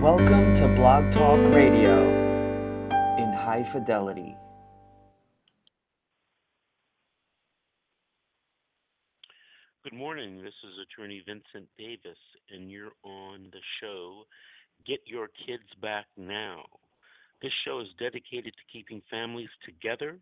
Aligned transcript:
Welcome 0.00 0.54
to 0.54 0.66
Blog 0.66 1.12
Talk 1.12 1.38
Radio 1.52 2.08
in 3.18 3.34
high 3.34 3.62
fidelity. 3.70 4.34
Good 9.84 9.92
morning. 9.92 10.42
This 10.42 10.54
is 10.64 10.72
Attorney 10.88 11.22
Vincent 11.26 11.68
Davis, 11.76 12.16
and 12.50 12.70
you're 12.70 12.92
on 13.02 13.50
the 13.52 13.60
show 13.82 14.22
Get 14.86 15.00
Your 15.04 15.28
Kids 15.46 15.68
Back 15.82 16.06
Now. 16.16 16.64
This 17.42 17.52
show 17.66 17.80
is 17.80 17.88
dedicated 17.98 18.54
to 18.54 18.72
keeping 18.72 19.02
families 19.10 19.50
together 19.66 20.16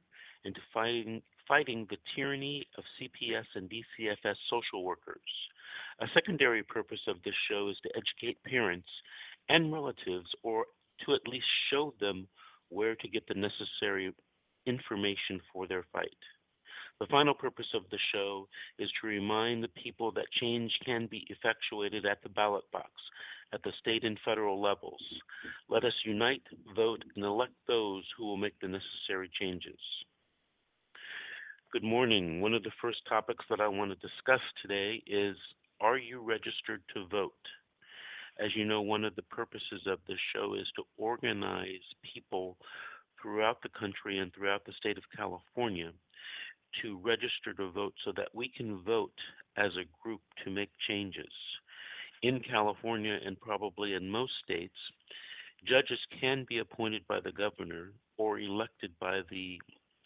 and 0.45 0.57
to 0.57 0.61
fighting, 0.75 1.23
fighting 1.47 1.87
the 1.89 1.99
tyranny 2.17 2.67
of 2.77 2.83
CPS 2.99 3.47
and 3.55 3.71
DCFS 3.71 4.35
social 4.51 4.83
workers. 4.83 5.21
A 6.01 6.07
secondary 6.15 6.65
purpose 6.65 7.07
of 7.07 7.23
this 7.25 7.35
show 7.49 7.69
is 7.69 7.77
to 7.85 7.91
educate 7.97 8.43
parents 8.43 8.89
and 9.49 9.73
relatives, 9.73 10.29
or 10.43 10.67
to 11.07 11.15
at 11.15 11.27
least 11.29 11.47
show 11.71 11.95
them 12.01 12.29
where 12.69 12.95
to 12.97 13.09
get 13.09 13.27
the 13.29 13.35
necessary 13.35 14.13
information 14.67 15.41
for 15.53 15.67
their 15.67 15.85
fight. 15.93 16.09
The 17.01 17.07
final 17.07 17.35
purpose 17.35 17.73
of 17.75 17.83
the 17.91 17.99
show 18.13 18.49
is 18.79 18.91
to 19.01 19.07
remind 19.07 19.63
the 19.63 19.83
people 19.83 20.11
that 20.13 20.27
change 20.41 20.73
can 20.85 21.07
be 21.07 21.25
effectuated 21.29 22.05
at 22.05 22.23
the 22.23 22.29
ballot 22.29 22.65
box 22.73 22.91
at 23.53 23.63
the 23.63 23.73
state 23.81 24.05
and 24.05 24.19
federal 24.25 24.61
levels. 24.61 25.01
Let 25.69 25.85
us 25.85 25.93
unite, 26.05 26.43
vote, 26.77 27.03
and 27.15 27.25
elect 27.25 27.55
those 27.67 28.05
who 28.17 28.27
will 28.27 28.37
make 28.37 28.59
the 28.61 28.69
necessary 28.69 29.31
changes. 29.41 29.79
Good 31.73 31.85
morning. 31.85 32.41
One 32.41 32.55
of 32.55 32.63
the 32.63 32.71
first 32.81 32.99
topics 33.09 33.45
that 33.51 33.61
I 33.61 33.69
want 33.69 33.91
to 33.91 34.07
discuss 34.07 34.41
today 34.63 35.03
is 35.07 35.37
Are 35.81 35.99
you 35.99 36.21
registered 36.21 36.83
to 36.95 37.07
vote? 37.09 37.33
As 38.39 38.55
you 38.55 38.65
know, 38.65 38.81
one 38.83 39.05
of 39.05 39.17
the 39.17 39.23
purposes 39.23 39.83
of 39.87 39.99
this 40.07 40.19
show 40.35 40.55
is 40.55 40.67
to 40.77 40.85
organize 40.97 41.83
people 42.15 42.57
throughout 43.21 43.61
the 43.63 43.69
country 43.71 44.19
and 44.19 44.33
throughout 44.33 44.65
the 44.65 44.73
state 44.79 44.97
of 44.97 45.05
California 45.17 45.91
to 46.83 47.01
register 47.03 47.53
to 47.57 47.71
vote 47.71 47.95
so 48.05 48.13
that 48.17 48.29
we 48.33 48.49
can 48.49 48.81
vote 48.83 49.19
as 49.57 49.73
a 49.77 49.89
group 50.03 50.21
to 50.45 50.51
make 50.51 50.71
changes. 50.87 51.33
In 52.23 52.41
California 52.41 53.19
and 53.25 53.41
probably 53.41 53.95
in 53.95 54.09
most 54.09 54.33
states, 54.45 54.77
judges 55.67 55.99
can 56.21 56.47
be 56.49 56.59
appointed 56.59 57.03
by 57.09 57.21
the 57.21 57.33
governor 57.33 57.93
or 58.19 58.39
elected 58.39 58.93
by 59.01 59.21
the 59.31 59.59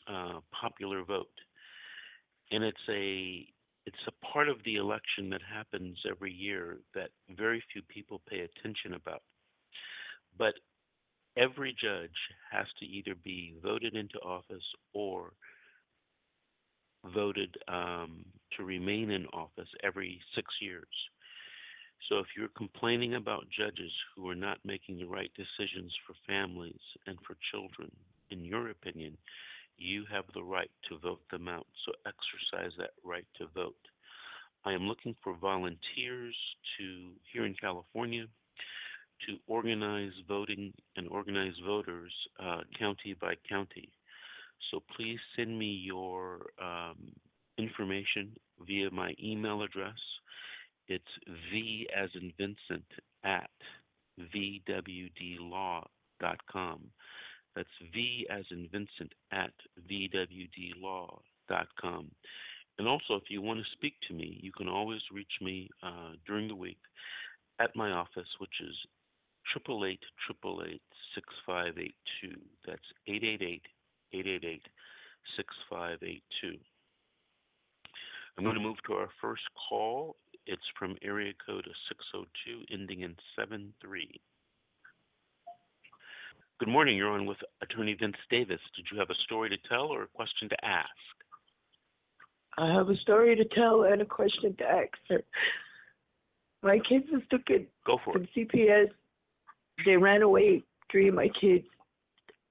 uh, 0.09 0.41
popular 0.59 1.05
vote. 1.05 1.29
And 2.51 2.65
it's 2.65 2.89
a 2.89 3.47
it's 3.87 3.97
a 4.07 4.27
part 4.27 4.49
of 4.49 4.57
the 4.65 4.77
election 4.77 5.31
that 5.31 5.41
happens 5.43 5.99
every 6.09 6.33
year 6.33 6.79
that 6.95 7.11
very 7.37 7.63
few 7.73 7.83
people 7.83 8.21
pay 8.29 8.41
attention 8.41 8.95
about. 8.95 9.23
But 10.39 10.55
every 11.37 11.75
judge 11.81 12.11
has 12.51 12.67
to 12.79 12.87
either 12.87 13.15
be 13.23 13.55
voted 13.63 13.95
into 13.95 14.19
office 14.19 14.65
or 14.95 15.33
voted 17.15 17.57
um, 17.69 18.25
to 18.57 18.65
remain 18.65 19.11
in 19.11 19.27
office 19.27 19.69
every 19.83 20.21
six 20.35 20.47
years. 20.61 20.87
So 22.09 22.19
if 22.19 22.27
you're 22.37 22.49
complaining 22.57 23.15
about 23.15 23.47
judges 23.57 23.93
who 24.15 24.29
are 24.29 24.35
not 24.35 24.59
making 24.65 24.99
the 24.99 25.07
right 25.07 25.31
decisions 25.37 25.93
for 26.07 26.15
families 26.27 26.81
and 27.07 27.17
for 27.27 27.37
children, 27.51 27.91
in 28.31 28.45
your 28.45 28.71
opinion, 28.71 29.17
you 29.77 30.05
have 30.11 30.25
the 30.35 30.43
right 30.43 30.71
to 30.89 30.99
vote 30.99 31.23
them 31.31 31.49
out. 31.49 31.67
So 31.85 31.93
exercise 32.07 32.73
that 32.79 32.91
right 33.05 33.27
to 33.39 33.47
vote. 33.55 33.75
I 34.65 34.73
am 34.73 34.83
looking 34.83 35.17
for 35.23 35.35
volunteers 35.35 36.37
to 36.79 37.11
here 37.33 37.45
in 37.47 37.55
California 37.55 38.27
to 39.27 39.37
organize 39.47 40.13
voting 40.29 40.73
and 40.97 41.09
organize 41.09 41.55
voters 41.65 42.13
uh, 42.41 42.61
county 42.79 43.15
by 43.21 43.35
county. 43.49 43.89
So 44.71 44.83
please 44.97 45.19
send 45.37 45.59
me 45.59 45.67
your 45.85 46.47
um, 46.63 47.13
information 47.59 48.37
via 48.67 48.91
my 48.91 49.15
email 49.23 49.63
address. 49.63 49.99
It's 50.89 51.05
V 51.51 51.89
as 51.97 52.11
in 52.15 52.33
Vincent 52.39 52.85
at 53.25 53.51
vwdlaw.com. 54.35 55.91
That's 57.55 57.69
V 57.93 58.27
as 58.31 58.45
in 58.51 58.69
Vincent 58.73 59.13
at 59.33 59.53
vwdlaw.com. 59.91 61.21
And 62.79 62.89
also, 62.89 63.15
if 63.15 63.25
you 63.29 63.43
want 63.43 63.61
to 63.61 63.67
speak 63.73 63.95
to 64.09 64.15
me, 64.15 64.41
you 64.43 64.51
can 64.53 64.69
always 64.69 65.01
reach 65.13 65.33
me 65.41 65.69
uh, 65.83 66.13
during 66.27 66.49
the 66.49 66.57
week 66.57 66.79
at 67.61 67.77
my 67.77 67.91
office, 67.91 68.29
which 68.39 68.61
is 68.61 68.75
888 69.55 70.01
6582. 71.15 72.41
That's 72.67 72.81
888 73.07 73.63
888 74.13 74.63
6582. 75.37 76.59
I'm 78.39 78.45
going 78.45 78.57
to 78.57 78.63
move 78.63 78.79
to 78.87 78.95
our 78.95 79.11
first 79.21 79.43
call. 79.69 80.17
It's 80.47 80.63
from 80.79 80.97
area 81.03 81.33
code 81.47 81.69
602 81.89 82.75
ending 82.75 83.03
in 83.03 83.15
73. 83.39 84.21
Good 86.63 86.71
morning. 86.71 86.97
You're 86.97 87.11
on 87.11 87.27
with 87.27 87.39
Attorney 87.61 87.97
Vince 87.99 88.15
Davis. 88.31 88.61
Did 88.77 88.87
you 88.93 88.99
have 89.01 89.11
a 89.11 89.17
story 89.25 89.49
to 89.49 89.57
tell 89.69 89.87
or 89.87 90.05
a 90.05 90.07
question 90.07 90.49
to 90.49 90.65
ask? 90.65 90.89
I 92.57 92.73
have 92.73 92.89
a 92.89 92.95
story 92.99 93.35
to 93.35 93.45
tell 93.47 93.83
and 93.83 94.01
a 94.01 94.05
question 94.05 94.55
to 94.59 94.65
ask 94.65 94.93
her. 95.09 95.25
My 96.63 96.79
kids 96.89 97.07
was 97.11 97.23
taken 97.33 97.67
Go 97.85 97.99
for 98.05 98.13
from 98.13 98.29
it. 98.37 98.49
CPS. 98.49 98.91
They 99.85 99.97
ran 99.97 100.23
away, 100.23 100.63
three 100.89 101.09
of 101.09 101.17
my 101.17 101.31
kids. 101.41 101.65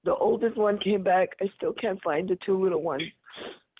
The 0.04 0.14
oldest 0.14 0.58
one 0.58 0.78
came 0.78 1.02
back. 1.02 1.30
I 1.40 1.46
still 1.56 1.72
can't 1.72 2.02
find 2.02 2.28
the 2.28 2.36
two 2.44 2.62
little 2.62 2.82
ones. 2.82 3.04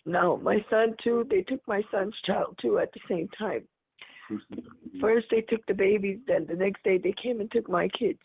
Now, 0.07 0.37
my 0.37 0.65
son, 0.71 0.97
too, 1.05 1.27
they 1.29 1.43
took 1.43 1.61
my 1.69 1.83
son's 1.91 2.15
child, 2.25 2.59
too, 2.59 2.79
at 2.79 2.91
the 2.95 3.01
same 3.07 3.29
time. 3.39 3.65
First, 4.99 5.27
they 5.31 5.43
took 5.43 5.61
the 5.67 5.75
babies, 5.75 6.21
then 6.27 6.47
the 6.49 6.57
next 6.57 6.83
day, 6.85 6.97
they 6.97 7.15
came 7.23 7.41
and 7.41 7.53
took 7.53 7.69
my 7.69 7.87
kids. 7.89 8.19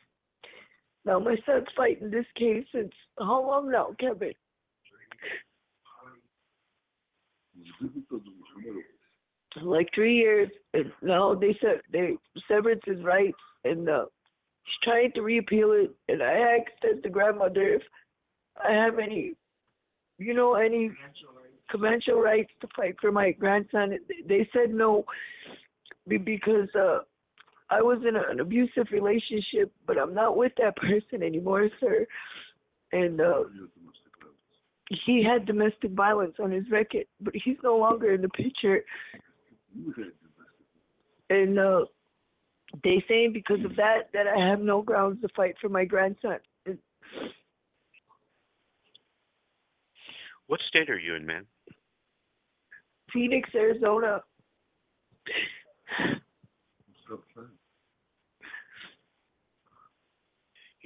Now, 1.08 1.20
my 1.20 1.38
son's 1.46 1.68
fighting 1.76 2.12
this 2.12 2.26
case. 2.36 2.66
Since 2.74 2.92
how 3.18 3.42
long 3.48 3.72
now, 3.72 3.96
Kevin? 3.98 4.34
like 9.64 9.90
three 9.96 10.16
years. 10.16 10.50
And 10.74 10.92
now 11.02 11.34
they 11.34 11.58
said 11.62 11.82
they 11.92 12.18
severance 12.48 12.82
his 12.86 13.04
rights 13.04 13.38
and 13.64 13.90
uh 13.90 14.06
he's 14.64 14.76
trying 14.84 15.12
to 15.14 15.22
reappeal 15.22 15.72
it. 15.72 15.96
And 16.08 16.22
I 16.22 16.58
asked 16.58 17.02
the 17.04 17.10
grandmother 17.10 17.76
if 17.76 17.82
I 18.64 18.72
have 18.72 19.00
any 19.00 19.34
you 20.20 20.34
know 20.34 20.56
any 20.56 20.92
conventional 21.72 22.22
rights 22.22 22.52
to 22.62 22.68
fight 22.76 22.96
for 23.02 23.12
my 23.12 23.32
grandson. 23.32 23.98
They 24.28 24.48
said 24.54 24.72
no 24.72 25.06
because 26.08 26.70
uh 26.76 27.00
I 27.70 27.82
was 27.82 28.00
in 28.08 28.16
an 28.16 28.40
abusive 28.40 28.88
relationship 28.92 29.72
but 29.86 29.98
I'm 29.98 30.14
not 30.14 30.38
with 30.38 30.54
that 30.58 30.76
person 30.78 31.24
anymore 31.24 31.70
sir 31.80 32.06
and 32.92 33.20
uh 33.22 33.44
he 35.06 35.22
had 35.22 35.46
domestic 35.46 35.92
violence 35.92 36.36
on 36.40 36.52
his 36.52 36.64
record 36.72 37.06
but 37.20 37.34
he's 37.36 37.58
no 37.64 37.78
longer 37.78 38.14
in 38.14 38.22
the 38.22 38.30
picture 38.30 38.84
and 41.30 41.60
uh, 41.60 41.86
they 42.84 43.04
saying 43.08 43.32
because 43.34 43.64
of 43.66 43.76
that 43.76 44.10
that 44.14 44.28
I 44.28 44.50
have 44.50 44.60
no 44.60 44.82
grounds 44.82 45.22
to 45.22 45.30
fight 45.36 45.56
for 45.60 45.70
my 45.70 45.86
grandson. 45.86 46.38
And 46.66 46.78
What 50.48 50.60
state 50.68 50.90
are 50.90 51.00
you 51.00 51.16
in, 51.16 51.26
man? 51.26 51.46
Phoenix, 53.14 53.50
Arizona. 53.56 54.22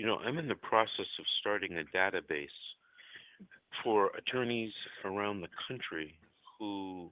You 0.01 0.07
know, 0.07 0.17
I'm 0.17 0.39
in 0.39 0.47
the 0.47 0.55
process 0.55 1.05
of 1.19 1.25
starting 1.41 1.77
a 1.77 1.83
database 1.95 2.47
for 3.83 4.09
attorneys 4.17 4.71
around 5.05 5.41
the 5.41 5.47
country 5.67 6.15
who 6.57 7.11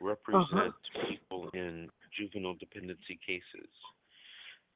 represent 0.00 0.72
people 1.10 1.50
in 1.52 1.90
juvenile 2.18 2.54
dependency 2.54 3.20
cases. 3.26 3.68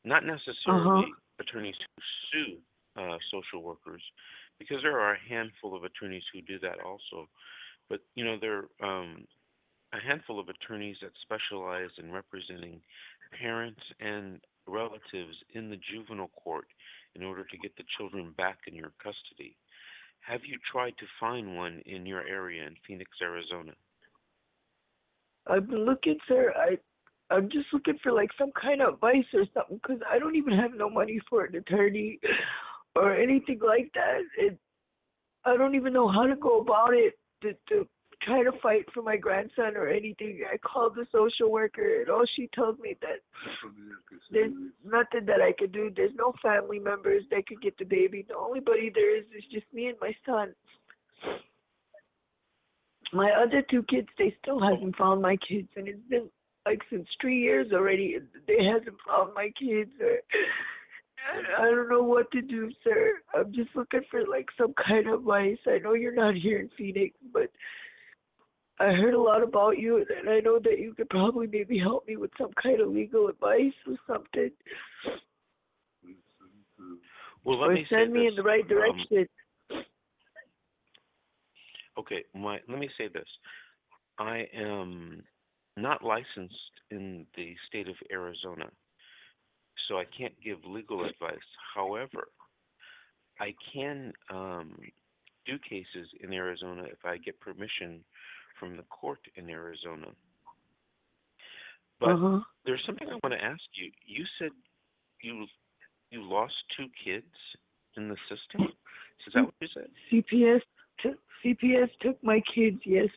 Not 0.04 0.24
necessarily 0.26 1.06
attorneys 1.40 1.76
who 1.80 2.02
sue 2.30 3.02
uh, 3.02 3.16
social 3.30 3.62
workers, 3.62 4.02
because 4.58 4.82
there 4.82 5.00
are 5.00 5.14
a 5.14 5.18
handful 5.26 5.74
of 5.74 5.82
attorneys 5.84 6.24
who 6.34 6.42
do 6.42 6.58
that 6.58 6.84
also. 6.84 7.26
But 7.88 8.00
you 8.16 8.24
know, 8.26 8.36
there 8.38 8.64
are 8.82 9.00
um, 9.00 9.24
a 9.94 10.06
handful 10.06 10.38
of 10.38 10.50
attorneys 10.50 10.96
that 11.00 11.12
specialize 11.22 11.88
in 11.96 12.12
representing 12.12 12.82
parents 13.40 13.80
and 13.98 14.42
relatives 14.68 15.36
in 15.54 15.70
the 15.70 15.78
juvenile 15.90 16.30
court 16.36 16.66
in 17.16 17.24
order 17.24 17.44
to 17.44 17.58
get 17.58 17.76
the 17.76 17.84
children 17.96 18.32
back 18.36 18.58
in 18.66 18.74
your 18.74 18.92
custody. 19.02 19.56
Have 20.20 20.40
you 20.44 20.58
tried 20.70 20.94
to 20.98 21.06
find 21.20 21.56
one 21.56 21.82
in 21.86 22.04
your 22.04 22.26
area 22.26 22.66
in 22.66 22.74
Phoenix, 22.86 23.10
Arizona? 23.22 23.72
I've 25.46 25.68
been 25.68 25.84
looking, 25.84 26.18
sir. 26.28 26.52
I 26.56 26.76
I'm 27.34 27.50
just 27.50 27.66
looking 27.72 27.98
for 28.02 28.12
like 28.12 28.30
some 28.38 28.52
kind 28.60 28.80
of 28.80 28.94
advice 28.94 29.24
or 29.34 29.44
something 29.52 29.80
because 29.82 30.00
I 30.08 30.18
don't 30.18 30.36
even 30.36 30.56
have 30.56 30.74
no 30.74 30.88
money 30.88 31.20
for 31.28 31.44
an 31.44 31.56
attorney 31.56 32.20
or 32.94 33.14
anything 33.14 33.60
like 33.66 33.90
that. 33.94 34.20
And 34.38 34.58
I 35.44 35.56
don't 35.56 35.74
even 35.74 35.92
know 35.92 36.08
how 36.08 36.26
to 36.26 36.36
go 36.36 36.60
about 36.60 36.94
it 36.94 37.14
try 38.22 38.42
to 38.42 38.52
fight 38.62 38.86
for 38.92 39.02
my 39.02 39.16
grandson 39.16 39.76
or 39.76 39.88
anything. 39.88 40.40
I 40.52 40.56
called 40.58 40.94
the 40.94 41.06
social 41.12 41.50
worker 41.50 42.00
and 42.00 42.10
all 42.10 42.24
she 42.34 42.48
told 42.54 42.78
me 42.80 42.96
that 43.00 43.20
there's 44.30 44.52
nothing 44.84 45.26
that 45.26 45.40
I 45.40 45.52
could 45.58 45.72
do. 45.72 45.90
There's 45.94 46.14
no 46.16 46.32
family 46.42 46.78
members 46.78 47.22
that 47.30 47.46
could 47.46 47.62
get 47.62 47.76
the 47.78 47.84
baby. 47.84 48.24
The 48.26 48.36
only 48.36 48.60
body 48.60 48.90
there 48.92 49.16
is 49.16 49.24
is 49.36 49.44
just 49.52 49.66
me 49.72 49.86
and 49.86 49.98
my 50.00 50.14
son. 50.24 50.54
My 53.12 53.30
other 53.30 53.62
two 53.70 53.84
kids, 53.84 54.08
they 54.18 54.34
still 54.42 54.60
haven't 54.60 54.96
found 54.96 55.22
my 55.22 55.36
kids, 55.48 55.68
and 55.76 55.86
it's 55.86 56.00
been 56.10 56.28
like 56.66 56.80
since 56.90 57.06
three 57.20 57.38
years 57.38 57.68
already. 57.72 58.18
They 58.48 58.64
hasn't 58.64 58.96
found 59.06 59.32
my 59.34 59.52
kids. 59.58 59.90
Or, 60.00 60.18
I 61.58 61.70
don't 61.70 61.88
know 61.88 62.02
what 62.02 62.30
to 62.32 62.42
do, 62.42 62.70
sir. 62.82 63.12
I'm 63.34 63.52
just 63.54 63.70
looking 63.76 64.02
for 64.10 64.26
like 64.26 64.46
some 64.58 64.74
kind 64.86 65.06
of 65.06 65.20
advice. 65.20 65.58
I 65.66 65.78
know 65.78 65.94
you're 65.94 66.14
not 66.14 66.34
here 66.34 66.58
in 66.58 66.68
Phoenix, 66.76 67.14
but 67.32 67.50
I 68.78 68.92
heard 68.92 69.14
a 69.14 69.20
lot 69.20 69.42
about 69.42 69.78
you, 69.78 69.96
and 69.96 70.28
I 70.28 70.40
know 70.40 70.58
that 70.58 70.78
you 70.78 70.92
could 70.94 71.08
probably 71.08 71.46
maybe 71.46 71.78
help 71.78 72.06
me 72.06 72.16
with 72.16 72.30
some 72.38 72.50
kind 72.62 72.80
of 72.80 72.88
legal 72.88 73.28
advice 73.28 73.72
or 73.86 73.96
something. 74.06 74.50
Well, 77.44 77.60
let 77.60 77.70
or 77.70 77.74
me 77.74 77.86
send 77.88 78.12
me 78.12 78.24
this. 78.24 78.30
in 78.30 78.36
the 78.36 78.42
right 78.42 78.62
um, 78.62 78.68
direction. 78.68 79.26
Okay, 81.98 82.24
my 82.34 82.58
let 82.68 82.78
me 82.78 82.90
say 82.98 83.08
this. 83.08 83.28
I 84.18 84.46
am 84.54 85.22
not 85.76 86.04
licensed 86.04 86.54
in 86.90 87.26
the 87.34 87.54
state 87.68 87.88
of 87.88 87.96
Arizona, 88.12 88.66
so 89.88 89.96
I 89.96 90.04
can't 90.16 90.34
give 90.44 90.58
legal 90.66 91.04
advice. 91.04 91.38
However, 91.74 92.28
I 93.40 93.54
can 93.72 94.12
um, 94.30 94.76
do 95.46 95.58
cases 95.58 96.08
in 96.22 96.32
Arizona 96.32 96.84
if 96.84 97.04
I 97.04 97.16
get 97.18 97.40
permission 97.40 98.04
from 98.58 98.76
the 98.76 98.82
court 98.84 99.20
in 99.36 99.48
Arizona. 99.50 100.08
But 102.00 102.10
uh-huh. 102.10 102.40
there's 102.64 102.82
something 102.86 103.08
I 103.08 103.18
want 103.22 103.32
to 103.32 103.44
ask 103.44 103.62
you. 103.74 103.90
You 104.06 104.24
said 104.38 104.50
you 105.22 105.46
you 106.10 106.22
lost 106.22 106.54
two 106.76 106.86
kids 107.02 107.32
in 107.96 108.08
the 108.08 108.16
system. 108.28 108.68
Is 109.26 109.32
that 109.34 109.44
what 109.44 109.54
you 109.60 109.68
said? 109.74 109.88
CPS 110.12 110.60
took 111.02 111.18
CPS 111.44 111.88
took 112.00 112.22
my 112.22 112.42
kids, 112.54 112.78
yes, 112.84 113.08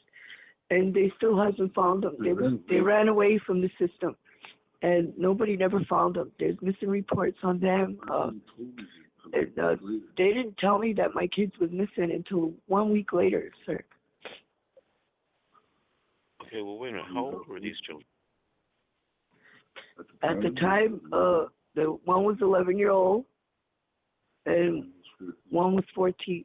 and 0.69 0.93
they 0.93 1.11
still 1.17 1.41
hasn't 1.41 1.73
found 1.73 2.03
them. 2.03 2.15
They 2.19 2.33
was, 2.33 2.53
they 2.69 2.79
ran 2.79 3.07
away 3.07 3.39
from 3.45 3.61
the 3.61 3.69
system, 3.79 4.15
and 4.81 5.13
nobody 5.17 5.57
never 5.57 5.81
found 5.89 6.15
them. 6.15 6.31
There's 6.39 6.57
missing 6.61 6.89
reports 6.89 7.37
on 7.43 7.59
them. 7.59 7.99
Uh, 8.11 8.31
and, 9.33 9.59
uh, 9.59 9.75
they 10.17 10.33
didn't 10.33 10.57
tell 10.57 10.79
me 10.79 10.93
that 10.93 11.13
my 11.13 11.27
kids 11.27 11.53
was 11.59 11.69
missing 11.71 12.11
until 12.11 12.53
one 12.67 12.91
week 12.91 13.13
later, 13.13 13.51
sir. 13.65 13.83
Okay, 16.49 16.61
well 16.63 16.77
wait 16.77 16.89
a 16.89 16.93
minute. 16.93 17.07
How 17.13 17.25
old 17.25 17.47
were 17.47 17.59
these 17.59 17.79
children? 17.85 18.05
At 20.23 20.41
the 20.41 20.49
time, 20.59 21.01
uh, 21.13 21.45
the 21.75 21.97
one 22.05 22.23
was 22.23 22.37
11 22.41 22.77
year 22.77 22.89
old, 22.89 23.25
and 24.45 24.85
one 25.49 25.75
was 25.75 25.83
14. 25.93 26.43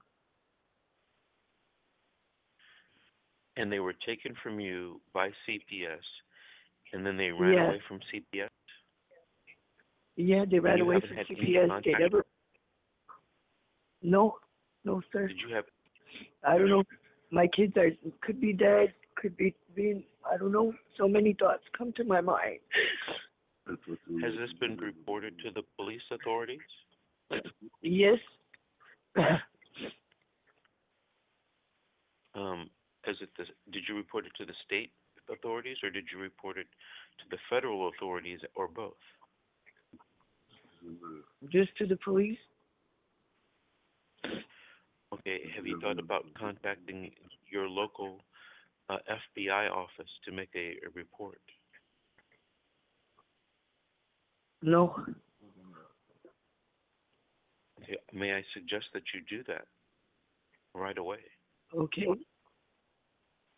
And 3.56 3.72
they 3.72 3.78
were 3.78 3.94
taken 4.06 4.34
from 4.42 4.60
you 4.60 5.00
by 5.14 5.28
CPS, 5.48 6.02
and 6.92 7.06
then 7.06 7.16
they 7.16 7.30
ran 7.30 7.66
away 7.66 7.80
from 7.88 8.00
CPS. 8.12 8.48
Yeah, 10.16 10.44
they 10.50 10.58
ran 10.58 10.80
away 10.80 11.00
from 11.00 11.16
CPS. 11.16 11.84
They 11.84 11.92
never. 11.98 12.26
No, 14.02 14.36
no, 14.84 15.00
sir. 15.12 15.28
Did 15.28 15.38
you 15.38 15.54
have? 15.54 15.64
I 16.46 16.58
don't 16.58 16.68
know. 16.68 16.82
My 17.30 17.46
kids 17.46 17.76
are 17.76 17.90
could 18.20 18.40
be 18.40 18.52
dead, 18.52 18.92
could 19.24 19.36
be 19.38 19.54
being. 19.74 20.04
I 20.30 20.36
don't 20.36 20.52
know. 20.52 20.74
So 20.98 21.08
many 21.08 21.32
thoughts 21.32 21.62
come 21.76 21.94
to 21.96 22.04
my 22.04 22.20
mind. 22.20 22.58
Has 23.66 23.78
this 24.38 24.52
been 24.60 24.76
reported 24.76 25.32
to 25.42 25.50
the 25.50 25.62
police 25.78 26.02
authorities? 26.10 26.60
Yes. 27.80 28.18
Um, 32.36 32.68
is 33.06 33.16
it 33.22 33.30
the, 33.38 33.44
did 33.72 33.84
you 33.88 33.96
report 33.96 34.26
it 34.26 34.32
to 34.38 34.44
the 34.44 34.52
state 34.66 34.90
authorities, 35.32 35.76
or 35.82 35.88
did 35.88 36.04
you 36.12 36.20
report 36.20 36.58
it 36.58 36.66
to 37.20 37.24
the 37.30 37.38
federal 37.48 37.88
authorities, 37.88 38.40
or 38.54 38.68
both? 38.68 38.92
Just 41.50 41.74
to 41.78 41.86
the 41.86 41.96
police. 42.04 42.36
Okay. 45.14 45.40
Have 45.56 45.66
you 45.66 45.80
thought 45.80 45.98
about 45.98 46.26
contacting 46.38 47.12
your 47.50 47.68
local 47.68 48.18
FBI 48.90 49.70
office 49.70 50.10
to 50.24 50.32
make 50.32 50.50
a, 50.54 50.76
a 50.86 50.90
report? 50.94 51.40
No. 54.62 55.04
Okay. 57.82 57.96
May 58.12 58.34
I 58.34 58.42
suggest 58.54 58.86
that 58.94 59.02
you 59.14 59.20
do 59.28 59.44
that 59.48 59.66
right 60.74 60.96
away? 60.96 61.18
Okay. 61.74 62.06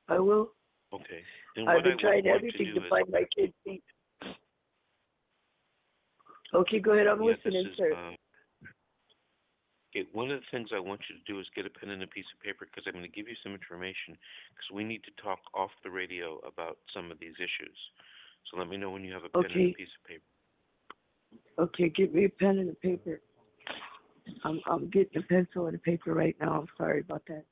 I 0.08 0.18
will. 0.18 0.50
Okay. 0.92 1.22
And 1.56 1.68
I've 1.68 1.82
been 1.82 1.98
trying 1.98 2.26
everything 2.26 2.74
to 2.74 2.80
to 2.80 2.88
find 2.88 3.06
my 3.10 3.24
kids. 3.36 3.52
Okay, 6.54 6.78
go 6.78 6.92
ahead. 6.92 7.06
I'm 7.06 7.22
Yeah, 7.22 7.34
listening, 7.34 7.66
is, 7.66 7.76
sir. 7.76 7.92
um, 7.92 8.16
okay, 9.96 10.08
one 10.12 10.30
of 10.30 10.40
the 10.40 10.46
things 10.50 10.70
I 10.74 10.80
want 10.80 11.00
you 11.08 11.16
to 11.16 11.32
do 11.32 11.40
is 11.40 11.46
get 11.54 11.66
a 11.66 11.70
pen 11.70 11.90
and 11.90 12.02
a 12.02 12.06
piece 12.06 12.26
of 12.34 12.42
paper 12.42 12.66
because 12.66 12.84
I'm 12.86 12.92
going 12.92 13.04
to 13.04 13.16
give 13.16 13.28
you 13.28 13.36
some 13.42 13.52
information 13.52 14.16
because 14.52 14.70
we 14.72 14.84
need 14.84 15.02
to 15.04 15.22
talk 15.22 15.38
off 15.54 15.70
the 15.82 15.90
radio 15.90 16.38
about 16.46 16.78
some 16.94 17.10
of 17.10 17.18
these 17.18 17.34
issues. 17.38 17.76
So 18.50 18.58
let 18.58 18.68
me 18.68 18.76
know 18.76 18.90
when 18.90 19.04
you 19.04 19.12
have 19.12 19.24
a 19.24 19.28
pen 19.28 19.50
and 19.50 19.70
a 19.70 19.74
piece 19.74 19.88
of 19.96 20.08
paper. 20.08 20.22
Okay, 21.58 21.88
give 21.88 22.14
me 22.14 22.26
a 22.26 22.28
pen 22.28 22.58
and 22.58 22.70
a 22.70 22.74
paper. 22.74 23.20
I'm 24.44 24.60
I'm 24.66 24.90
getting 24.90 25.22
a 25.22 25.26
pencil 25.26 25.66
and 25.66 25.74
a 25.74 25.78
paper 25.78 26.12
right 26.12 26.36
now. 26.40 26.60
I'm 26.60 26.68
sorry 26.76 27.00
about 27.00 27.22
that. 27.28 27.44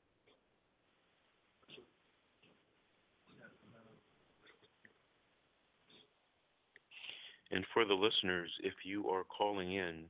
And 7.51 7.63
for 7.73 7.85
the 7.85 7.93
listeners, 7.93 8.49
if 8.63 8.73
you 8.83 9.07
are 9.09 9.23
calling 9.23 9.73
in, 9.73 10.05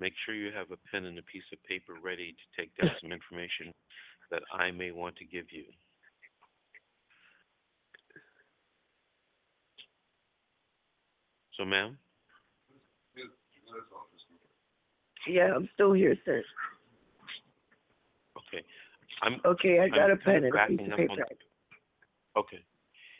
Make 0.00 0.14
sure 0.24 0.34
you 0.34 0.50
have 0.56 0.70
a 0.70 0.78
pen 0.90 1.04
and 1.04 1.18
a 1.18 1.22
piece 1.22 1.44
of 1.52 1.62
paper 1.64 1.92
ready 2.02 2.32
to 2.32 2.60
take 2.60 2.74
down 2.76 2.90
some 3.02 3.12
information 3.12 3.72
that 4.30 4.42
I 4.52 4.70
may 4.70 4.92
want 4.92 5.16
to 5.16 5.24
give 5.24 5.46
you. 5.50 5.64
So, 11.58 11.66
ma'am? 11.66 11.98
Yeah, 15.28 15.52
I'm 15.54 15.68
still 15.74 15.92
here, 15.92 16.16
sir. 16.24 16.42
Okay. 18.38 18.64
I'm, 19.22 19.36
okay, 19.44 19.80
I 19.80 19.88
got 19.88 20.10
I'm 20.10 20.12
a 20.12 20.16
pen 20.16 20.44
and 20.44 20.54
a 20.54 20.66
piece 20.66 20.80
of 20.90 20.96
paper. 20.96 21.12
On... 21.12 21.18
Okay. 22.38 22.64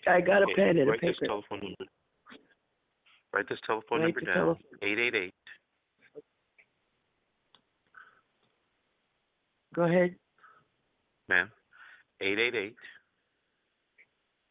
I 0.09 0.23
got 0.23 0.43
okay. 0.43 0.53
a 0.53 0.57
pen 0.57 0.79
and 0.79 0.89
write 0.89 0.99
a 0.99 1.01
paper. 1.01 1.13
This 1.21 1.29
telephone 1.29 1.61
number, 1.61 1.93
write 3.35 3.49
this 3.51 3.59
telephone 3.67 4.01
write 4.01 4.15
number 4.15 4.21
down, 4.23 4.35
telephone. 4.35 4.65
888 4.83 5.35
Go 9.75 9.83
ahead. 9.83 10.15
Ma'am. 11.29 11.51
Eight 12.21 12.39
eight 12.39 12.55
eight. 12.55 12.77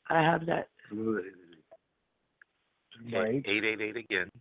I 0.10 0.22
have 0.22 0.46
that. 0.46 0.70
Eight 3.14 3.46
eight 3.48 3.82
eight 3.82 3.98
again. 3.98 4.32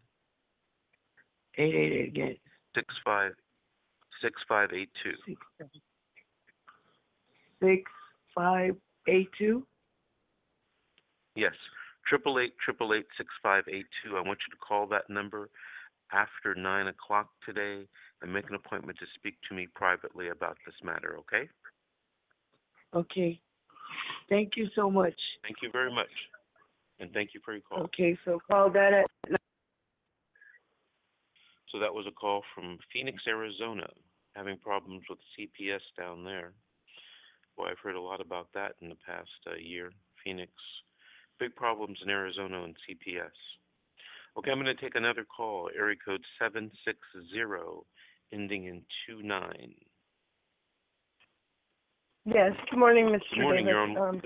Eight 1.59 1.75
eight 1.75 1.93
eight 1.93 2.09
again. 2.09 2.37
Six 2.75 2.95
five 3.05 3.33
six 4.23 4.41
five 4.49 4.71
eight 4.73 4.91
two. 5.03 5.13
Six, 5.27 5.41
seven, 5.59 5.81
six 7.63 7.91
five 8.35 8.77
eight 9.09 9.29
two. 9.37 9.67
Yes. 11.35 11.53
Triple 12.07 12.39
eight 12.39 12.55
triple 12.65 12.95
eight 12.95 13.07
six 13.17 13.29
five 13.43 13.65
eight 13.69 13.87
two. 14.03 14.17
I 14.17 14.21
want 14.21 14.39
you 14.47 14.53
to 14.53 14.59
call 14.67 14.87
that 14.87 15.11
number 15.11 15.51
after 16.13 16.55
nine 16.55 16.87
o'clock 16.87 17.29
today 17.45 17.87
and 18.23 18.33
make 18.33 18.49
an 18.49 18.55
appointment 18.55 18.99
to 18.99 19.07
speak 19.15 19.35
to 19.49 19.55
me 19.55 19.69
privately 19.75 20.29
about 20.29 20.57
this 20.67 20.75
matter, 20.83 21.17
okay? 21.19 21.49
Okay. 22.95 23.41
Thank 24.29 24.53
you 24.57 24.69
so 24.75 24.91
much. 24.91 25.15
Thank 25.43 25.59
you 25.63 25.71
very 25.71 25.93
much. 25.93 26.11
And 27.01 27.13
thank 27.13 27.31
you 27.33 27.41
for 27.45 27.53
your 27.53 27.63
call. 27.63 27.85
Okay, 27.85 28.19
so 28.25 28.41
call 28.51 28.71
that 28.71 28.93
at 28.93 29.07
So 31.71 31.79
that 31.79 31.95
was 31.95 32.07
a 32.09 32.13
call 32.13 32.43
from 32.55 32.79
Phoenix, 32.93 33.23
Arizona, 33.29 33.89
having 34.35 34.59
problems 34.59 35.03
with 35.09 35.19
CPS 35.39 35.81
down 35.97 36.25
there. 36.25 36.53
Boy, 37.57 37.69
I've 37.71 37.79
heard 37.83 37.95
a 37.95 38.01
lot 38.01 38.21
about 38.21 38.49
that 38.55 38.73
in 38.83 38.89
the 38.89 38.97
past 39.07 39.31
uh, 39.47 39.55
year. 39.57 39.91
Phoenix, 40.25 40.51
big 41.39 41.55
problems 41.55 41.99
in 42.03 42.11
Arizona 42.11 42.65
and 42.65 42.75
CPS. 42.89 43.31
Okay, 44.37 44.51
I'm 44.51 44.63
going 44.63 44.75
to 44.75 44.81
take 44.81 44.95
another 44.95 45.25
call. 45.25 45.71
Area 45.77 45.97
code 46.05 46.23
760, 46.39 47.43
ending 48.33 48.65
in 48.65 48.83
29. 49.07 49.75
Yes. 52.25 52.53
Good 52.71 52.79
morning, 52.79 53.07
Mr. 53.07 53.21
Good 53.35 53.43
morning, 53.43 53.65
Davis. 53.65 53.91
you're. 53.95 54.09
Um, 54.09 54.21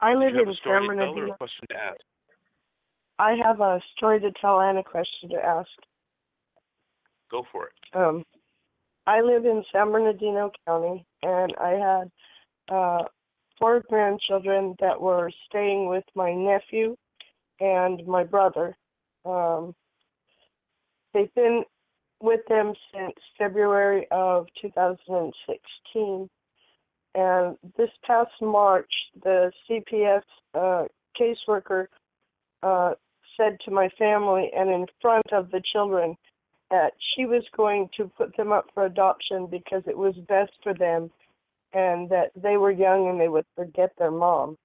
I 0.00 0.14
live 0.14 0.34
in 0.34 0.44
San 0.44 0.46
to 0.46 0.54
tell 0.62 0.72
or 0.72 0.86
Bernardino. 0.86 1.34
question 1.34 1.66
to 1.70 1.76
ask? 1.76 2.00
I 3.18 3.34
have 3.44 3.60
a 3.60 3.80
story 3.96 4.20
to 4.20 4.30
tell 4.40 4.60
and 4.60 4.78
a 4.78 4.82
question 4.82 5.30
to 5.30 5.36
ask. 5.36 5.68
Go 7.30 7.44
for 7.50 7.66
it. 7.66 7.96
Um, 7.96 8.24
I 9.06 9.20
live 9.20 9.44
in 9.44 9.64
San 9.72 9.90
Bernardino 9.90 10.52
County, 10.66 11.04
and 11.22 11.54
I 11.60 11.70
had 11.70 12.74
uh, 12.74 13.04
four 13.58 13.82
grandchildren 13.88 14.76
that 14.80 15.00
were 15.00 15.30
staying 15.48 15.88
with 15.88 16.04
my 16.14 16.32
nephew 16.32 16.96
and 17.60 18.06
my 18.06 18.22
brother. 18.22 18.76
Um, 19.24 19.74
they've 21.12 21.34
been 21.34 21.64
with 22.20 22.40
them 22.48 22.72
since 22.92 23.14
February 23.38 24.06
of 24.10 24.46
2016. 24.60 26.28
And 27.14 27.56
this 27.76 27.90
past 28.06 28.30
March, 28.40 28.90
the 29.22 29.50
CPS 29.68 30.22
uh, 30.54 30.84
caseworker 31.18 31.86
uh, 32.62 32.94
said 33.36 33.58
to 33.64 33.70
my 33.70 33.88
family 33.98 34.50
and 34.56 34.68
in 34.70 34.86
front 35.00 35.26
of 35.32 35.50
the 35.50 35.62
children 35.72 36.16
that 36.70 36.92
she 37.14 37.24
was 37.24 37.42
going 37.56 37.88
to 37.96 38.10
put 38.16 38.36
them 38.36 38.52
up 38.52 38.66
for 38.74 38.84
adoption 38.84 39.46
because 39.50 39.82
it 39.86 39.96
was 39.96 40.14
best 40.28 40.52
for 40.62 40.74
them 40.74 41.10
and 41.72 42.08
that 42.10 42.30
they 42.36 42.56
were 42.56 42.70
young 42.70 43.08
and 43.08 43.20
they 43.20 43.28
would 43.28 43.46
forget 43.56 43.92
their 43.98 44.10
mom. 44.10 44.56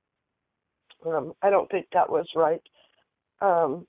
Um, 1.05 1.33
I 1.41 1.49
don't 1.49 1.69
think 1.69 1.87
that 1.93 2.09
was 2.09 2.27
right. 2.35 2.61
Um, 3.41 3.85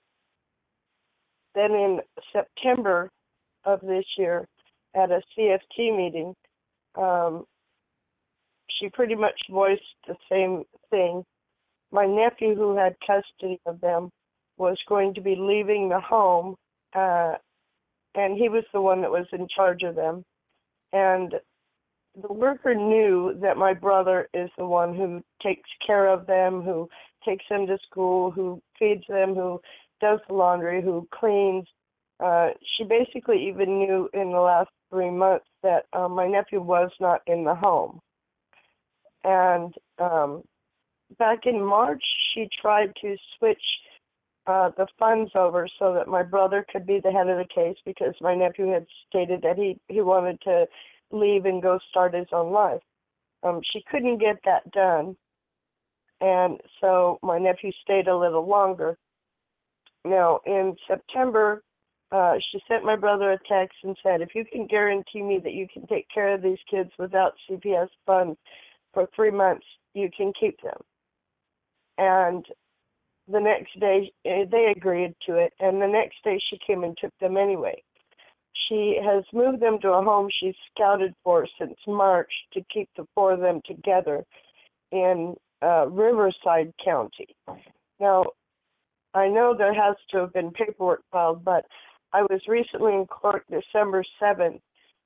then 1.54 1.72
in 1.72 2.00
September 2.32 3.10
of 3.64 3.80
this 3.80 4.04
year, 4.18 4.46
at 4.94 5.10
a 5.10 5.20
CFT 5.36 5.96
meeting, 5.96 6.34
um, 6.96 7.44
she 8.78 8.88
pretty 8.88 9.14
much 9.14 9.40
voiced 9.50 9.82
the 10.06 10.16
same 10.30 10.64
thing. 10.90 11.24
My 11.92 12.06
nephew, 12.06 12.54
who 12.54 12.76
had 12.76 12.96
custody 13.06 13.60
of 13.66 13.80
them, 13.80 14.10
was 14.56 14.78
going 14.88 15.14
to 15.14 15.20
be 15.20 15.36
leaving 15.36 15.88
the 15.88 16.00
home, 16.00 16.56
uh, 16.94 17.34
and 18.14 18.36
he 18.36 18.48
was 18.48 18.64
the 18.72 18.80
one 18.80 19.00
that 19.00 19.10
was 19.10 19.26
in 19.32 19.48
charge 19.54 19.82
of 19.82 19.96
them. 19.96 20.24
And 20.92 21.34
the 22.20 22.32
worker 22.32 22.74
knew 22.74 23.36
that 23.40 23.56
my 23.56 23.74
brother 23.74 24.28
is 24.32 24.50
the 24.56 24.66
one 24.66 24.94
who 24.94 25.22
takes 25.42 25.68
care 25.84 26.06
of 26.06 26.26
them, 26.26 26.62
who 26.62 26.88
takes 27.24 27.44
them 27.50 27.66
to 27.66 27.78
school, 27.90 28.30
who 28.30 28.62
feeds 28.78 29.04
them, 29.08 29.34
who 29.34 29.60
does 30.04 30.20
the 30.28 30.34
laundry, 30.34 30.82
who 30.82 31.08
cleans. 31.18 31.66
Uh, 32.22 32.50
she 32.76 32.84
basically 32.84 33.48
even 33.48 33.78
knew 33.78 34.10
in 34.12 34.30
the 34.32 34.38
last 34.38 34.68
three 34.90 35.10
months 35.10 35.46
that 35.62 35.86
uh, 35.94 36.08
my 36.08 36.26
nephew 36.26 36.60
was 36.60 36.90
not 37.00 37.22
in 37.26 37.42
the 37.42 37.54
home. 37.54 38.00
And 39.24 39.72
um, 39.98 40.42
back 41.18 41.46
in 41.46 41.64
March, 41.64 42.04
she 42.34 42.46
tried 42.60 42.92
to 43.00 43.16
switch 43.38 43.62
uh, 44.46 44.70
the 44.76 44.86
funds 44.98 45.30
over 45.34 45.66
so 45.78 45.94
that 45.94 46.06
my 46.06 46.22
brother 46.22 46.66
could 46.70 46.86
be 46.86 47.00
the 47.02 47.10
head 47.10 47.28
of 47.28 47.38
the 47.38 47.54
case 47.54 47.78
because 47.86 48.14
my 48.20 48.34
nephew 48.34 48.70
had 48.70 48.84
stated 49.08 49.40
that 49.40 49.56
he 49.56 49.80
he 49.88 50.02
wanted 50.02 50.38
to 50.42 50.66
leave 51.12 51.46
and 51.46 51.62
go 51.62 51.78
start 51.88 52.12
his 52.12 52.26
own 52.30 52.52
life. 52.52 52.82
Um, 53.42 53.62
she 53.72 53.82
couldn't 53.90 54.18
get 54.18 54.36
that 54.44 54.70
done, 54.72 55.16
and 56.20 56.60
so 56.82 57.18
my 57.22 57.38
nephew 57.38 57.72
stayed 57.82 58.06
a 58.06 58.18
little 58.18 58.46
longer. 58.46 58.98
Now 60.04 60.40
in 60.46 60.76
September, 60.86 61.62
uh, 62.12 62.34
she 62.50 62.60
sent 62.68 62.84
my 62.84 62.96
brother 62.96 63.32
a 63.32 63.38
text 63.48 63.78
and 63.82 63.96
said, 64.02 64.20
"If 64.20 64.34
you 64.34 64.44
can 64.44 64.66
guarantee 64.66 65.22
me 65.22 65.38
that 65.38 65.54
you 65.54 65.66
can 65.68 65.86
take 65.86 66.06
care 66.08 66.34
of 66.34 66.42
these 66.42 66.58
kids 66.70 66.90
without 66.98 67.34
CPS 67.48 67.88
funds 68.06 68.38
for 68.92 69.06
three 69.14 69.30
months, 69.30 69.66
you 69.94 70.10
can 70.16 70.32
keep 70.38 70.60
them." 70.60 70.80
And 71.98 72.46
the 73.28 73.40
next 73.40 73.78
day 73.80 74.12
eh, 74.24 74.44
they 74.50 74.72
agreed 74.76 75.14
to 75.26 75.36
it 75.36 75.52
and 75.60 75.80
the 75.80 75.86
next 75.86 76.16
day 76.24 76.38
she 76.50 76.58
came 76.66 76.84
and 76.84 76.96
took 76.98 77.12
them 77.20 77.36
anyway 77.36 77.74
she 78.68 78.98
has 79.02 79.24
moved 79.32 79.60
them 79.60 79.78
to 79.80 79.88
a 79.88 80.02
home 80.02 80.28
she's 80.40 80.54
scouted 80.70 81.14
for 81.22 81.46
since 81.58 81.76
march 81.86 82.30
to 82.52 82.62
keep 82.72 82.88
the 82.96 83.06
four 83.14 83.32
of 83.32 83.40
them 83.40 83.60
together 83.64 84.24
in 84.92 85.34
uh, 85.62 85.86
riverside 85.88 86.72
county 86.84 87.34
now 87.98 88.24
i 89.14 89.28
know 89.28 89.54
there 89.56 89.74
has 89.74 89.96
to 90.10 90.18
have 90.18 90.32
been 90.32 90.50
paperwork 90.50 91.02
filed 91.10 91.44
but 91.44 91.64
i 92.12 92.22
was 92.22 92.40
recently 92.48 92.92
in 92.94 93.06
court 93.06 93.44
december 93.50 94.04
7th 94.20 94.60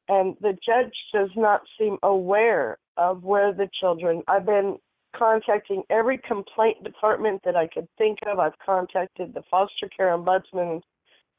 and 0.08 0.36
the 0.40 0.56
judge 0.64 0.94
does 1.12 1.30
not 1.36 1.60
seem 1.78 1.98
aware 2.02 2.78
of 2.96 3.22
where 3.22 3.52
the 3.52 3.68
children 3.80 4.22
i've 4.28 4.46
been 4.46 4.76
contacting 5.16 5.82
every 5.90 6.18
complaint 6.18 6.82
department 6.84 7.40
that 7.44 7.56
I 7.56 7.66
could 7.66 7.88
think 7.96 8.18
of. 8.26 8.38
I've 8.38 8.58
contacted 8.64 9.34
the 9.34 9.42
foster 9.50 9.88
care 9.94 10.16
ombudsman 10.16 10.80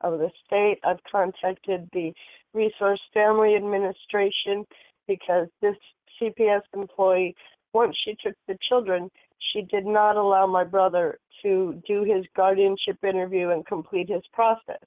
of 0.02 0.20
the 0.20 0.30
state. 0.46 0.80
I've 0.84 1.04
contacted 1.10 1.90
the 1.94 2.12
Resource 2.54 3.02
Family 3.14 3.56
Administration 3.56 4.66
because 5.08 5.48
this 5.62 5.76
CPS 6.22 6.62
employee, 6.74 7.36
once 7.74 7.96
she 8.04 8.16
took 8.24 8.36
the 8.48 8.58
children, 8.68 9.10
she 9.40 9.62
did 9.62 9.86
not 9.86 10.16
allow 10.16 10.46
my 10.46 10.64
brother 10.64 11.20
to 11.42 11.82
do 11.88 12.04
his 12.04 12.26
guardianship 12.36 12.98
interview 13.04 13.50
and 13.50 13.66
complete 13.66 14.10
his 14.10 14.24
process. 14.34 14.82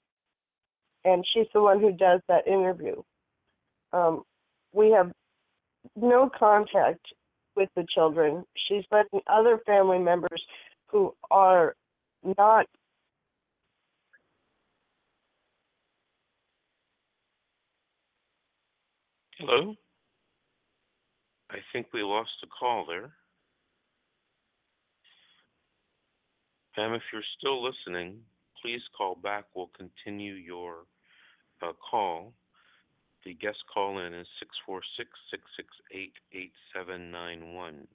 And 1.04 1.24
she's 1.32 1.46
the 1.52 1.62
one 1.62 1.80
who 1.80 1.92
does 1.92 2.20
that 2.28 2.46
interview. 2.46 3.02
Um, 3.92 4.22
we 4.72 4.90
have 4.90 5.10
no 5.96 6.30
contact 6.38 7.04
with 7.56 7.68
the 7.76 7.86
children. 7.92 8.44
She's 8.68 8.84
letting 8.90 9.20
other 9.26 9.60
family 9.66 9.98
members 9.98 10.42
who 10.86 11.14
are 11.30 11.74
not 12.38 12.66
Hello? 19.38 19.74
I 21.50 21.56
think 21.72 21.88
we 21.92 22.04
lost 22.04 22.30
a 22.44 22.46
call 22.46 22.86
there. 22.86 23.12
Pam, 26.74 26.94
if 26.94 27.02
you're 27.12 27.22
still 27.38 27.62
listening, 27.62 28.18
please 28.62 28.80
call 28.96 29.14
back. 29.14 29.44
We'll 29.54 29.70
continue 29.76 30.34
your 30.34 30.86
uh, 31.62 31.72
call. 31.90 32.32
The 33.24 33.34
guest 33.34 33.58
call 33.72 33.98
in 33.98 34.14
is 34.14 34.26
646 34.40 35.08
668 35.30 36.12
8791. 36.32 37.86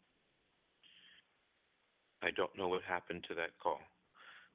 I 2.24 2.30
don't 2.32 2.56
know 2.58 2.68
what 2.68 2.82
happened 2.84 3.26
to 3.30 3.36
that 3.36 3.58
call. 3.62 3.80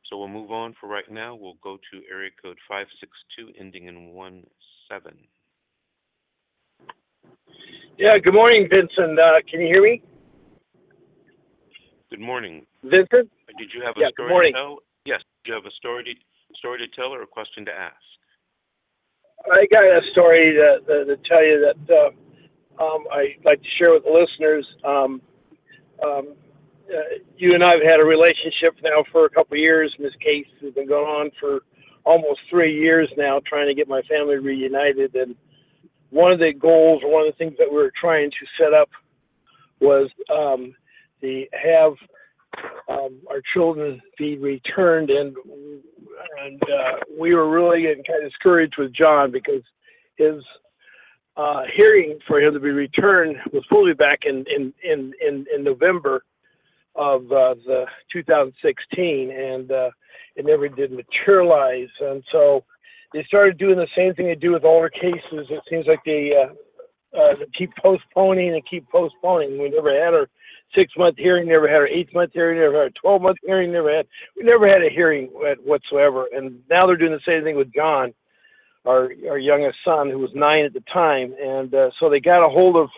So 0.09 0.19
we'll 0.19 0.29
move 0.29 0.51
on 0.51 0.75
for 0.81 0.89
right 0.89 1.11
now. 1.11 1.35
We'll 1.35 1.59
go 1.63 1.77
to 1.77 2.03
area 2.11 2.31
code 2.43 2.59
562 2.69 3.59
ending 3.59 3.87
in 3.87 4.13
17. 4.91 5.19
Yeah, 7.99 8.19
good 8.19 8.35
morning, 8.35 8.69
Vincent. 8.71 9.19
Uh, 9.19 9.41
can 9.51 9.61
you 9.61 9.69
hear 9.73 9.83
me? 9.83 10.03
Good 12.11 12.21
morning. 12.21 12.67
Vincent? 12.83 13.31
Did 13.63 13.75
you 13.75 13.83
have 13.87 13.95
a 13.97 14.11
story 14.13 14.29
morning. 14.29 14.53
to 14.55 14.59
tell? 14.59 14.79
Yes. 15.05 15.21
Do 15.45 15.53
you 15.53 15.55
have 15.55 15.67
a 15.67 15.75
story 15.77 16.03
to, 16.05 16.13
story 16.59 16.79
to 16.79 16.89
tell 16.97 17.15
or 17.15 17.23
a 17.23 17.27
question 17.27 17.65
to 17.67 17.73
ask? 17.73 17.95
I 19.53 19.67
got 19.71 19.85
a 19.85 20.01
story 20.11 20.59
to, 20.59 20.81
to, 20.87 21.05
to 21.05 21.17
tell 21.29 21.45
you 21.45 21.63
that 21.63 21.95
uh, 21.95 22.83
um, 22.83 23.05
I'd 23.13 23.39
like 23.45 23.63
to 23.63 23.69
share 23.79 23.93
with 23.93 24.05
the 24.05 24.11
listeners. 24.11 24.67
Um, 24.85 25.23
um, 26.05 26.35
uh, 26.91 27.23
you 27.37 27.53
and 27.55 27.63
I 27.63 27.71
have 27.71 27.83
had 27.83 28.01
a 28.01 28.05
relationship 28.05 28.75
now 28.83 29.05
for 29.13 29.25
a 29.27 29.31
couple 29.31 29.55
of 29.55 29.61
years, 29.61 29.95
and 29.97 30.05
this 30.05 30.15
case 30.21 30.47
has 30.61 30.75
been 30.75 30.89
going 30.89 31.07
on 31.07 31.31
for 31.39 31.61
almost 32.05 32.41
three 32.51 32.77
years 32.77 33.09
now, 33.17 33.41
trying 33.47 33.69
to 33.69 33.75
get 33.75 33.89
my 33.89 34.03
family 34.03 34.37
reunited. 34.37 35.15
And 35.15 35.37
one 36.11 36.33
of 36.33 36.41
the 36.41 36.53
goals, 36.53 37.03
or 37.05 37.13
one 37.13 37.27
of 37.27 37.33
the 37.33 37.39
things 37.39 37.57
that 37.59 37.71
we 37.71 37.77
were 37.77 37.93
trying 38.01 38.31
to 38.31 38.47
set 38.63 38.75
up, 38.75 38.91
was 39.81 40.11
um, 40.31 40.75
the 41.21 41.49
have 41.53 41.95
um, 42.89 43.21
our 43.31 43.43
children 43.55 44.01
be 44.19 44.39
returned, 44.39 45.11
and 45.11 45.35
and 46.45 46.63
uh, 46.63 46.97
we 47.19 47.35
were 47.35 47.51
really 47.51 47.83
getting 47.83 48.05
kind 48.05 48.25
of 48.25 48.31
discouraged 48.31 48.75
with 48.79 48.93
John 48.95 49.31
because 49.31 49.63
his 50.17 50.43
uh, 51.37 51.63
hearing 51.75 52.19
for 52.27 52.41
him 52.41 52.53
to 52.55 52.61
be 52.61 52.71
returned 52.71 53.37
was 53.53 53.65
fully 53.69 53.95
back 53.95 54.21
in 54.25 54.45
in 54.55 54.73
in 54.83 55.13
in, 55.27 55.47
in 55.55 55.65
November 55.65 56.25
of 56.95 57.23
uh, 57.33 57.55
the 57.67 57.87
2016, 58.13 59.31
and 59.31 59.71
uh, 59.71 59.91
it 60.37 60.45
never 60.45 60.69
did 60.69 60.93
materialize. 60.93 61.89
And 62.01 62.23
so 62.31 62.65
they 63.13 63.25
started 63.25 63.59
doing 63.59 63.77
the 63.77 63.87
same 63.97 64.15
thing 64.15 64.27
they 64.27 64.35
do 64.35 64.53
with 64.53 64.65
older 64.65 64.91
cases. 64.91 65.47
It 65.51 65.63
seems 65.71 65.87
like 65.87 66.01
they, 66.05 66.33
uh, 67.17 67.21
uh, 67.21 67.35
keep 67.57 67.71
postponing 67.77 68.55
and 68.55 68.67
keep 68.67 68.89
postponing. 68.91 69.59
We 69.59 69.71
never 69.71 69.93
had 69.93 70.15
our 70.15 70.29
six 70.75 70.93
month 70.97 71.17
hearing, 71.19 71.49
never 71.49 71.69
had 71.69 71.79
our 71.79 71.87
eight 71.87 72.13
month 72.15 72.33
hearing, 72.33 72.59
never 72.59 72.85
had 72.85 72.93
a 72.93 73.01
12 73.01 73.23
month 73.23 73.39
hearing, 73.45 73.73
never 73.73 73.95
had, 73.95 74.07
we 74.37 74.45
never 74.45 74.67
had 74.67 74.83
a 74.83 74.89
hearing 74.89 75.27
whatsoever. 75.27 76.27
And 76.35 76.61
now 76.71 76.87
they're 76.87 76.97
doing 76.97 77.13
the 77.13 77.21
same 77.27 77.45
thing 77.45 77.57
with 77.57 77.73
John, 77.75 78.15
our, 78.87 79.11
our 79.29 79.39
youngest 79.39 79.79
son, 79.85 80.11
who 80.11 80.19
was 80.19 80.31
nine 80.35 80.65
at 80.65 80.73
the 80.73 80.83
time. 80.93 81.35
And 81.41 81.75
uh, 81.75 81.91
so 82.01 82.09
they 82.09 82.21
got 82.21 82.47
a 82.47 82.51
hold 82.51 82.77
of, 82.77 82.89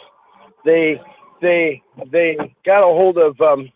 they, 0.64 1.00
they, 1.40 1.82
they 2.10 2.36
got 2.64 2.84
a 2.84 2.86
hold 2.86 3.18
of 3.18 3.40
um, 3.40 3.70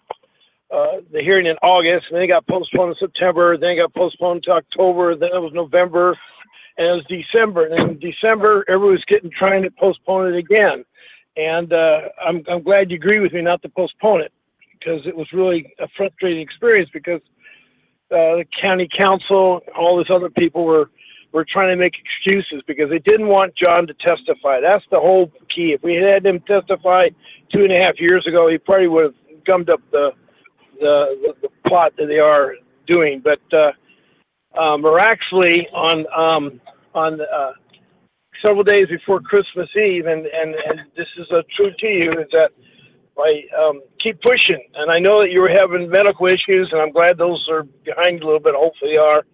uh, 0.71 1.01
the 1.13 1.21
hearing 1.21 1.47
in 1.47 1.57
August, 1.63 2.07
and 2.09 2.17
then 2.17 2.23
it 2.23 2.29
got 2.29 2.47
postponed 2.47 2.91
in 2.91 2.97
September, 3.01 3.57
then 3.57 3.71
it 3.71 3.77
got 3.77 3.95
postponed 3.95 4.43
to 4.45 4.53
October, 4.53 5.17
then 5.17 5.31
it 5.33 5.41
was 5.41 5.53
November, 5.55 6.17
and 6.79 6.87
it 6.87 6.91
was 6.93 7.05
December. 7.09 7.67
And 7.67 7.91
in 7.91 7.99
December, 7.99 8.65
everyone 8.69 8.95
was 8.95 9.05
getting 9.09 9.31
trying 9.31 9.63
to 9.65 9.71
postpone 9.73 10.33
it 10.33 10.39
again. 10.39 10.85
And 11.37 11.73
uh, 11.73 12.01
I'm, 12.25 12.43
I'm 12.51 12.63
glad 12.63 12.91
you 12.91 12.97
agree 12.97 13.21
with 13.21 13.33
me 13.33 13.43
not 13.43 13.63
to 13.63 13.69
postpone 13.69 14.23
it 14.23 14.33
because 14.73 15.07
it 15.07 15.17
was 15.17 15.27
really 15.33 15.73
a 15.81 15.89
frustrating 15.97 16.41
experience 16.41 16.89
because 16.93 17.21
uh, 18.11 18.41
the 18.41 18.45
county 18.61 18.89
counsel, 18.99 19.61
all 19.77 19.99
these 19.99 20.11
other 20.11 20.31
people 20.31 20.65
were 20.65 20.91
were 21.31 21.45
trying 21.45 21.69
to 21.69 21.77
make 21.77 21.93
excuses 21.99 22.63
because 22.67 22.89
they 22.89 22.99
didn't 23.01 23.29
want 23.29 23.55
John 23.55 23.87
to 23.87 23.93
testify. 23.95 24.61
That's 24.67 24.85
the 24.91 24.99
whole 24.99 25.31
key. 25.55 25.73
If 25.75 25.83
we 25.83 25.97
had 25.97 26.25
him 26.25 26.41
testify 26.41 27.11
two 27.53 27.65
and 27.65 27.73
a 27.73 27.83
half 27.83 28.01
years 28.01 28.27
ago, 28.27 28.49
he 28.49 28.57
probably 28.57 28.89
would 28.89 29.05
have 29.05 29.45
gummed 29.45 29.69
up 29.69 29.81
the 29.93 30.13
the, 30.81 31.35
the 31.43 31.49
plot 31.67 31.93
that 31.99 32.07
they 32.07 32.19
are 32.19 32.55
doing. 32.87 33.21
But 33.23 33.41
uh, 33.53 33.73
uh, 34.59 34.77
miraculously, 34.77 35.69
on 35.73 35.99
um, 36.17 36.61
on 36.95 37.21
uh, 37.21 37.53
several 38.45 38.65
days 38.65 38.89
before 38.89 39.21
Christmas 39.21 39.69
Eve, 39.77 40.07
and, 40.07 40.27
and, 40.27 40.55
and 40.55 40.81
this 40.97 41.07
is 41.19 41.27
a 41.31 41.43
true 41.57 41.73
to 41.79 41.87
you, 41.87 42.11
is 42.11 42.29
that 42.33 42.51
I 43.19 43.43
um, 43.61 43.83
keep 44.03 44.21
pushing. 44.23 44.63
And 44.75 44.91
I 44.91 44.99
know 44.99 45.21
that 45.21 45.31
you 45.31 45.41
were 45.43 45.51
having 45.51 45.91
medical 45.91 46.27
issues, 46.27 46.69
and 46.73 46.81
I'm 46.81 46.93
glad 46.93 47.19
those 47.19 47.45
are 47.51 47.65
behind 47.85 48.23
a 48.23 48.25
little 48.25 48.41
bit. 48.41 48.55
Hopefully, 48.55 48.93
they 48.93 48.99
are. 48.99 49.25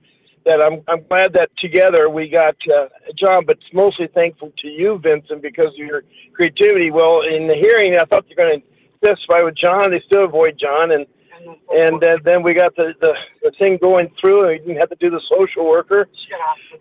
That 0.47 0.61
I'm 0.61 0.83
I'm 0.89 1.03
glad 1.09 1.33
that 1.33 1.49
together 1.59 2.11
we 2.11 2.29
got 2.29 2.55
uh, 2.69 2.89
John, 3.19 3.47
but 3.47 3.57
mostly 3.73 4.09
thankful 4.09 4.53
to 4.59 4.69
you, 4.69 5.01
Vincent, 5.03 5.41
because 5.41 5.69
of 5.69 5.87
your 5.87 6.03
creativity. 6.35 6.91
Well, 6.91 7.23
in 7.23 7.49
the 7.49 7.55
hearing, 7.55 7.97
I 7.97 8.05
thought 8.05 8.27
you're 8.29 8.45
going 8.45 8.61
to 8.61 9.09
testify 9.09 9.41
with 9.43 9.57
John. 9.57 9.91
They 9.91 10.03
still 10.05 10.27
avoid 10.27 10.59
John, 10.61 10.93
and 10.93 11.07
and 11.71 12.03
uh, 12.03 12.17
then 12.25 12.43
we 12.43 12.55
got 12.55 12.75
the, 12.77 12.95
the 13.01 13.13
the 13.43 13.53
thing 13.59 13.79
going 13.81 14.11
through, 14.21 14.41
and 14.43 14.51
we 14.51 14.59
didn't 14.59 14.81
have 14.81 14.91
to 14.91 14.97
do 14.97 15.11
the 15.11 15.21
social 15.29 15.67
worker. 15.67 16.09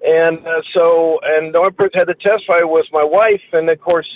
And 0.05 0.46
uh, 0.46 0.62
so, 0.75 1.20
and 1.24 1.53
the 1.53 1.60
only 1.60 1.72
person 1.72 2.00
had 2.00 2.08
to 2.08 2.15
testify 2.15 2.60
was 2.63 2.88
my 2.91 3.03
wife, 3.03 3.41
and 3.53 3.70
of 3.70 3.79
course, 3.79 4.08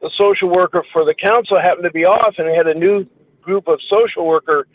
the 0.00 0.10
social 0.18 0.48
worker 0.48 0.84
for 0.92 1.04
the 1.04 1.14
counsel 1.14 1.60
happened 1.60 1.84
to 1.84 1.90
be 1.90 2.04
off, 2.04 2.34
and 2.38 2.46
we 2.46 2.54
had 2.54 2.66
a 2.66 2.74
new 2.74 3.06
group 3.42 3.68
of 3.68 3.78
social 3.88 4.26
worker 4.26 4.66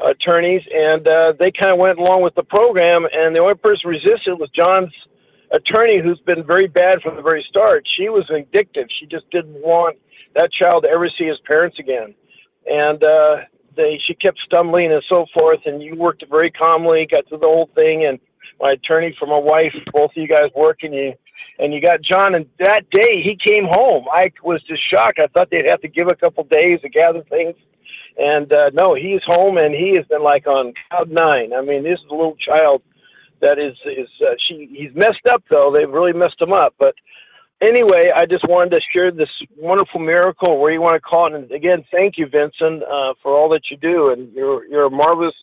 attorneys, 0.00 0.62
and 0.72 1.06
uh, 1.06 1.32
they 1.38 1.52
kind 1.52 1.72
of 1.72 1.78
went 1.78 1.98
along 1.98 2.22
with 2.22 2.34
the 2.34 2.42
program. 2.42 3.06
And 3.12 3.34
the 3.34 3.40
only 3.40 3.54
person 3.54 3.90
resisted 3.90 4.38
was 4.38 4.50
John's 4.50 4.92
attorney, 5.52 6.00
who's 6.02 6.20
been 6.20 6.44
very 6.44 6.66
bad 6.66 7.00
from 7.02 7.16
the 7.16 7.22
very 7.22 7.44
start. 7.48 7.86
She 7.96 8.08
was 8.08 8.24
vindictive. 8.30 8.88
She 8.98 9.06
just 9.06 9.30
didn't 9.30 9.54
want 9.62 9.96
that 10.34 10.50
child 10.52 10.84
to 10.84 10.90
ever 10.90 11.08
see 11.16 11.26
his 11.26 11.38
parents 11.46 11.78
again. 11.78 12.14
And 12.66 13.04
uh, 13.04 13.36
they 13.76 14.00
she 14.06 14.14
kept 14.14 14.38
stumbling 14.44 14.92
and 14.92 15.02
so 15.08 15.26
forth, 15.34 15.60
and 15.66 15.82
you 15.82 15.96
worked 15.96 16.24
very 16.30 16.50
calmly, 16.50 17.06
got 17.10 17.28
through 17.28 17.38
the 17.38 17.46
whole 17.46 17.70
thing, 17.74 18.06
and 18.06 18.18
my 18.60 18.72
attorney 18.72 19.14
for 19.18 19.26
my 19.26 19.38
wife, 19.38 19.74
both 19.92 20.10
of 20.10 20.16
you 20.16 20.28
guys 20.28 20.50
working 20.54 20.92
you, 20.92 21.12
and 21.58 21.72
you 21.72 21.80
got 21.80 22.02
John. 22.02 22.34
And 22.34 22.46
that 22.58 22.88
day 22.90 23.22
he 23.22 23.36
came 23.36 23.64
home. 23.64 24.06
I 24.12 24.32
was 24.42 24.62
just 24.64 24.82
shocked. 24.90 25.18
I 25.18 25.26
thought 25.28 25.48
they'd 25.50 25.68
have 25.68 25.80
to 25.82 25.88
give 25.88 26.08
a 26.08 26.16
couple 26.16 26.44
days 26.44 26.80
to 26.82 26.88
gather 26.88 27.22
things, 27.30 27.54
and 28.18 28.52
uh, 28.52 28.70
no, 28.72 28.94
he's 28.94 29.22
home, 29.26 29.58
and 29.58 29.74
he 29.74 29.94
has 29.96 30.06
been 30.06 30.22
like 30.22 30.46
on 30.46 30.72
cloud 30.90 31.10
nine. 31.10 31.52
I 31.52 31.62
mean, 31.62 31.82
this 31.82 31.98
is 31.98 32.06
a 32.10 32.14
little 32.14 32.36
child 32.36 32.82
that 33.40 33.58
is 33.58 33.76
is 33.84 34.08
uh, 34.22 34.34
she. 34.48 34.68
He's 34.72 34.94
messed 34.94 35.26
up 35.30 35.42
though. 35.50 35.72
They've 35.74 35.90
really 35.90 36.12
messed 36.12 36.40
him 36.40 36.52
up, 36.52 36.74
but 36.78 36.94
anyway, 37.60 38.10
I 38.14 38.26
just 38.26 38.44
wanted 38.48 38.70
to 38.70 38.80
share 38.92 39.10
this 39.10 39.28
wonderful 39.56 40.00
miracle, 40.00 40.58
where 40.58 40.72
you 40.72 40.80
want 40.80 40.94
to 40.94 41.00
call 41.00 41.26
it. 41.26 41.34
And 41.34 41.50
again, 41.50 41.84
thank 41.90 42.18
you, 42.18 42.26
Vincent, 42.26 42.82
uh, 42.82 43.14
for 43.22 43.36
all 43.36 43.48
that 43.50 43.70
you 43.70 43.76
do. 43.76 44.10
And 44.10 44.32
you're 44.32 44.64
you're 44.66 44.86
a 44.86 44.90
marvelous, 44.90 45.34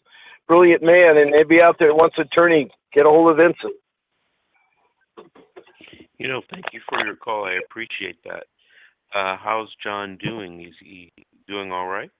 brilliant 0.47 0.83
man. 0.83 1.17
And 1.17 1.31
maybe 1.31 1.61
out 1.61 1.77
there 1.79 1.93
wants 1.93 2.17
attorney, 2.17 2.69
get 2.93 3.05
a 3.05 3.09
hold 3.09 3.31
of 3.31 3.37
Vincent. 3.37 3.73
You 6.17 6.27
know, 6.27 6.41
thank 6.51 6.65
you 6.71 6.81
for 6.87 7.03
your 7.05 7.15
call. 7.15 7.45
I 7.45 7.57
appreciate 7.65 8.17
that. 8.25 8.43
Uh, 9.13 9.37
how's 9.37 9.69
John 9.83 10.17
doing? 10.23 10.61
Is 10.61 10.75
he 10.79 11.11
doing 11.47 11.71
all 11.71 11.87
right? 11.87 12.11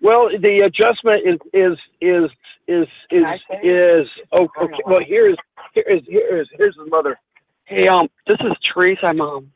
Well, 0.00 0.28
the 0.28 0.64
adjustment 0.64 1.20
is 1.24 1.38
is 1.54 1.78
is 2.00 2.28
is 2.66 2.88
is 3.12 3.24
is 3.62 4.08
oh, 4.32 4.48
okay. 4.60 4.74
Well, 4.84 5.00
here's 5.06 5.36
here's 5.74 6.02
here's 6.08 6.48
here's 6.58 6.76
his 6.76 6.90
mother. 6.90 7.16
Hey, 7.64 7.88
um, 7.88 8.08
this 8.26 8.38
is 8.40 8.52
Teresa, 8.64 9.14
mom. 9.14 9.52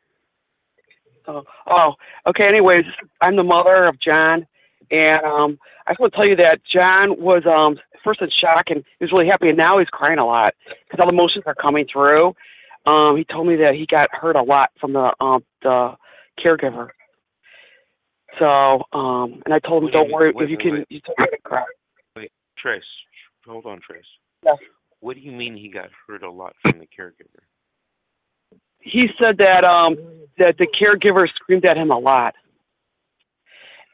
Oh, 1.26 1.42
oh, 1.66 1.94
okay. 2.28 2.46
Anyways, 2.46 2.84
I'm 3.20 3.36
the 3.36 3.42
mother 3.42 3.84
of 3.84 3.98
John, 4.00 4.46
and 4.90 5.18
um, 5.24 5.58
I 5.86 5.92
just 5.92 6.00
want 6.00 6.12
to 6.12 6.20
tell 6.20 6.28
you 6.28 6.36
that 6.36 6.60
John 6.72 7.20
was 7.20 7.42
um 7.46 7.78
first 8.04 8.20
in 8.22 8.30
shock 8.30 8.64
and 8.68 8.84
he 8.98 9.04
was 9.04 9.12
really 9.12 9.26
happy, 9.26 9.48
and 9.48 9.58
now 9.58 9.78
he's 9.78 9.88
crying 9.88 10.18
a 10.18 10.24
lot 10.24 10.54
because 10.68 11.00
all 11.00 11.08
the 11.08 11.14
emotions 11.14 11.44
are 11.46 11.54
coming 11.54 11.86
through. 11.92 12.34
Um, 12.86 13.16
he 13.16 13.24
told 13.24 13.48
me 13.48 13.56
that 13.56 13.74
he 13.74 13.86
got 13.86 14.08
hurt 14.12 14.36
a 14.36 14.42
lot 14.42 14.70
from 14.80 14.92
the 14.92 15.12
um 15.20 15.44
the 15.62 15.96
caregiver. 16.42 16.90
So, 18.38 18.82
um, 18.92 19.42
and 19.44 19.54
I 19.54 19.58
told 19.58 19.82
him, 19.82 19.86
What 19.86 19.92
do 19.92 19.98
you 19.98 20.04
don't 20.04 20.12
worry, 20.12 20.32
wait, 20.32 20.44
if 20.44 20.50
you 20.50 20.56
wait, 20.58 20.62
can, 20.62 20.72
wait. 20.74 20.86
you 20.90 21.00
can 21.00 21.26
cry. 21.42 21.64
Wait, 22.16 22.30
Trace, 22.58 22.82
hold 23.46 23.66
on, 23.66 23.80
Trace. 23.80 24.04
Yes. 24.44 24.56
What 25.00 25.14
do 25.16 25.22
you 25.22 25.32
mean 25.32 25.56
he 25.56 25.68
got 25.68 25.88
hurt 26.06 26.22
a 26.22 26.30
lot 26.30 26.54
from 26.62 26.78
the 26.78 26.86
caregiver? 26.86 27.42
He 28.86 29.08
said 29.20 29.38
that 29.38 29.64
um 29.64 29.96
that 30.38 30.56
the 30.58 30.66
caregiver 30.66 31.26
screamed 31.34 31.64
at 31.66 31.76
him 31.76 31.90
a 31.90 31.98
lot. 31.98 32.34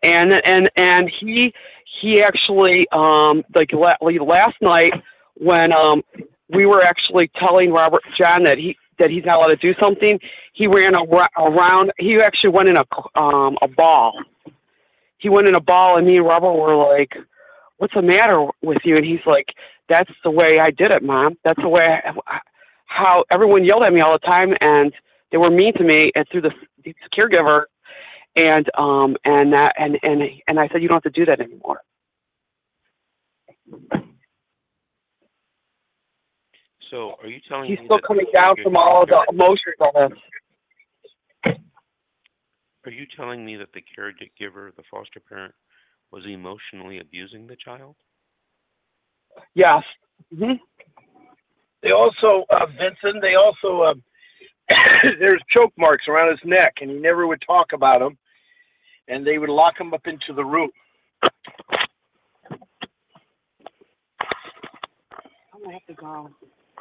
And 0.02 0.33
and 0.44 0.70
and 0.76 1.11
he 1.20 1.52
he 2.00 2.22
actually 2.22 2.85
um 2.92 3.42
like 3.55 3.72
la- 3.72 3.96
like 4.00 4.20
last 4.20 4.57
night 4.61 4.92
when 5.37 5.74
um 5.74 6.02
we 6.50 6.66
were 6.66 6.83
actually 6.83 7.31
telling 7.38 7.72
Robert 7.72 8.02
John 8.20 8.44
that 8.44 8.59
he 8.59 8.76
that 8.98 9.11
he's 9.11 9.24
not 9.24 9.38
allowed 9.38 9.48
to 9.48 9.57
do 9.57 9.74
something 9.81 10.18
he 10.52 10.66
ran 10.66 10.94
ar- 10.94 11.31
around 11.38 11.92
he 11.98 12.16
actually 12.16 12.50
went 12.50 12.68
in 12.68 12.76
a 12.76 13.18
um 13.18 13.57
a 13.62 13.68
ball. 13.68 14.12
He 15.18 15.28
went 15.28 15.48
in 15.48 15.55
a 15.55 15.61
ball 15.61 15.96
and 15.96 16.07
me 16.07 16.16
and 16.16 16.26
Robert 16.26 16.52
were 16.52 16.76
like 16.76 17.12
what's 17.78 17.94
the 17.94 18.02
matter 18.02 18.46
with 18.62 18.78
you? 18.85 18.96
And 18.96 19.05
he's 19.05 19.24
like 19.26 19.46
that's 19.88 20.11
the 20.24 20.31
way 20.31 20.59
I 20.61 20.70
did 20.70 20.90
it 20.90 21.02
mom. 21.02 21.38
That's 21.44 21.61
the 21.62 21.68
way 21.68 21.87
I, 22.26 22.40
how 22.92 23.24
everyone 23.31 23.64
yelled 23.64 23.83
at 23.83 23.92
me 23.92 24.00
all 24.00 24.12
the 24.12 24.18
time 24.18 24.55
and 24.61 24.92
they 25.31 25.38
were 25.38 25.50
mean 25.50 25.72
to 25.74 25.85
me 25.85 26.12
and 26.14 26.26
through 26.31 26.42
the, 26.42 26.50
the 26.85 26.94
caregiver 27.18 27.64
and 28.37 28.68
um 28.78 29.16
and 29.24 29.52
that 29.52 29.74
and 29.78 29.98
and 30.02 30.22
and 30.48 30.61
I 30.61 30.68
said 30.68 30.83
you 30.83 30.88
don't 30.88 31.02
have 31.05 31.12
to 31.12 31.20
do 31.20 31.26
that 31.26 31.40
anymore. 31.40 31.81
So, 36.90 37.14
are 37.22 37.28
you 37.28 37.40
telling 37.48 37.70
He's 37.70 37.78
me 37.78 37.87
still 37.87 38.00
coming 38.07 38.26
down 38.35 38.55
from 38.62 38.76
all 38.76 39.07
the 39.07 39.24
emotions 39.31 39.76
of 39.81 40.11
this. 40.11 40.18
Are 42.85 42.90
you 42.90 43.07
telling 43.16 43.46
me 43.46 43.57
that 43.57 43.72
the 43.72 43.81
caregiver, 43.81 44.74
the 44.76 44.83
foster 44.90 45.20
parent, 45.20 45.55
was 46.11 46.24
emotionally 46.26 46.98
abusing 46.98 47.46
the 47.46 47.57
child? 47.57 47.96
Yes. 49.55 49.83
hmm 50.37 50.52
They 51.83 51.90
also, 51.90 52.45
uh, 52.51 52.66
Vincent. 52.66 53.23
They 53.23 53.35
also 53.35 53.83
uh, 53.83 53.95
there's 55.18 55.42
choke 55.55 55.73
marks 55.77 56.07
around 56.09 56.31
his 56.31 56.40
neck, 56.45 56.75
and 56.81 56.90
he 56.90 56.97
never 56.99 57.27
would 57.27 57.42
talk 57.47 57.73
about 57.73 58.01
them. 58.01 58.16
And 59.09 59.27
they 59.27 59.38
would 59.38 59.51
lock 59.51 59.81
him 59.81 59.92
up 59.92 60.07
into 60.07 60.33
the 60.35 60.45
room. 60.45 60.71
I'm 65.53 65.62
gonna 65.62 65.73
have 65.73 65.87
to 65.87 65.95
go. 65.95 66.31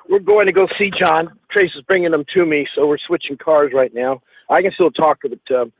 We're 0.09 0.19
going 0.19 0.47
to 0.47 0.53
go 0.53 0.67
see 0.79 0.91
John. 0.99 1.39
Trace 1.51 1.71
is 1.75 1.83
bringing 1.87 2.11
them 2.11 2.25
to 2.35 2.45
me, 2.45 2.67
so 2.75 2.87
we're 2.87 2.97
switching 3.07 3.37
cars 3.37 3.71
right 3.73 3.93
now. 3.93 4.21
I 4.49 4.61
can 4.61 4.71
still 4.73 4.91
talk, 4.91 5.19
but 5.21 5.55
um, 5.55 5.71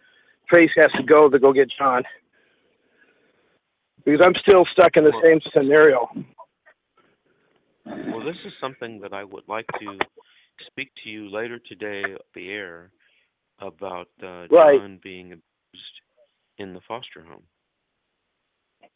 Trace 0.49 0.71
has 0.77 0.91
to 0.97 1.03
go 1.03 1.29
to 1.29 1.39
go 1.39 1.51
get 1.51 1.69
John 1.77 2.03
because 4.05 4.21
I'm 4.23 4.33
still 4.47 4.65
stuck 4.71 4.97
in 4.97 5.03
the 5.03 5.13
same 5.23 5.39
scenario. 5.53 6.09
Well, 7.85 8.23
this 8.25 8.35
is 8.45 8.53
something 8.61 8.99
that 9.01 9.13
I 9.13 9.23
would 9.23 9.43
like 9.47 9.65
to 9.79 9.97
speak 10.67 10.91
to 11.03 11.09
you 11.09 11.29
later 11.31 11.59
today 11.59 12.03
off 12.13 12.25
the 12.35 12.49
air 12.49 12.91
about 13.59 14.07
uh, 14.23 14.47
Right. 14.49 14.79
John 14.79 14.99
being 15.03 15.27
abused 15.27 16.01
in 16.57 16.73
the 16.73 16.81
foster 16.87 17.23
home. 17.23 17.43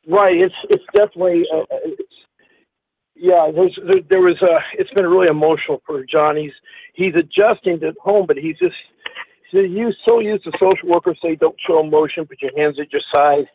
Right. 0.08 0.36
It's 0.38 0.56
it's 0.70 0.84
definitely 0.96 1.46
uh, 1.54 1.64
it's 1.72 2.14
yeah. 3.16 3.50
There's 3.54 3.78
there, 3.92 4.02
there 4.10 4.22
was 4.22 4.40
a. 4.42 4.60
It's 4.80 4.92
been 4.92 5.08
really 5.08 5.30
emotional 5.30 5.82
for 5.86 6.04
John. 6.06 6.36
He's 6.38 6.54
he's 6.94 7.14
adjusting 7.16 7.80
to 7.80 7.94
home, 8.02 8.26
but 8.28 8.38
he's 8.38 8.58
just 8.60 8.76
he's 9.52 9.70
used 9.72 9.98
so 10.08 10.20
used 10.20 10.44
to 10.44 10.52
social 10.62 10.90
workers 10.90 11.18
say 11.24 11.36
don't 11.36 11.56
show 11.66 11.80
emotion, 11.80 12.26
put 12.28 12.42
your 12.42 12.52
hands 12.56 12.78
at 12.80 12.92
your 12.94 13.02
side, 13.16 13.46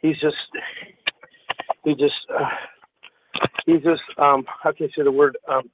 he's 0.00 0.18
just 0.20 0.36
he 1.84 1.94
just 1.94 2.14
uh, 2.34 2.48
he's 3.66 3.82
just 3.82 4.02
um 4.18 4.44
how 4.62 4.72
can 4.72 4.86
I 4.86 4.88
say 4.96 5.02
the 5.02 5.12
word 5.12 5.36
um 5.48 5.70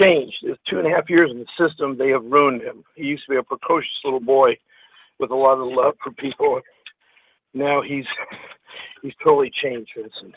changed. 0.00 0.36
It's 0.42 0.60
two 0.68 0.78
and 0.78 0.86
a 0.86 0.90
half 0.90 1.08
years 1.08 1.30
in 1.30 1.38
the 1.38 1.68
system, 1.68 1.96
they 1.96 2.08
have 2.08 2.24
ruined 2.24 2.62
him. 2.62 2.84
He 2.96 3.04
used 3.04 3.24
to 3.26 3.30
be 3.32 3.36
a 3.36 3.42
precocious 3.42 4.00
little 4.04 4.20
boy 4.20 4.56
with 5.18 5.30
a 5.30 5.34
lot 5.34 5.58
of 5.58 5.68
love 5.72 5.94
for 6.02 6.12
people. 6.12 6.60
Now 7.54 7.82
he's 7.82 8.04
he's 9.02 9.14
totally 9.24 9.50
changed, 9.62 9.90
Vincent. 9.96 10.34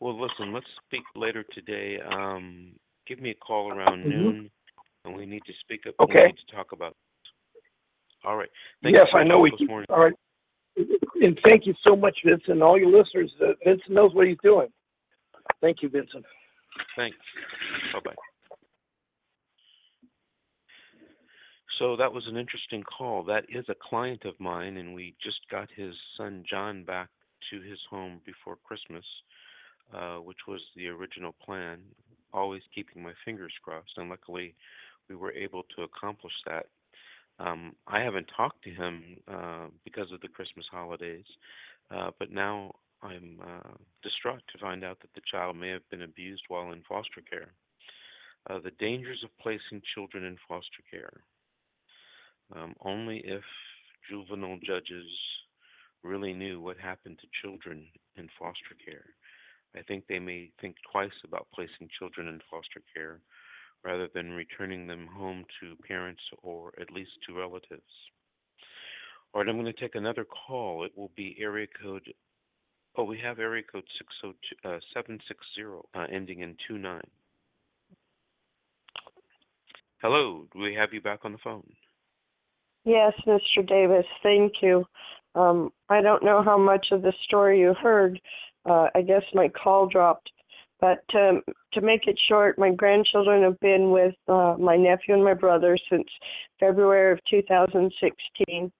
Well, 0.00 0.18
listen, 0.18 0.52
let's 0.52 0.66
speak 0.86 1.02
later 1.14 1.44
today. 1.54 1.98
Um, 2.00 2.72
give 3.06 3.20
me 3.20 3.30
a 3.30 3.34
call 3.34 3.70
around 3.70 4.00
Mhm. 4.04 4.08
noon, 4.08 4.50
and 5.04 5.14
we 5.14 5.26
need 5.26 5.44
to 5.44 5.52
speak 5.60 5.86
up. 5.86 5.94
Okay. 6.00 6.20
We 6.22 6.26
need 6.28 6.38
to 6.38 6.56
talk 6.56 6.72
about. 6.72 6.96
All 8.24 8.36
right. 8.36 8.48
Thank 8.82 8.96
yes, 8.96 9.06
you 9.12 9.18
I 9.18 9.24
know 9.24 9.40
we. 9.40 9.50
morning. 9.68 9.86
All 9.90 10.00
right, 10.00 10.14
and 10.76 11.38
thank 11.44 11.66
you 11.66 11.74
so 11.86 11.96
much, 11.96 12.16
Vincent, 12.24 12.48
and 12.48 12.62
all 12.62 12.78
your 12.78 12.90
listeners. 12.90 13.32
Uh, 13.40 13.52
Vincent 13.64 13.90
knows 13.90 14.14
what 14.14 14.26
he's 14.26 14.38
doing. 14.42 14.68
Thank 15.60 15.82
you, 15.82 15.88
Vincent. 15.88 16.24
Thanks. 16.96 17.16
Bye 17.92 18.00
bye. 18.04 18.14
So 21.78 21.96
that 21.96 22.12
was 22.12 22.24
an 22.28 22.36
interesting 22.36 22.82
call. 22.82 23.24
That 23.24 23.44
is 23.48 23.64
a 23.68 23.74
client 23.74 24.24
of 24.26 24.38
mine, 24.38 24.76
and 24.76 24.94
we 24.94 25.14
just 25.22 25.40
got 25.50 25.68
his 25.74 25.94
son 26.16 26.44
John 26.48 26.84
back 26.84 27.08
to 27.50 27.60
his 27.62 27.78
home 27.88 28.20
before 28.26 28.56
Christmas, 28.64 29.04
uh, 29.94 30.16
which 30.16 30.40
was 30.46 30.60
the 30.76 30.88
original 30.88 31.34
plan. 31.44 31.78
Always 32.34 32.62
keeping 32.74 33.02
my 33.02 33.12
fingers 33.24 33.52
crossed, 33.64 33.96
and 33.96 34.10
luckily 34.10 34.54
we 35.08 35.16
were 35.16 35.32
able 35.32 35.64
to 35.76 35.82
accomplish 35.82 36.34
that. 36.46 36.66
Um, 37.40 37.74
I 37.86 38.00
haven't 38.00 38.30
talked 38.36 38.62
to 38.64 38.70
him 38.70 39.02
uh, 39.26 39.66
because 39.84 40.12
of 40.12 40.20
the 40.20 40.28
Christmas 40.28 40.66
holidays, 40.70 41.24
uh, 41.90 42.10
but 42.18 42.30
now 42.30 42.72
I'm 43.02 43.40
uh, 43.42 43.72
distraught 44.02 44.42
to 44.52 44.58
find 44.58 44.84
out 44.84 44.98
that 45.00 45.14
the 45.14 45.22
child 45.30 45.56
may 45.56 45.70
have 45.70 45.88
been 45.90 46.02
abused 46.02 46.42
while 46.48 46.72
in 46.72 46.82
foster 46.86 47.22
care. 47.28 47.52
Uh, 48.48 48.58
the 48.62 48.72
dangers 48.78 49.22
of 49.24 49.30
placing 49.40 49.80
children 49.94 50.24
in 50.24 50.36
foster 50.46 50.82
care. 50.90 51.12
Um, 52.54 52.74
only 52.82 53.22
if 53.24 53.42
juvenile 54.10 54.58
judges 54.64 55.06
really 56.02 56.34
knew 56.34 56.60
what 56.60 56.76
happened 56.78 57.18
to 57.20 57.26
children 57.42 57.86
in 58.16 58.28
foster 58.38 58.76
care. 58.84 59.04
I 59.76 59.82
think 59.82 60.04
they 60.08 60.18
may 60.18 60.50
think 60.60 60.76
twice 60.90 61.10
about 61.24 61.46
placing 61.54 61.88
children 61.98 62.28
in 62.28 62.40
foster 62.50 62.82
care 62.94 63.20
rather 63.84 64.08
than 64.14 64.32
returning 64.32 64.86
them 64.86 65.06
home 65.06 65.44
to 65.60 65.76
parents 65.86 66.20
or 66.42 66.72
at 66.80 66.92
least 66.92 67.10
to 67.26 67.38
relatives. 67.38 67.82
All 69.32 69.40
right, 69.40 69.48
I'm 69.48 69.60
going 69.60 69.72
to 69.72 69.80
take 69.80 69.94
another 69.94 70.24
call. 70.24 70.84
It 70.84 70.92
will 70.96 71.10
be 71.16 71.36
area 71.40 71.66
code. 71.82 72.12
Oh, 72.96 73.04
we 73.04 73.18
have 73.22 73.38
area 73.38 73.62
code 73.62 73.84
602, 73.98 74.68
uh, 74.68 74.80
760 74.92 75.88
uh, 75.94 76.06
ending 76.12 76.40
in 76.40 76.56
29. 76.68 77.00
Hello, 80.02 80.46
do 80.52 80.58
we 80.58 80.74
have 80.74 80.92
you 80.92 81.00
back 81.00 81.20
on 81.24 81.32
the 81.32 81.38
phone? 81.44 81.70
Yes, 82.84 83.12
Mr. 83.26 83.66
Davis, 83.66 84.06
thank 84.22 84.54
you. 84.62 84.84
Um, 85.34 85.72
I 85.88 86.00
don't 86.00 86.24
know 86.24 86.42
how 86.42 86.58
much 86.58 86.86
of 86.90 87.02
the 87.02 87.12
story 87.24 87.60
you 87.60 87.74
heard. 87.74 88.20
Uh, 88.64 88.88
I 88.94 89.02
guess 89.02 89.22
my 89.34 89.48
call 89.48 89.86
dropped. 89.86 90.30
But 90.80 91.04
um, 91.14 91.42
to 91.74 91.80
make 91.80 92.06
it 92.06 92.18
short, 92.28 92.58
my 92.58 92.70
grandchildren 92.70 93.42
have 93.42 93.60
been 93.60 93.90
with 93.90 94.14
uh, 94.28 94.56
my 94.58 94.76
nephew 94.76 95.14
and 95.14 95.24
my 95.24 95.34
brother 95.34 95.76
since 95.90 96.06
February 96.58 97.12
of 97.12 97.20
2016. 97.30 98.72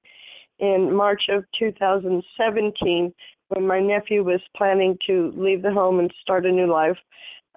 In 0.60 0.94
March 0.94 1.22
of 1.30 1.44
2017, 1.58 3.12
when 3.48 3.66
my 3.66 3.80
nephew 3.80 4.22
was 4.22 4.40
planning 4.56 4.96
to 5.06 5.32
leave 5.36 5.62
the 5.62 5.72
home 5.72 5.98
and 5.98 6.12
start 6.20 6.46
a 6.46 6.52
new 6.52 6.70
life, 6.70 6.98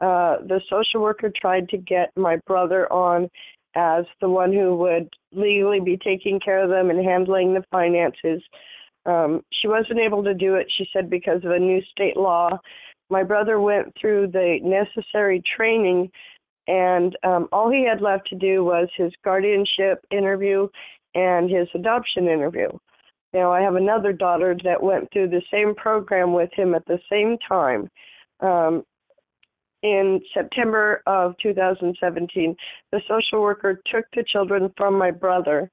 uh, 0.02 0.38
the 0.48 0.60
social 0.70 1.02
worker 1.02 1.32
tried 1.40 1.70
to 1.70 1.78
get 1.78 2.10
my 2.16 2.38
brother 2.48 2.92
on 2.92 3.30
as 3.76 4.06
the 4.22 4.30
one 4.30 4.52
who 4.52 4.76
would 4.76 5.10
legally 5.32 5.80
be 5.80 5.98
taking 5.98 6.40
care 6.40 6.64
of 6.64 6.70
them 6.70 6.90
and 6.90 7.04
handling 7.04 7.54
the 7.54 7.64
finances. 7.72 8.42
Um, 9.06 9.42
she 9.52 9.68
wasn't 9.68 10.00
able 10.00 10.24
to 10.24 10.34
do 10.34 10.56
it, 10.56 10.68
she 10.78 10.88
said, 10.94 11.10
because 11.10 11.44
of 11.44 11.52
a 11.52 11.60
new 11.60 11.82
state 11.92 12.18
law. 12.18 12.60
My 13.10 13.24
brother 13.24 13.60
went 13.60 13.94
through 14.00 14.28
the 14.28 14.60
necessary 14.62 15.42
training, 15.56 16.10
and 16.68 17.16
um, 17.24 17.48
all 17.52 17.70
he 17.70 17.86
had 17.86 18.02
left 18.02 18.28
to 18.30 18.36
do 18.36 18.64
was 18.64 18.88
his 18.96 19.12
guardianship 19.24 20.06
interview 20.12 20.68
and 21.16 21.50
his 21.50 21.68
adoption 21.76 22.28
interview. 22.28 22.70
Now, 23.34 23.52
I 23.52 23.62
have 23.62 23.76
another 23.76 24.14
daughter 24.14 24.56
that 24.64 24.82
went 24.82 25.12
through 25.12 25.30
the 25.30 25.42
same 25.52 25.74
program 25.76 26.34
with 26.34 26.50
him 26.54 26.76
at 26.76 26.86
the 26.86 27.00
same 27.12 27.38
time. 27.48 27.90
Um, 28.40 28.84
in 29.82 30.22
September 30.34 31.02
of 31.08 31.36
2017, 31.42 32.56
the 32.92 33.02
social 33.08 33.42
worker 33.42 33.82
took 33.92 34.06
the 34.16 34.24
children 34.24 34.72
from 34.78 34.98
my 34.98 35.12
brother, 35.12 35.70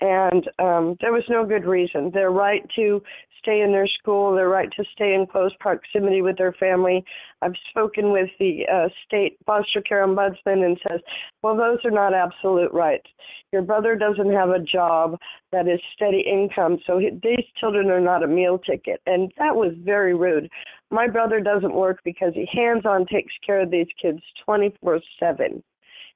and 0.00 0.48
um, 0.58 0.96
there 1.00 1.12
was 1.12 1.24
no 1.28 1.44
good 1.44 1.64
reason. 1.66 2.10
Their 2.12 2.30
right 2.30 2.62
to 2.76 3.02
stay 3.40 3.62
in 3.62 3.72
their 3.72 3.86
school, 3.86 4.34
their 4.34 4.48
right 4.48 4.68
to 4.76 4.84
stay 4.92 5.14
in 5.14 5.26
close 5.26 5.52
proximity 5.60 6.22
with 6.22 6.36
their 6.38 6.52
family. 6.52 7.04
I've 7.42 7.54
spoken 7.70 8.12
with 8.12 8.28
the 8.38 8.62
uh, 8.72 8.88
state 9.06 9.38
foster 9.46 9.80
care 9.80 10.06
ombudsman 10.06 10.64
and 10.64 10.78
says, 10.88 11.00
well, 11.42 11.56
those 11.56 11.78
are 11.84 11.90
not 11.90 12.14
absolute 12.14 12.72
rights. 12.72 13.06
Your 13.52 13.62
brother 13.62 13.96
doesn't 13.96 14.32
have 14.32 14.50
a 14.50 14.60
job 14.60 15.16
that 15.52 15.66
is 15.66 15.80
steady 15.94 16.20
income, 16.20 16.78
so 16.86 16.98
he, 16.98 17.10
these 17.22 17.44
children 17.58 17.90
are 17.90 18.00
not 18.00 18.22
a 18.22 18.28
meal 18.28 18.58
ticket. 18.58 19.00
And 19.06 19.32
that 19.38 19.56
was 19.56 19.72
very 19.84 20.14
rude. 20.14 20.48
My 20.90 21.08
brother 21.08 21.40
doesn't 21.40 21.74
work 21.74 22.00
because 22.04 22.32
he 22.34 22.46
hands 22.52 22.84
on 22.84 23.06
takes 23.06 23.32
care 23.44 23.60
of 23.60 23.70
these 23.70 23.88
kids 24.00 24.20
24 24.44 25.00
7, 25.18 25.62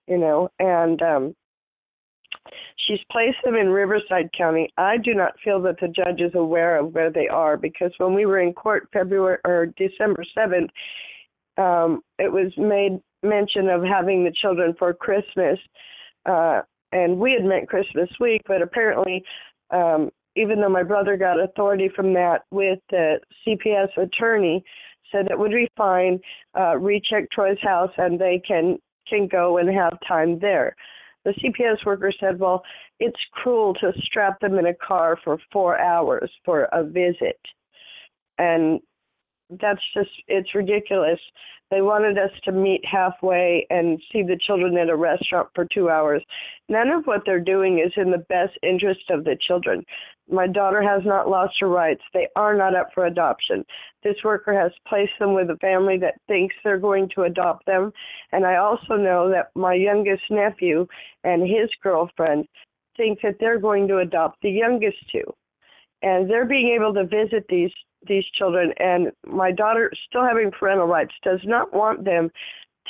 you 0.07 0.19
know, 0.19 0.49
and 0.59 1.01
um, 1.03 1.35
She's 2.87 3.01
placed 3.11 3.39
them 3.45 3.55
in 3.55 3.69
Riverside 3.69 4.31
County. 4.37 4.69
I 4.77 4.97
do 4.99 5.15
not 5.15 5.33
feel 5.43 5.61
that 5.63 5.81
the 5.81 5.89
judge 5.89 6.21
is 6.21 6.35
aware 6.35 6.79
of 6.79 6.93
where 6.93 7.11
they 7.11 7.29
are 7.29 7.57
because 7.57 7.93
when 7.99 8.15
we 8.15 8.27
were 8.27 8.41
in 8.41 8.53
court 8.53 8.89
February 8.93 9.39
or 9.45 9.67
December 9.77 10.25
7th, 10.37 10.69
um, 11.57 12.03
it 12.19 12.31
was 12.31 12.53
made 12.59 13.01
mention 13.23 13.69
of 13.69 13.83
having 13.83 14.25
the 14.25 14.33
children 14.43 14.75
for 14.79 14.93
Christmas. 14.93 15.59
Uh, 16.27 16.61
and 16.93 17.19
we 17.19 17.33
had 17.33 17.45
meant 17.45 17.69
Christmas 17.69 18.09
week, 18.21 18.43
but 18.47 18.61
apparently, 18.61 19.25
um, 19.71 20.11
even 20.37 20.61
though 20.61 20.69
my 20.69 20.83
brother 20.83 21.17
got 21.17 21.41
authority 21.41 21.89
from 21.95 22.13
that 22.15 22.43
with 22.51 22.81
the 22.91 23.19
CPS 23.47 23.97
attorney, 23.97 24.63
said 25.11 25.29
it 25.31 25.39
would 25.39 25.53
be 25.53 25.69
fine, 25.77 26.19
uh, 26.59 26.77
recheck 26.77 27.31
Troy's 27.31 27.61
house 27.63 27.93
and 27.97 28.19
they 28.19 28.43
can 28.47 28.79
can 29.09 29.29
go 29.29 29.59
and 29.59 29.69
have 29.69 29.93
time 30.09 30.39
there 30.39 30.75
the 31.25 31.33
CPS 31.33 31.85
worker 31.85 32.13
said, 32.19 32.39
Well, 32.39 32.63
it's 33.01 33.21
cruel 33.33 33.75
to 33.75 33.93
strap 34.03 34.41
them 34.41 34.59
in 34.59 34.67
a 34.67 34.75
car 34.75 35.19
for 35.25 35.39
four 35.53 35.79
hours 35.79 36.31
for 36.45 36.65
a 36.65 36.85
visit. 36.85 37.41
And 38.39 38.81
that's 39.61 39.83
just, 39.95 40.11
it's 40.29 40.55
ridiculous. 40.55 41.21
They 41.71 41.81
wanted 41.81 42.19
us 42.19 42.31
to 42.45 42.53
meet 42.53 42.85
halfway 42.85 43.67
and 43.71 44.01
see 44.13 44.23
the 44.23 44.39
children 44.47 44.77
at 44.77 44.91
a 44.91 44.97
restaurant 44.97 45.49
for 45.55 45.67
two 45.73 45.89
hours. 45.91 46.23
None 46.69 46.89
of 46.91 47.05
what 47.05 47.23
they're 47.25 47.41
doing 47.41 47.79
is 47.79 47.93
in 47.97 48.11
the 48.11 48.25
best 48.29 48.53
interest 48.63 49.11
of 49.11 49.25
the 49.25 49.37
children. 49.47 49.83
My 50.31 50.47
daughter 50.47 50.83
has 50.83 51.03
not 51.05 51.29
lost 51.29 51.55
her 51.61 51.69
rights. 51.69 52.03
They 52.13 52.29
are 52.37 52.55
not 52.55 52.77
up 52.77 52.91
for 52.95 53.07
adoption. 53.07 53.65
This 54.03 54.17
worker 54.23 54.59
has 54.59 54.73
placed 54.87 55.13
them 55.19 55.35
with 55.35 55.51
a 55.51 55.57
family 55.57 55.99
that 55.99 56.21
thinks 56.29 56.55
they're 56.63 56.79
going 56.79 57.09
to 57.15 57.23
adopt 57.23 57.67
them. 57.67 57.93
And 58.33 58.47
I 58.47 58.57
also 58.57 58.95
know 58.97 59.31
that 59.31 59.51
my 59.55 59.75
youngest 59.75 60.23
nephew 60.31 60.87
and 61.25 61.43
his 61.43 61.71
girlfriend 61.83 62.47
think 62.97 63.21
that 63.23 63.37
they're 63.41 63.59
going 63.59 63.89
to 63.89 63.99
adopt 63.99 64.41
the 64.43 64.51
youngest 64.51 64.99
two. 65.11 65.25
And 66.03 66.31
they're 66.31 66.47
being 66.47 66.69
able 66.69 66.95
to 66.95 67.05
visit 67.05 67.47
these 67.49 67.73
these 68.07 68.25
children 68.37 68.73
and 68.79 69.13
my 69.27 69.53
daughter 69.53 69.91
still 70.09 70.25
having 70.25 70.51
parental 70.51 70.87
rights 70.87 71.15
does 71.23 71.41
not 71.45 71.73
want 71.73 72.05
them 72.05 72.31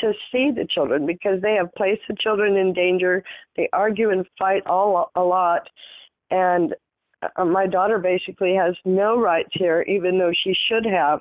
to 0.01 0.13
see 0.33 0.51
the 0.51 0.67
children 0.69 1.07
because 1.07 1.41
they 1.41 1.55
have 1.55 1.73
placed 1.75 2.03
the 2.09 2.17
children 2.19 2.57
in 2.57 2.73
danger. 2.73 3.23
They 3.57 3.69
argue 3.73 4.11
and 4.11 4.27
fight 4.39 4.67
all 4.67 5.11
a 5.15 5.23
lot. 5.23 5.69
And 6.31 6.75
uh, 7.37 7.45
my 7.45 7.67
daughter 7.67 7.99
basically 7.99 8.55
has 8.55 8.75
no 8.85 9.19
rights 9.21 9.51
here 9.53 9.83
even 9.83 10.19
though 10.19 10.33
she 10.33 10.55
should 10.69 10.87
have. 10.87 11.21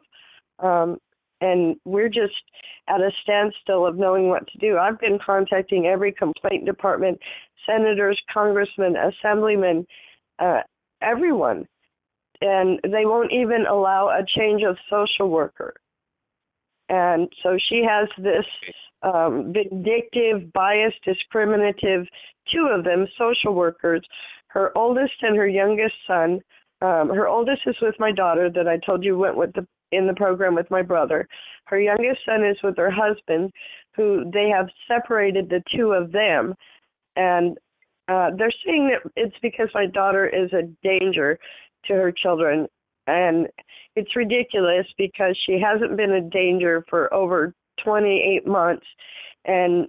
Um 0.59 0.97
and 1.41 1.75
we're 1.83 2.09
just 2.09 2.41
at 2.87 3.01
a 3.01 3.11
standstill 3.21 3.85
of 3.85 3.97
knowing 3.97 4.29
what 4.29 4.47
to 4.47 4.57
do. 4.59 4.77
I've 4.77 4.99
been 4.99 5.19
contacting 5.23 5.87
every 5.87 6.11
complaint 6.13 6.65
department 6.65 7.19
senators 7.65 8.19
congressmen 8.33 8.95
assemblymen 8.95 9.85
uh 10.39 10.61
everyone 11.01 11.67
and 12.41 12.79
they 12.83 13.05
won't 13.05 13.31
even 13.31 13.65
allow 13.65 14.09
a 14.09 14.25
change 14.37 14.63
of 14.63 14.77
social 14.89 15.29
worker. 15.29 15.73
And 16.89 17.27
so 17.41 17.57
she 17.69 17.83
has 17.87 18.07
this 18.17 18.45
um, 19.01 19.53
vindictive, 19.53 20.51
biased, 20.53 21.03
discriminative, 21.05 22.07
two 22.51 22.69
of 22.71 22.83
them 22.83 23.07
social 23.17 23.53
workers. 23.53 24.01
Her 24.47 24.77
oldest 24.77 25.13
and 25.21 25.35
her 25.37 25.47
youngest 25.47 25.95
son 26.07 26.41
Um, 26.83 27.07
her 27.09 27.27
oldest 27.27 27.61
is 27.65 27.77
with 27.81 27.95
my 27.97 28.11
daughter 28.11 28.49
that 28.49 28.67
I 28.67 28.77
told 28.85 29.05
you 29.05 29.17
went 29.17 29.37
with 29.37 29.53
the 29.53 29.65
in 29.97 30.07
the 30.07 30.13
program 30.13 30.53
with 30.55 30.69
my 30.69 30.81
brother. 30.81 31.27
Her 31.71 31.79
youngest 31.79 32.19
son 32.25 32.43
is 32.43 32.57
with 32.61 32.75
her 32.77 32.91
husband, 32.91 33.51
who 33.95 34.29
they 34.33 34.49
have 34.49 34.67
separated 34.87 35.47
the 35.47 35.63
two 35.73 35.93
of 35.93 36.11
them, 36.11 36.55
and 37.15 37.57
uh, 38.09 38.31
they're 38.37 38.59
saying 38.65 38.89
that 38.89 39.01
it's 39.15 39.39
because 39.41 39.69
my 39.73 39.85
daughter 39.85 40.27
is 40.27 40.51
a 40.51 40.67
danger 40.83 41.39
to 41.87 41.93
her 41.93 42.11
children, 42.11 42.67
and 43.07 43.47
it's 43.95 44.15
ridiculous 44.15 44.85
because 44.97 45.37
she 45.45 45.59
hasn't 45.59 45.97
been 45.97 46.11
in 46.11 46.29
danger 46.29 46.85
for 46.89 47.13
over 47.13 47.53
28 47.83 48.47
months, 48.47 48.85
and 49.45 49.87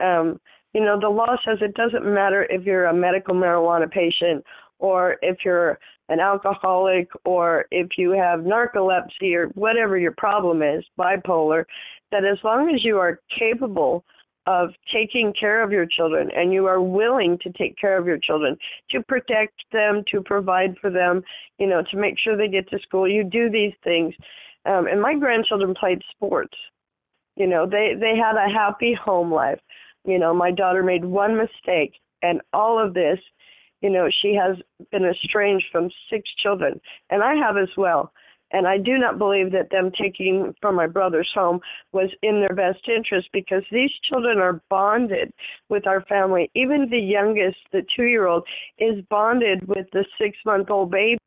um, 0.00 0.40
you 0.74 0.80
know 0.80 0.98
the 1.00 1.08
law 1.08 1.36
says 1.44 1.58
it 1.60 1.74
doesn't 1.74 2.04
matter 2.04 2.46
if 2.50 2.64
you're 2.64 2.86
a 2.86 2.94
medical 2.94 3.34
marijuana 3.34 3.90
patient 3.90 4.44
or 4.78 5.16
if 5.22 5.38
you're 5.44 5.78
an 6.08 6.20
alcoholic 6.20 7.08
or 7.24 7.66
if 7.70 7.88
you 7.96 8.10
have 8.10 8.40
narcolepsy 8.40 9.34
or 9.34 9.46
whatever 9.54 9.98
your 9.98 10.14
problem 10.16 10.62
is, 10.62 10.84
bipolar, 10.98 11.64
that 12.12 12.24
as 12.24 12.38
long 12.44 12.72
as 12.74 12.84
you 12.84 12.98
are 12.98 13.20
capable 13.38 14.04
of 14.46 14.70
taking 14.92 15.32
care 15.38 15.62
of 15.62 15.72
your 15.72 15.86
children 15.86 16.30
and 16.36 16.52
you 16.52 16.66
are 16.66 16.80
willing 16.80 17.38
to 17.42 17.50
take 17.52 17.76
care 17.78 17.98
of 17.98 18.06
your 18.06 18.18
children, 18.18 18.56
to 18.90 19.02
protect 19.02 19.54
them, 19.72 20.02
to 20.10 20.22
provide 20.22 20.76
for 20.80 20.90
them, 20.90 21.22
you 21.58 21.66
know, 21.66 21.82
to 21.90 21.96
make 21.96 22.18
sure 22.18 22.36
they 22.36 22.48
get 22.48 22.68
to 22.70 22.78
school, 22.80 23.08
you 23.08 23.24
do 23.24 23.50
these 23.50 23.72
things. 23.82 24.14
Um, 24.64 24.86
and 24.86 25.00
my 25.00 25.16
grandchildren 25.16 25.74
played 25.78 26.02
sports. 26.10 26.56
You 27.36 27.46
know, 27.46 27.66
they 27.66 27.92
they 27.98 28.14
had 28.16 28.36
a 28.36 28.50
happy 28.50 28.94
home 28.94 29.32
life. 29.32 29.60
You 30.04 30.18
know, 30.18 30.32
my 30.32 30.50
daughter 30.50 30.82
made 30.82 31.04
one 31.04 31.36
mistake, 31.36 31.92
and 32.22 32.40
all 32.52 32.82
of 32.82 32.94
this 32.94 33.18
you 33.82 33.90
know, 33.90 34.08
she 34.22 34.34
has 34.34 34.56
been 34.90 35.04
estranged 35.04 35.66
from 35.70 35.90
six 36.10 36.28
children, 36.42 36.80
and 37.10 37.22
I 37.22 37.34
have 37.34 37.56
as 37.56 37.68
well. 37.76 38.12
And 38.52 38.66
I 38.66 38.78
do 38.78 38.96
not 38.96 39.18
believe 39.18 39.50
that 39.52 39.70
them 39.70 39.90
taking 40.00 40.54
from 40.60 40.76
my 40.76 40.86
brother's 40.86 41.30
home 41.34 41.60
was 41.92 42.10
in 42.22 42.40
their 42.40 42.54
best 42.54 42.86
interest 42.88 43.28
because 43.32 43.62
these 43.72 43.90
children 44.08 44.38
are 44.38 44.62
bonded 44.70 45.32
with 45.68 45.86
our 45.86 46.02
family. 46.02 46.50
Even 46.54 46.88
the 46.88 46.98
youngest, 46.98 47.58
the 47.72 47.82
two 47.96 48.04
year 48.04 48.26
old, 48.26 48.46
is 48.78 49.04
bonded 49.10 49.66
with 49.66 49.86
the 49.92 50.04
six 50.20 50.36
month 50.44 50.70
old 50.70 50.90
baby. 50.90 51.18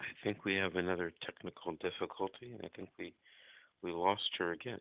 I 0.00 0.06
think 0.22 0.44
we 0.44 0.54
have 0.56 0.76
another 0.76 1.12
technical 1.24 1.72
difficulty, 1.72 2.52
and 2.52 2.60
I 2.64 2.68
think 2.76 2.88
we 2.98 3.14
we 3.82 3.92
lost 3.92 4.22
her 4.38 4.52
again. 4.52 4.80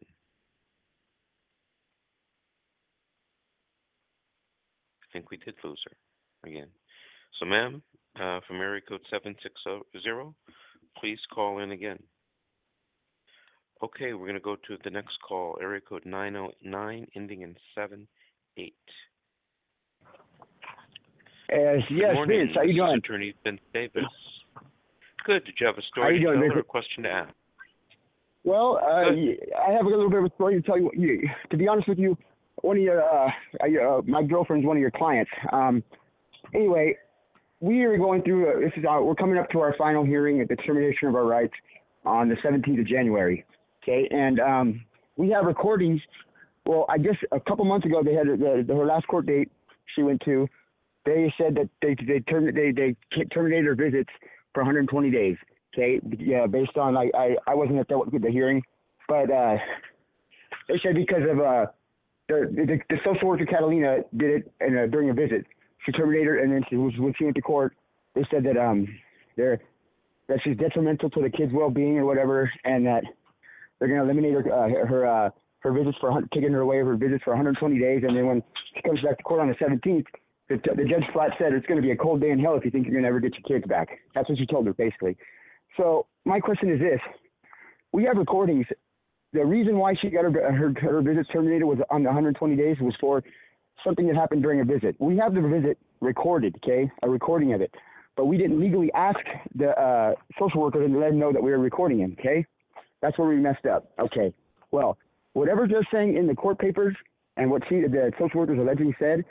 I 5.01 5.05
think 5.11 5.29
we 5.29 5.37
did 5.37 5.55
lose 5.63 5.83
her 5.85 6.49
again. 6.49 6.69
So, 7.39 7.45
ma'am, 7.45 7.83
from 8.15 8.61
area 8.61 8.81
code 8.87 9.01
760, 9.09 10.35
please 10.99 11.19
call 11.33 11.59
in 11.59 11.71
again. 11.71 11.99
Okay, 13.83 14.13
we're 14.13 14.27
going 14.27 14.35
to 14.35 14.39
go 14.39 14.55
to 14.55 14.77
the 14.83 14.89
next 14.89 15.17
call, 15.27 15.57
area 15.61 15.81
code 15.81 16.05
909, 16.05 17.07
ending 17.15 17.41
in 17.41 17.55
78. 17.75 18.73
Uh, 21.51 21.55
yes, 21.55 21.83
Good 21.89 22.13
morning. 22.13 22.39
Vince, 22.39 22.51
how 22.55 22.61
you 22.61 22.75
doing? 22.75 22.97
Attorney 22.97 23.33
Vince 23.43 23.59
Davis. 23.73 24.03
Good. 25.25 25.45
Did 25.45 25.55
you 25.59 25.67
have 25.67 25.77
a 25.77 25.81
story 25.91 26.19
to 26.19 26.25
tell 26.25 26.33
or 26.33 26.59
a 26.59 26.63
question 26.63 27.03
to 27.03 27.09
ask? 27.09 27.33
Well, 28.43 28.79
uh, 28.81 29.11
I 29.11 29.71
have 29.71 29.85
a 29.85 29.89
little 29.89 30.09
bit 30.09 30.19
of 30.19 30.25
a 30.25 30.35
story 30.35 30.55
to 30.55 30.61
tell 30.61 30.77
you. 30.77 31.29
to 31.49 31.57
be 31.57 31.67
honest 31.67 31.87
with 31.87 31.97
you, 31.97 32.17
one 32.61 32.77
of 32.77 32.83
your, 32.83 33.03
uh, 33.03 33.29
uh, 33.61 34.01
my 34.05 34.23
girlfriend's 34.23 34.65
one 34.65 34.77
of 34.77 34.81
your 34.81 34.91
clients. 34.91 35.31
Um, 35.51 35.83
anyway, 36.53 36.95
we 37.63 37.83
are 37.83 37.97
going 37.97 38.21
through. 38.23 38.49
Uh, 38.49 38.59
this 38.59 38.73
is 38.75 38.83
our, 38.83 39.01
we're 39.01 39.15
coming 39.15 39.37
up 39.37 39.49
to 39.51 39.59
our 39.61 39.73
final 39.77 40.03
hearing 40.03 40.41
at 40.41 40.49
the 40.49 40.55
termination 40.57 41.07
of 41.07 41.15
our 41.15 41.23
rights 41.23 41.53
on 42.05 42.27
the 42.27 42.35
17th 42.35 42.81
of 42.81 42.85
January. 42.85 43.45
Okay, 43.81 44.05
and 44.11 44.41
um, 44.41 44.83
we 45.15 45.29
have 45.29 45.45
recordings. 45.45 46.01
Well, 46.65 46.85
I 46.89 46.97
guess 46.97 47.15
a 47.31 47.39
couple 47.39 47.63
months 47.63 47.85
ago 47.85 48.03
they 48.03 48.13
had 48.13 48.27
the, 48.27 48.65
the, 48.67 48.75
her 48.75 48.85
last 48.85 49.07
court 49.07 49.27
date 49.27 49.49
she 49.95 50.03
went 50.03 50.21
to. 50.25 50.45
They 51.05 51.33
said 51.37 51.55
that 51.55 51.69
they 51.81 51.95
they 52.05 52.19
term, 52.19 52.45
they 52.53 52.71
they 52.71 52.97
terminated 53.33 53.65
her 53.65 53.75
visits 53.75 54.09
for 54.53 54.63
120 54.63 55.09
days. 55.09 55.37
Okay, 55.73 56.01
yeah, 56.19 56.45
based 56.47 56.75
on 56.75 56.97
I 56.97 57.09
I, 57.15 57.35
I 57.47 57.55
wasn't 57.55 57.79
at 57.79 57.87
the, 57.87 58.03
the 58.21 58.29
hearing, 58.29 58.61
but 59.07 59.31
uh, 59.31 59.55
they 60.67 60.75
said 60.83 60.95
because 60.95 61.23
of 61.29 61.39
uh 61.39 61.65
the 62.27 62.51
the, 62.51 62.79
the 62.89 62.97
social 63.05 63.29
worker 63.29 63.45
Catalina 63.45 63.99
did 64.17 64.31
it 64.31 64.51
and 64.59 64.77
uh, 64.77 64.87
during 64.87 65.09
a 65.09 65.13
visit. 65.13 65.45
She 65.85 65.91
terminated 65.91 66.27
her, 66.27 66.39
and 66.39 66.51
then 66.51 66.63
she 66.69 66.75
was 66.75 66.93
when 66.97 67.13
she 67.17 67.25
went 67.25 67.35
to 67.35 67.41
court. 67.41 67.75
They 68.15 68.23
said 68.31 68.43
that 68.45 68.57
um 68.57 68.87
they're 69.35 69.59
that 70.29 70.39
she's 70.43 70.57
detrimental 70.57 71.09
to 71.09 71.21
the 71.21 71.29
kids' 71.29 71.51
well-being 71.53 71.97
or 71.97 72.05
whatever, 72.05 72.51
and 72.63 72.85
that 72.85 73.03
they're 73.79 73.89
gonna 73.89 74.03
eliminate 74.03 74.33
her 74.33 74.53
uh, 74.53 74.87
her 74.87 75.05
uh, 75.05 75.29
her 75.59 75.71
visits 75.71 75.97
for 75.99 76.21
taking 76.33 76.51
her 76.53 76.61
away 76.61 76.77
her 76.77 76.95
visits 76.95 77.23
for 77.23 77.31
120 77.31 77.79
days, 77.79 78.03
and 78.07 78.15
then 78.15 78.25
when 78.25 78.43
she 78.75 78.81
comes 78.81 79.01
back 79.01 79.17
to 79.17 79.23
court 79.23 79.41
on 79.41 79.47
the 79.47 79.55
17th, 79.55 80.05
the, 80.49 80.57
the 80.75 80.83
judge 80.83 81.03
flat 81.13 81.31
said 81.39 81.53
it's 81.53 81.65
gonna 81.67 81.81
be 81.81 81.91
a 81.91 81.97
cold 81.97 82.21
day 82.21 82.31
in 82.31 82.39
hell 82.39 82.55
if 82.55 82.63
you 82.65 82.71
think 82.71 82.85
you're 82.85 82.95
gonna 82.95 83.07
ever 83.07 83.19
get 83.19 83.33
your 83.33 83.59
kids 83.59 83.67
back. 83.67 83.89
That's 84.15 84.29
what 84.29 84.37
she 84.37 84.45
told 84.45 84.65
her 84.67 84.73
basically. 84.73 85.17
So 85.77 86.07
my 86.25 86.39
question 86.39 86.69
is 86.69 86.79
this: 86.79 86.99
We 87.91 88.03
have 88.05 88.17
recordings 88.17 88.67
the 89.33 89.43
reason 89.43 89.77
why 89.77 89.95
she 89.99 90.09
got 90.09 90.23
her, 90.23 90.31
her 90.31 90.73
her 90.79 91.01
visits 91.01 91.27
terminated 91.33 91.65
was 91.65 91.79
on 91.89 92.03
the 92.03 92.07
120 92.07 92.55
days 92.55 92.77
was 92.79 92.95
for 93.01 93.23
something 93.83 94.07
that 94.07 94.15
happened 94.15 94.41
during 94.41 94.61
a 94.61 94.65
visit. 94.65 94.95
We 94.99 95.17
have 95.17 95.33
the 95.33 95.41
visit 95.41 95.77
recorded, 96.01 96.55
okay, 96.63 96.91
a 97.01 97.09
recording 97.09 97.53
of 97.53 97.61
it, 97.61 97.73
but 98.15 98.25
we 98.25 98.37
didn't 98.37 98.59
legally 98.59 98.91
ask 98.93 99.19
the 99.55 99.69
uh, 99.79 100.13
social 100.39 100.61
worker 100.61 100.85
to 100.85 100.99
let 100.99 101.09
them 101.09 101.19
know 101.19 101.31
that 101.31 101.41
we 101.41 101.51
were 101.51 101.59
recording 101.59 101.99
him, 101.99 102.15
okay? 102.19 102.45
That's 103.01 103.17
where 103.17 103.27
we 103.27 103.35
messed 103.37 103.65
up. 103.65 103.91
Okay, 103.99 104.33
well, 104.71 104.97
whatever 105.33 105.67
they're 105.67 105.87
saying 105.91 106.15
in 106.15 106.27
the 106.27 106.35
court 106.35 106.59
papers 106.59 106.95
and 107.37 107.49
what 107.49 107.63
she, 107.67 107.81
the 107.81 108.11
social 108.19 108.39
workers 108.39 108.59
allegedly 108.59 108.95
said 108.99 109.25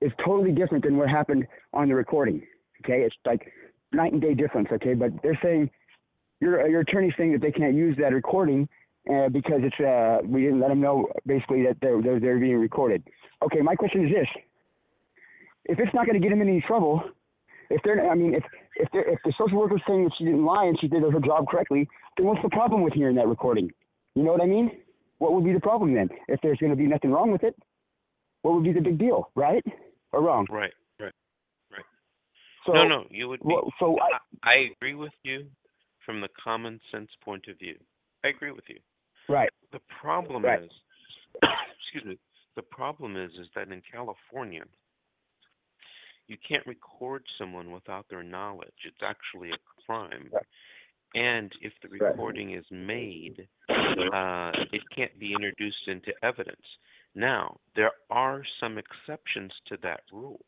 is 0.00 0.10
totally 0.24 0.52
different 0.52 0.84
than 0.84 0.96
what 0.96 1.08
happened 1.08 1.46
on 1.72 1.88
the 1.88 1.94
recording. 1.94 2.42
Okay, 2.84 3.02
it's 3.02 3.14
like 3.24 3.52
night 3.92 4.12
and 4.12 4.20
day 4.20 4.34
difference. 4.34 4.68
Okay, 4.72 4.94
but 4.94 5.10
they're 5.22 5.38
saying 5.42 5.70
your 6.40 6.66
your 6.68 6.80
attorney's 6.80 7.12
saying 7.16 7.32
that 7.32 7.40
they 7.40 7.52
can't 7.52 7.74
use 7.74 7.96
that 7.98 8.12
recording 8.12 8.68
uh, 9.12 9.28
because 9.28 9.60
it's 9.62 9.80
uh, 9.80 10.18
we 10.26 10.42
didn't 10.42 10.60
let 10.60 10.68
them 10.68 10.80
know 10.80 11.08
basically 11.26 11.62
that 11.62 11.76
they're, 11.80 12.02
they're 12.02 12.20
they're 12.20 12.38
being 12.38 12.56
recorded. 12.56 13.02
Okay, 13.46 13.60
my 13.60 13.74
question 13.74 14.06
is 14.06 14.12
this: 14.12 14.28
If 15.66 15.78
it's 15.78 15.94
not 15.94 16.06
going 16.06 16.20
to 16.20 16.24
get 16.24 16.32
him 16.32 16.42
in 16.42 16.48
any 16.48 16.60
trouble, 16.66 17.02
if 17.70 17.80
they're 17.84 18.10
I 18.10 18.14
mean 18.14 18.34
if 18.34 18.44
if 18.76 18.88
if 18.92 19.18
the 19.24 19.32
social 19.38 19.58
worker's 19.58 19.82
saying 19.86 20.04
that 20.04 20.12
she 20.18 20.24
didn't 20.24 20.44
lie 20.44 20.64
and 20.64 20.78
she 20.80 20.88
did 20.88 21.02
her 21.02 21.20
job 21.20 21.48
correctly, 21.48 21.88
then 22.16 22.26
what's 22.26 22.42
the 22.42 22.50
problem 22.50 22.82
with 22.82 22.92
hearing 22.92 23.16
that 23.16 23.26
recording? 23.28 23.70
You 24.14 24.22
know 24.22 24.32
what 24.32 24.42
I 24.42 24.46
mean? 24.46 24.70
What 25.18 25.32
would 25.32 25.44
be 25.44 25.52
the 25.52 25.60
problem 25.60 25.94
then? 25.94 26.08
If 26.28 26.40
there's 26.42 26.58
going 26.58 26.70
to 26.70 26.76
be 26.76 26.86
nothing 26.86 27.10
wrong 27.10 27.30
with 27.30 27.44
it, 27.44 27.54
what 28.42 28.54
would 28.54 28.64
be 28.64 28.72
the 28.72 28.80
big 28.80 28.98
deal, 28.98 29.30
right? 29.34 29.64
Or 30.12 30.20
wrong? 30.20 30.46
Right, 30.50 30.72
right. 31.00 31.12
So, 32.66 32.72
no, 32.72 32.86
no, 32.86 33.04
you 33.10 33.28
would 33.28 33.40
be. 33.40 33.46
well, 33.46 33.72
so 33.80 33.98
I, 33.98 34.48
I, 34.48 34.52
I 34.52 34.54
agree 34.76 34.94
with 34.94 35.12
you 35.24 35.46
from 36.04 36.20
the 36.20 36.28
common 36.42 36.80
sense 36.92 37.08
point 37.24 37.46
of 37.48 37.58
view. 37.58 37.76
I 38.24 38.28
agree 38.28 38.52
with 38.52 38.64
you. 38.68 38.78
right, 39.28 39.50
The 39.72 39.80
problem 40.00 40.44
Right. 40.44 40.62
is, 40.62 40.70
excuse 41.42 42.04
me. 42.04 42.18
The 42.56 42.62
problem 42.62 43.16
is, 43.16 43.30
is 43.40 43.48
that 43.54 43.70
in 43.70 43.82
California, 43.90 44.64
you 46.28 46.36
can't 46.46 46.66
record 46.66 47.24
someone 47.38 47.72
without 47.72 48.06
their 48.08 48.22
knowledge. 48.22 48.68
It's 48.86 49.02
actually 49.02 49.50
a 49.50 49.82
crime. 49.86 50.28
Right. 50.32 50.44
And 51.14 51.52
if 51.60 51.72
the 51.82 51.88
recording 51.88 52.54
is 52.54 52.64
made, 52.70 53.46
uh, 53.68 54.52
it 54.72 54.82
can't 54.94 55.18
be 55.18 55.32
introduced 55.34 55.86
into 55.86 56.12
evidence. 56.22 56.62
Now, 57.14 57.58
there 57.76 57.90
are 58.10 58.42
some 58.60 58.78
exceptions 58.78 59.52
to 59.68 59.76
that 59.82 60.00
rule, 60.10 60.44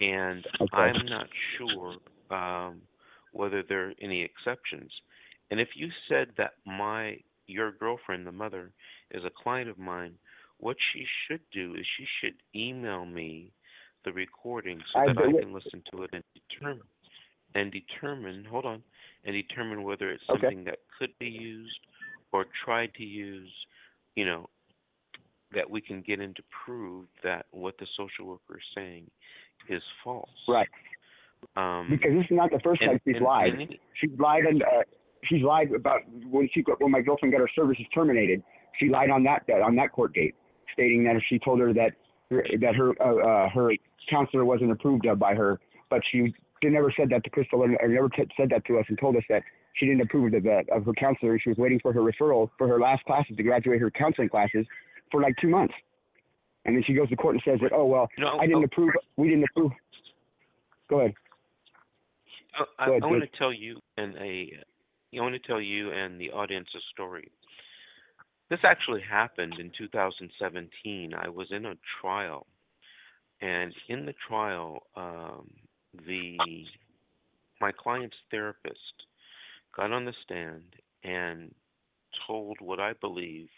and 0.00 0.44
Okay. 0.60 0.76
I'm 0.76 1.06
not 1.06 1.28
sure 1.56 1.96
um, 2.30 2.82
whether 3.32 3.62
there 3.62 3.88
are 3.88 3.94
any 4.02 4.22
exceptions. 4.22 4.92
And 5.50 5.58
if 5.58 5.68
you 5.74 5.90
said 6.08 6.28
that 6.36 6.52
my 6.66 7.18
your 7.46 7.72
girlfriend, 7.72 8.26
the 8.26 8.32
mother, 8.32 8.72
is 9.10 9.24
a 9.24 9.30
client 9.30 9.68
of 9.68 9.78
mine, 9.78 10.14
what 10.62 10.76
she 10.92 11.04
should 11.26 11.40
do 11.52 11.74
is 11.74 11.84
she 11.98 12.06
should 12.20 12.34
email 12.54 13.04
me 13.04 13.50
the 14.04 14.12
recording 14.12 14.78
so 14.92 15.00
I 15.00 15.06
that 15.08 15.18
I 15.18 15.30
do 15.30 15.38
it. 15.38 15.42
can 15.42 15.52
listen 15.52 15.82
to 15.92 16.04
it 16.04 16.10
and 16.12 16.22
determine 16.48 16.86
and 17.56 17.72
determine 17.72 18.44
hold 18.48 18.64
on 18.64 18.80
and 19.24 19.34
determine 19.34 19.82
whether 19.82 20.10
it's 20.10 20.22
Okay. 20.30 20.40
something 20.40 20.64
that 20.64 20.78
could 20.98 21.10
be 21.18 21.26
used 21.28 21.78
or 22.32 22.46
tried 22.64 22.94
to 22.94 23.02
use, 23.04 23.50
you 24.14 24.24
know, 24.24 24.48
that 25.52 25.68
we 25.68 25.80
can 25.80 26.00
get 26.00 26.20
into 26.20 26.42
prove 26.64 27.06
that 27.24 27.46
what 27.50 27.76
the 27.78 27.86
social 27.96 28.26
worker 28.26 28.56
is 28.58 28.64
saying 28.74 29.10
is 29.68 29.82
false. 30.04 30.30
right. 30.48 30.68
Um, 31.56 31.88
Because 31.90 32.12
this 32.14 32.24
is 32.30 32.36
not 32.36 32.50
the 32.52 32.60
first 32.60 32.80
and- 32.82 32.90
time 32.92 33.00
she's 33.04 33.16
and- 33.16 33.24
lied. 33.24 33.54
and 33.54 33.78
She's 33.94 34.16
lied 34.18 34.44
and 34.46 34.62
uh, 34.62 34.84
she's 35.24 35.42
lied 35.42 35.72
about 35.72 36.00
when 36.30 36.48
she 36.54 36.62
got, 36.62 36.80
when 36.80 36.92
my 36.92 37.00
girlfriend 37.02 37.32
got 37.32 37.40
her 37.40 37.50
services 37.54 37.84
terminated. 37.92 38.42
She 38.78 38.88
lied 38.88 39.10
on 39.10 39.24
that 39.24 39.42
on 39.50 39.74
that 39.76 39.90
court 39.92 40.14
date, 40.14 40.34
stating 40.72 41.04
that 41.04 41.20
she 41.28 41.38
told 41.38 41.60
her 41.60 41.72
that 41.72 41.92
that 42.30 42.74
her 42.74 42.92
uh, 43.00 43.16
uh, 43.16 43.48
her 43.50 43.72
counselor 44.08 44.44
wasn't 44.44 44.70
approved 44.70 45.06
of 45.06 45.18
by 45.18 45.34
her, 45.34 45.60
but 45.90 46.00
she 46.10 46.34
never 46.64 46.92
said 46.96 47.10
that 47.10 47.24
to 47.24 47.30
Crystal 47.30 47.62
or 47.62 47.68
never 47.68 48.08
t- 48.08 48.28
said 48.36 48.48
that 48.50 48.64
to 48.66 48.78
us 48.78 48.84
and 48.88 48.98
told 48.98 49.16
us 49.16 49.22
that 49.28 49.42
she 49.74 49.86
didn't 49.86 50.02
approve 50.02 50.32
of 50.34 50.42
that 50.44 50.64
of 50.70 50.84
her 50.84 50.92
counselor. 50.92 51.38
She 51.38 51.50
was 51.50 51.58
waiting 51.58 51.80
for 51.80 51.92
her 51.92 52.00
referral 52.00 52.50
for 52.58 52.68
her 52.68 52.78
last 52.78 53.04
classes 53.04 53.36
to 53.36 53.42
graduate 53.42 53.80
her 53.80 53.90
counseling 53.90 54.28
classes 54.28 54.66
for 55.10 55.20
like 55.20 55.34
two 55.40 55.48
months, 55.48 55.74
and 56.64 56.76
then 56.76 56.82
she 56.86 56.94
goes 56.94 57.08
to 57.10 57.16
court 57.16 57.34
and 57.34 57.42
says 57.44 57.58
that 57.62 57.72
oh 57.72 57.86
well 57.86 58.08
No, 58.18 58.38
I 58.38 58.46
didn't 58.46 58.64
approve 58.64 58.90
we 59.16 59.28
didn't 59.28 59.44
approve. 59.44 59.72
Go 60.88 61.00
ahead. 61.00 61.14
I, 62.78 62.84
I, 62.84 62.86
I 63.02 63.06
want 63.06 63.22
to 63.22 63.38
tell 63.38 63.52
you 63.52 63.78
and 63.96 64.14
a 64.16 64.52
I 65.14 65.20
want 65.20 65.34
to 65.34 65.46
tell 65.46 65.60
you 65.60 65.90
and 65.90 66.20
the 66.20 66.30
audience 66.30 66.68
a 66.74 66.80
story. 66.92 67.30
This 68.52 68.60
actually 68.64 69.00
happened 69.00 69.54
in 69.58 69.72
2017. 69.78 71.14
I 71.14 71.30
was 71.30 71.46
in 71.50 71.64
a 71.64 71.74
trial, 72.02 72.46
and 73.40 73.72
in 73.88 74.04
the 74.04 74.12
trial, 74.28 74.82
um, 74.94 75.48
the 76.06 76.36
my 77.62 77.72
client's 77.72 78.16
therapist 78.30 79.06
got 79.74 79.90
on 79.90 80.04
the 80.04 80.12
stand 80.22 80.64
and 81.02 81.54
told 82.26 82.58
what 82.60 82.78
I 82.78 82.92
believe 83.00 83.48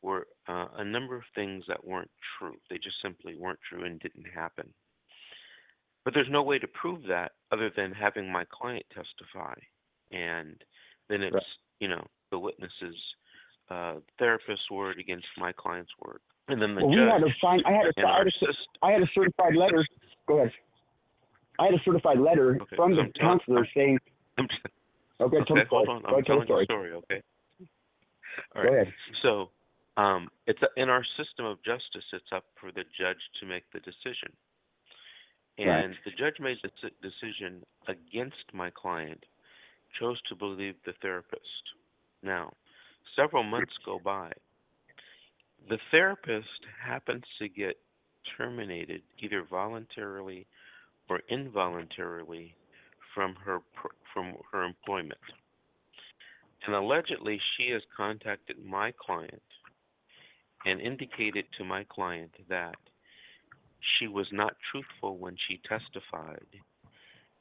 were 0.00 0.26
uh, 0.48 0.68
a 0.78 0.84
number 0.84 1.14
of 1.14 1.24
things 1.34 1.64
that 1.68 1.86
weren't 1.86 2.10
true. 2.38 2.56
They 2.70 2.76
just 2.76 3.02
simply 3.02 3.36
weren't 3.36 3.60
true 3.68 3.84
and 3.84 4.00
didn't 4.00 4.28
happen. 4.34 4.72
But 6.06 6.14
there's 6.14 6.30
no 6.30 6.42
way 6.42 6.58
to 6.58 6.68
prove 6.68 7.02
that 7.06 7.32
other 7.50 7.70
than 7.76 7.92
having 7.92 8.32
my 8.32 8.46
client 8.50 8.86
testify. 8.94 9.56
And 10.10 10.56
then 11.10 11.20
it's, 11.20 11.34
Right. 11.34 11.42
you 11.80 11.88
know, 11.88 12.06
the 12.30 12.38
witness's 12.38 12.96
uh, 13.72 13.94
therapist's 14.18 14.70
word 14.70 14.98
against 14.98 15.26
my 15.38 15.52
client's 15.52 15.92
word. 16.04 16.20
And 16.48 16.60
then 16.60 16.74
the 16.74 16.82
Well, 16.84 16.90
we 16.90 16.98
had 16.98 17.22
a 17.22 17.32
sign. 17.40 17.60
I 17.64 17.72
had 17.72 17.86
a, 17.86 17.92
I 18.06 18.18
had 18.18 18.26
a, 18.26 18.92
had 18.92 19.02
a 19.02 19.10
certified 19.14 19.56
letter. 19.56 19.84
Go 20.26 20.38
ahead. 20.38 20.52
I 21.58 21.66
had 21.66 21.74
a 21.74 21.82
certified 21.84 22.18
letter 22.18 22.58
Okay, 22.62 22.76
from 22.76 22.96
the 22.96 23.02
I'm 23.02 23.12
counselor 23.20 23.66
saying, 23.74 23.98
"Okay, 24.38 24.56
tell 25.20 25.28
okay, 25.28 25.62
the 25.62 25.64
hold 25.70 25.88
on. 25.88 26.02
I'm 26.06 26.22
telling 26.24 26.44
story. 26.46 26.64
story, 26.64 26.92
okay? 26.92 27.22
All 28.56 28.62
Go 28.62 28.68
ahead. 28.72 28.92
So, 29.22 29.50
um, 29.96 30.28
it's 30.46 30.60
a, 30.62 30.80
in 30.80 30.88
our 30.88 31.04
system 31.18 31.44
of 31.46 31.58
justice. 31.62 32.04
It's 32.12 32.32
up 32.34 32.44
for 32.60 32.72
the 32.72 32.84
judge 32.98 33.20
to 33.40 33.46
make 33.46 33.64
the 33.72 33.80
decision, 33.80 34.32
Right. 35.58 35.84
and 35.84 35.94
the 36.04 36.10
judge 36.18 36.40
made 36.40 36.56
the 36.64 36.90
decision 37.02 37.62
against 37.86 38.44
my 38.52 38.70
client. 38.70 39.22
Chose 40.00 40.18
to 40.30 40.34
believe 40.34 40.74
the 40.86 40.94
therapist. 41.02 41.64
Now, 42.22 42.52
several 43.16 43.42
months 43.42 43.72
go 43.84 44.00
by. 44.02 44.32
The 45.68 45.78
therapist 45.90 46.48
happens 46.84 47.24
to 47.38 47.48
get 47.48 47.76
terminated 48.36 49.02
either 49.20 49.44
voluntarily 49.48 50.46
or 51.08 51.20
involuntarily 51.28 52.54
from 53.14 53.34
her 53.44 53.58
from 54.12 54.34
her 54.52 54.64
employment. 54.64 55.20
And 56.66 56.74
allegedly, 56.74 57.40
she 57.56 57.70
has 57.72 57.82
contacted 57.96 58.64
my 58.64 58.92
client 59.04 59.42
and 60.64 60.80
indicated 60.80 61.44
to 61.58 61.64
my 61.64 61.84
client 61.84 62.30
that 62.48 62.76
she 63.98 64.06
was 64.06 64.26
not 64.30 64.54
truthful 64.70 65.18
when 65.18 65.36
she 65.48 65.60
testified 65.68 66.46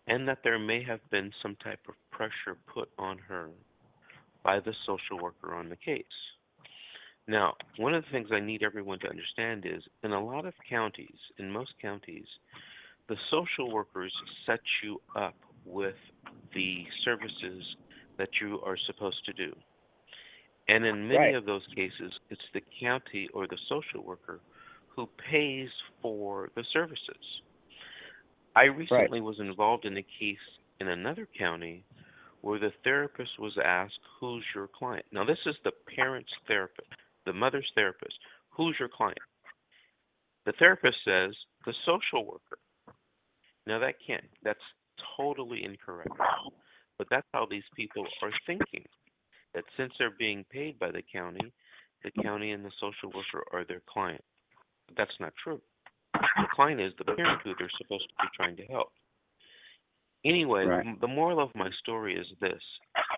and 0.08 0.28
that 0.28 0.40
there 0.44 0.58
may 0.58 0.84
have 0.84 1.00
been 1.12 1.32
some 1.42 1.56
type 1.64 1.82
of 1.88 1.94
pressure 2.10 2.58
put 2.74 2.90
on 2.98 3.18
her 3.20 3.50
by 4.43 4.60
the 4.60 4.73
social 4.86 5.21
worker 5.21 5.56
on 5.56 5.69
the 5.69 5.75
case. 5.75 6.04
Now, 7.27 7.54
one 7.77 7.93
of 7.93 8.04
the 8.04 8.10
things 8.12 8.30
I 8.32 8.39
need 8.39 8.63
everyone 8.63 8.99
to 8.99 9.10
understand 9.10 9.65
is 9.65 9.84
in 10.04 10.12
a 10.12 10.23
lot 10.23 10.45
of 10.45 10.54
counties, 10.69 11.17
in 11.38 11.51
most 11.51 11.71
counties, 11.82 12.25
the 13.08 13.15
social 13.30 13.71
workers 13.71 14.13
set 14.45 14.60
you 14.84 15.01
up 15.15 15.36
with 15.65 15.95
the 16.54 16.86
services 17.06 17.63
that 18.17 18.30
you 18.41 18.60
are 18.65 18.77
supposed 18.88 19.23
to 19.25 19.34
do. 19.34 19.56
And 20.67 20.86
in 20.86 21.08
many 21.08 21.17
Right. 21.17 21.36
of 21.36 21.45
those 21.45 21.65
cases, 21.75 22.13
it's 22.30 22.41
the 22.54 22.62
county 22.80 23.27
or 23.34 23.47
the 23.47 23.58
social 23.67 24.04
worker 24.04 24.39
who 24.89 25.08
pays 25.30 25.69
for 26.01 26.49
the 26.56 26.63
services. 26.71 27.41
I 28.56 28.63
recently 28.65 29.21
was 29.21 29.39
involved 29.39 29.86
in 29.86 29.97
a 29.97 30.04
case 30.04 30.38
in 30.80 30.88
another 30.89 31.27
county 31.38 31.84
where 32.41 32.60
the 32.60 32.71
therapist 32.84 33.32
was 33.39 33.58
asked, 33.63 33.99
Who's 34.19 34.43
your 34.54 34.67
client? 34.67 35.06
Now, 35.12 35.23
this 35.23 35.39
is 35.45 35.56
the 35.63 35.71
parent's 35.95 36.32
therapist, 36.47 36.88
the 37.25 37.34
mother's 37.34 37.69
therapist. 37.75 38.15
Who's 38.49 38.75
your 38.80 38.89
client? 38.89 39.17
The 40.45 40.54
therapist 40.54 40.97
says, 41.06 41.32
The 41.65 41.73
social 41.86 42.25
worker. 42.25 42.58
Now, 43.67 43.80
that 43.80 43.95
can't, 44.06 44.23
that's 44.43 44.60
totally 45.17 45.63
incorrect. 45.63 46.12
But 46.97 47.08
that's 47.10 47.27
how 47.34 47.47
these 47.49 47.63
people 47.75 48.06
are 48.21 48.32
thinking 48.45 48.86
that 49.54 49.63
since 49.77 49.91
they're 49.97 50.15
being 50.17 50.45
paid 50.51 50.80
by 50.80 50.91
the 50.91 51.04
county, 51.12 51.51
the 52.04 52.12
county 52.23 52.51
and 52.51 52.65
the 52.65 52.71
social 52.80 53.10
worker 53.10 53.43
are 53.51 53.65
their 53.65 53.82
client. 53.91 54.23
But 54.88 54.97
that's 54.97 55.19
not 55.19 55.34
true. 55.43 55.62
The 56.13 56.47
client 56.54 56.82
is 56.82 56.93
the 56.97 57.06
parent 57.06 57.41
who 57.43 57.54
they're 57.58 57.71
supposed 57.77 58.08
to 58.10 58.15
be 58.23 58.30
trying 58.36 58.56
to 58.58 58.65
help. 58.65 58.91
Anyway, 60.24 60.66
Right. 60.66 61.00
the 61.02 61.08
moral 61.08 61.40
of 61.40 61.54
my 61.56 61.70
story 61.80 62.16
is 62.16 62.28
this 62.40 62.62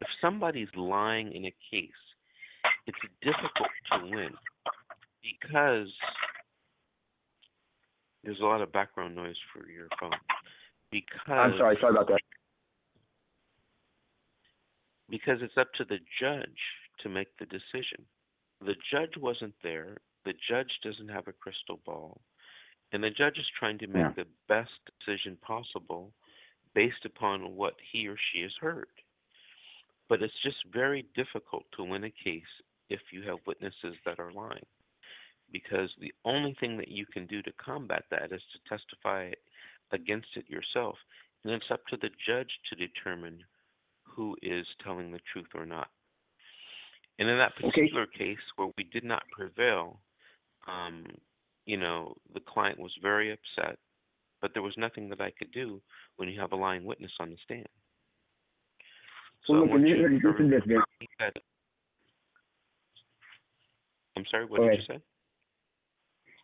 if 0.01 0.07
somebody's 0.21 0.73
lying 0.75 1.31
in 1.33 1.45
a 1.45 1.51
case, 1.69 1.91
it's 2.87 2.97
difficult 3.21 3.69
to 3.91 4.05
win 4.05 4.37
because 5.21 5.89
there's 8.23 8.39
a 8.39 8.45
lot 8.45 8.61
of 8.61 8.71
background 8.71 9.15
noise 9.15 9.37
for 9.51 9.67
your 9.69 9.87
phone. 9.99 10.11
Because 10.91 11.19
I'm 11.27 11.57
sorry. 11.57 11.77
Sorry 11.81 11.91
about 11.91 12.07
that. 12.07 12.19
because 15.09 15.41
it's 15.43 15.57
up 15.57 15.71
to 15.73 15.83
the 15.85 15.99
judge 16.19 16.59
to 16.99 17.09
make 17.09 17.27
the 17.37 17.45
decision. 17.45 18.03
The 18.65 18.73
judge 18.91 19.15
wasn't 19.17 19.53
there. 19.61 19.97
The 20.25 20.33
judge 20.49 20.71
doesn't 20.83 21.09
have 21.09 21.27
a 21.27 21.33
crystal 21.33 21.79
ball. 21.85 22.19
And 22.93 23.03
the 23.03 23.11
judge 23.11 23.37
is 23.37 23.45
trying 23.59 23.77
to 23.79 23.87
make 23.87 24.01
Yeah. 24.01 24.23
the 24.23 24.27
best 24.47 24.71
decision 24.99 25.37
possible 25.37 26.13
based 26.75 27.05
upon 27.05 27.55
what 27.55 27.73
he 27.91 28.07
or 28.07 28.15
she 28.31 28.41
has 28.41 28.51
heard. 28.59 28.87
But 30.09 30.21
it's 30.21 30.33
just 30.43 30.57
very 30.71 31.05
difficult 31.15 31.63
to 31.75 31.83
win 31.83 32.03
a 32.03 32.09
case 32.23 32.43
if 32.89 32.99
you 33.11 33.23
have 33.23 33.37
witnesses 33.47 33.95
that 34.05 34.19
are 34.19 34.31
lying. 34.31 34.65
Because 35.51 35.89
the 35.99 36.13
only 36.25 36.55
thing 36.59 36.77
that 36.77 36.89
you 36.89 37.05
can 37.05 37.27
do 37.27 37.41
to 37.43 37.51
combat 37.53 38.03
that 38.11 38.31
is 38.31 38.41
to 38.51 38.69
testify 38.69 39.31
against 39.91 40.27
it 40.35 40.49
yourself. 40.49 40.95
And 41.43 41.53
it's 41.53 41.71
up 41.71 41.85
to 41.87 41.97
the 41.97 42.09
judge 42.25 42.49
to 42.69 42.75
determine 42.75 43.39
who 44.03 44.35
is 44.41 44.65
telling 44.83 45.11
the 45.11 45.19
truth 45.31 45.47
or 45.55 45.65
not. 45.65 45.87
And 47.19 47.29
in 47.29 47.37
that 47.37 47.53
Okay. 47.57 47.69
particular 47.69 48.07
case 48.07 48.39
where 48.55 48.71
we 48.77 48.83
did 48.85 49.03
not 49.03 49.23
prevail, 49.31 50.01
um, 50.67 51.05
you 51.65 51.77
know, 51.77 52.15
the 52.33 52.39
client 52.39 52.79
was 52.79 52.93
very 53.01 53.31
upset, 53.31 53.77
but 54.43 54.51
there 54.53 54.61
was 54.61 54.73
nothing 54.77 55.07
that 55.07 55.21
I 55.21 55.31
could 55.39 55.51
do 55.53 55.81
when 56.17 56.27
you 56.27 56.37
have 56.39 56.51
a 56.51 56.55
lying 56.57 56.83
witness 56.83 57.11
on 57.21 57.29
the 57.29 57.37
stand. 57.45 57.65
So 59.47 59.53
Well, 59.53 59.61
look, 59.61 59.69
want 59.71 59.81
and 59.83 59.89
you 59.89 59.95
here- 59.95 60.09
to 60.09 60.15
listen 60.15 60.49
to 60.49 60.55
this, 60.57 60.65
Vince. 60.65 60.83
repeat 60.99 61.09
that. 61.19 61.37
I'm 64.17 64.25
sorry, 64.25 64.45
what 64.45 64.57
Go 64.57 64.69
did 64.69 64.79
you 64.79 64.85
say? 64.85 65.01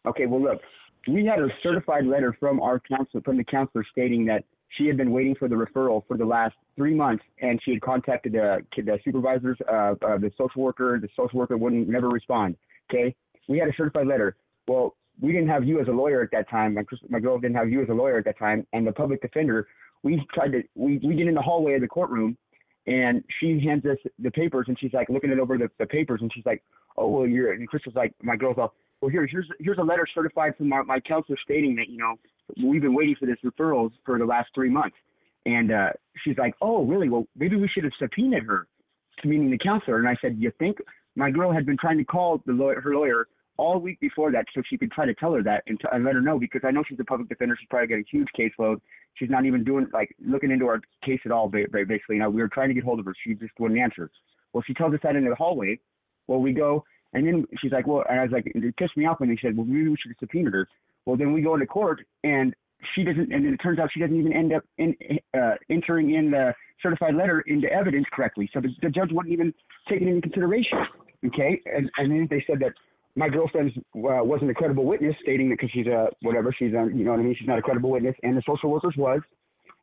Okay, 0.06 0.26
well, 0.28 0.42
look, 0.42 0.62
we 1.10 1.26
had 1.26 1.40
a 1.40 1.50
certified 1.62 2.06
letter 2.06 2.32
from 2.40 2.62
our 2.62 2.80
counselor, 2.80 3.22
from 3.22 3.36
the 3.36 3.44
counselor 3.44 3.84
stating 3.84 4.24
that 4.26 4.46
she 4.70 4.88
had 4.88 4.96
been 4.96 5.12
waiting 5.12 5.36
for 5.36 5.50
the 5.50 5.56
referral 5.56 6.08
for 6.08 6.16
the 6.16 6.26
last 6.26 6.56
three 6.78 6.94
months, 6.96 7.24
and 7.42 7.62
she 7.64 7.72
had 7.72 7.82
contacted 7.82 8.32
the, 8.32 8.66
the 8.78 8.98
supervisors, 9.04 9.58
uh, 9.68 9.96
uh, 10.02 10.18
the 10.18 10.32
social 10.38 10.62
worker. 10.64 11.00
The 11.00 11.10
social 11.18 11.38
worker 11.38 11.58
wouldn't 11.58 11.90
never 11.90 12.08
respond. 12.08 12.56
Okay, 12.90 13.14
we 13.50 13.58
had 13.58 13.68
a 13.68 13.74
certified 13.74 14.08
letter. 14.08 14.38
Well, 14.68 14.96
we 15.22 15.32
didn't 15.32 15.50
have 15.50 15.66
you 15.66 15.80
as 15.80 15.88
a 15.88 15.92
lawyer 15.92 16.22
at 16.22 16.32
that 16.32 16.50
time. 16.50 16.74
My, 16.76 16.84
my 17.10 17.20
girl 17.20 17.40
didn't 17.40 17.58
have 17.58 17.70
you 17.70 17.82
as 17.82 17.90
a 17.90 17.94
lawyer 17.94 18.18
at 18.18 18.26
that 18.26 18.40
time, 18.40 18.66
and 18.74 18.86
the 18.86 18.92
public 18.92 19.22
defender. 19.22 19.68
We 20.04 20.26
tried 20.34 20.54
to 20.54 20.64
we 20.76 21.00
we 21.04 21.16
get 21.16 21.28
in 21.28 21.36
the 21.36 21.42
hallway 21.42 21.76
of 21.76 21.82
the 21.82 21.88
courtroom, 21.88 22.38
and 22.88 23.24
she 23.40 23.60
hands 23.60 23.86
us 23.86 23.98
the 24.18 24.32
papers, 24.32 24.66
and 24.68 24.78
she's 24.80 24.94
like 24.94 25.10
looking 25.10 25.30
it 25.30 25.40
over 25.40 25.58
the, 25.58 25.70
the 25.78 25.86
papers, 25.86 26.22
and 26.22 26.32
she's 26.34 26.46
like, 26.46 26.64
"Oh, 26.98 27.08
well, 27.08 27.28
you're." 27.28 27.52
And 27.54 27.68
Crystal's 27.68 27.96
like, 27.96 28.14
"My 28.22 28.36
girl's 28.36 28.58
all." 28.58 28.74
well, 29.02 29.10
here, 29.10 29.28
here's 29.28 29.48
here's 29.60 29.78
a 29.78 29.84
letter 29.84 30.06
certified 30.14 30.56
from 30.58 30.70
my, 30.70 30.82
my 30.84 31.00
counselor 31.00 31.38
stating 31.44 31.76
that 31.76 31.90
you 31.90 31.98
know 31.98 32.16
we've 32.66 32.82
been 32.82 32.94
waiting 32.94 33.16
for 33.20 33.26
this 33.26 33.38
referrals 33.44 33.92
for 34.06 34.18
the 34.18 34.26
last 34.26 34.50
three 34.54 34.70
months, 34.70 34.96
and 35.46 35.72
uh, 35.72 35.90
she's 36.24 36.38
like, 36.38 36.54
oh, 36.62 36.84
really? 36.84 37.10
Well, 37.10 37.26
maybe 37.36 37.56
we 37.56 37.68
should 37.68 37.84
have 37.84 37.94
subpoenaed 38.00 38.44
her, 38.44 38.68
meaning 39.24 39.52
the 39.52 39.58
counselor. 39.58 40.00
And 40.00 40.08
I 40.08 40.16
said, 40.22 40.38
you 40.38 40.52
think 40.60 40.78
my 41.16 41.32
girl 41.32 41.52
had 41.52 41.66
been 41.66 41.78
trying 41.78 41.98
to 41.98 42.04
call 42.04 42.42
the 42.46 42.54
lawyer, 42.54 42.82
her 42.82 42.94
lawyer 42.94 43.28
all 43.60 43.80
week 43.80 44.00
before 44.00 44.32
that 44.32 44.46
so 44.56 44.62
she 44.70 44.78
could 44.78 44.92
try 44.92 45.06
to 45.06 45.14
tell 45.14 45.34
her 45.34 45.44
that 45.44 45.64
and, 45.68 45.80
t- 45.80 45.88
and 45.92 46.04
let 46.04 46.16
her 46.16 46.22
know 46.22 46.40
because 46.40 46.62
I 46.64 46.72
know 46.72 46.84
she's 46.88 47.00
a 47.00 47.04
public 47.04 47.30
defender. 47.30 47.56
She's 47.60 47.68
probably 47.70 47.88
got 47.88 48.00
a 48.00 48.06
huge 48.10 48.28
caseload. 48.38 48.80
She's 49.16 49.30
not 49.30 49.46
even 49.46 49.64
doing 49.64 49.88
like 49.94 50.16
looking 50.26 50.52
into 50.52 50.66
our 50.68 50.82
case 51.06 51.20
at 51.26 51.32
all. 51.32 51.50
ba- 51.50 51.68
ba- 51.72 51.86
Basically, 51.86 52.18
know, 52.18 52.30
we 52.30 52.42
were 52.42 52.48
trying 52.48 52.70
to 52.70 52.74
get 52.74 52.84
hold 52.84 53.00
of 53.00 53.06
her. 53.06 53.14
She 53.24 53.34
just 53.34 53.52
wouldn't 53.60 53.80
answer. 53.80 54.10
Well, 54.54 54.64
she 54.66 54.74
tells 54.74 54.94
us 54.94 55.00
that 55.04 55.16
in 55.16 55.26
the 55.26 55.36
hallway. 55.36 55.80
Well, 56.28 56.40
we 56.40 56.54
go 56.54 56.84
and 57.14 57.26
then 57.26 57.46
she's 57.60 57.72
like, 57.72 57.88
well, 57.88 58.04
and 58.10 58.20
I 58.20 58.24
was 58.24 58.32
like, 58.32 58.46
it 58.54 58.78
pissed 58.78 58.96
me 58.96 59.06
off 59.06 59.20
when 59.20 59.30
they 59.30 59.38
said, 59.42 59.58
well, 59.58 59.66
maybe 59.66 59.90
we 59.90 59.98
should 60.00 60.12
have 60.12 60.18
subpoenaed 60.20 60.54
her. 60.54 60.68
Well, 61.06 61.18
then 61.18 61.34
we 61.34 61.42
go 61.42 61.56
into 61.56 61.66
court 61.66 62.02
and 62.24 62.54
she 62.96 63.04
doesn't, 63.04 63.34
and 63.34 63.46
then 63.46 63.54
it 63.54 63.58
turns 63.58 63.80
out 63.80 63.90
she 63.94 64.00
doesn't 64.00 64.18
even 64.18 64.32
end 64.32 64.54
up 64.54 64.64
in, 64.78 64.96
uh, 65.38 65.56
entering 65.70 66.14
in 66.14 66.32
the 66.32 66.54
certified 66.82 67.16
letter 67.16 67.42
into 67.42 67.72
evidence 67.72 68.06
correctly. 68.12 68.50
So 68.54 68.62
the, 68.62 68.70
the 68.82 68.90
judge 68.90 69.10
wouldn't 69.12 69.34
even 69.34 69.54
take 69.90 70.02
it 70.02 70.08
into 70.08 70.22
consideration. 70.22 70.78
Okay, 71.26 71.60
and 71.66 71.92
and 71.98 72.10
then 72.12 72.28
they 72.30 72.42
said 72.48 72.60
that 72.60 72.72
my 73.16 73.30
girlfriend 73.30 73.72
uh, 73.78 74.24
wasn't 74.24 74.52
a 74.52 74.54
credible 74.54 74.86
witness, 74.86 75.16
stating 75.22 75.50
that 75.50 75.56
because 75.56 75.72
she's 75.72 75.88
a 75.88 76.08
whatever, 76.22 76.54
she's 76.58 76.74
a 76.74 76.88
you 76.94 77.04
know 77.04 77.12
what 77.12 77.20
I 77.20 77.24
mean, 77.24 77.36
she's 77.38 77.48
not 77.48 77.60
a 77.60 77.62
credible 77.62 77.92
witness, 77.92 78.16
and 78.24 78.38
the 78.38 78.44
social 78.46 78.70
workers 78.70 78.94
was, 78.98 79.22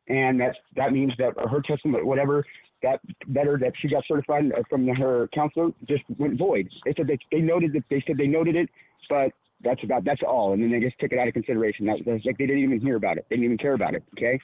and 0.07 0.39
that 0.39 0.55
that 0.75 0.91
means 0.91 1.13
that 1.17 1.33
her 1.49 1.61
testimony, 1.61 2.03
whatever 2.03 2.45
that 2.83 2.99
letter 3.33 3.57
that 3.59 3.73
she 3.81 3.87
got 3.89 4.03
certified 4.07 4.51
from 4.69 4.87
her 4.87 5.27
counselor, 5.33 5.69
just 5.87 6.03
went 6.17 6.37
void. 6.37 6.69
They 6.85 6.93
said 6.95 7.07
they 7.07 7.17
they 7.31 7.41
noted 7.41 7.73
that 7.73 7.83
they 7.89 8.03
said 8.07 8.17
they 8.17 8.27
noted 8.27 8.55
it, 8.55 8.69
but 9.09 9.31
that's 9.63 9.83
about 9.83 10.05
that's 10.05 10.21
all, 10.25 10.53
and 10.53 10.61
then 10.61 10.71
they 10.71 10.79
just 10.79 10.99
took 10.99 11.11
it 11.11 11.19
out 11.19 11.27
of 11.27 11.33
consideration. 11.33 11.85
That, 11.85 11.99
that's 12.05 12.25
like 12.25 12.37
they 12.37 12.45
didn't 12.45 12.63
even 12.63 12.79
hear 12.79 12.95
about 12.95 13.17
it. 13.17 13.25
They 13.29 13.35
didn't 13.35 13.45
even 13.45 13.57
care 13.57 13.73
about 13.73 13.95
it. 13.95 14.03
Okay, 14.17 14.39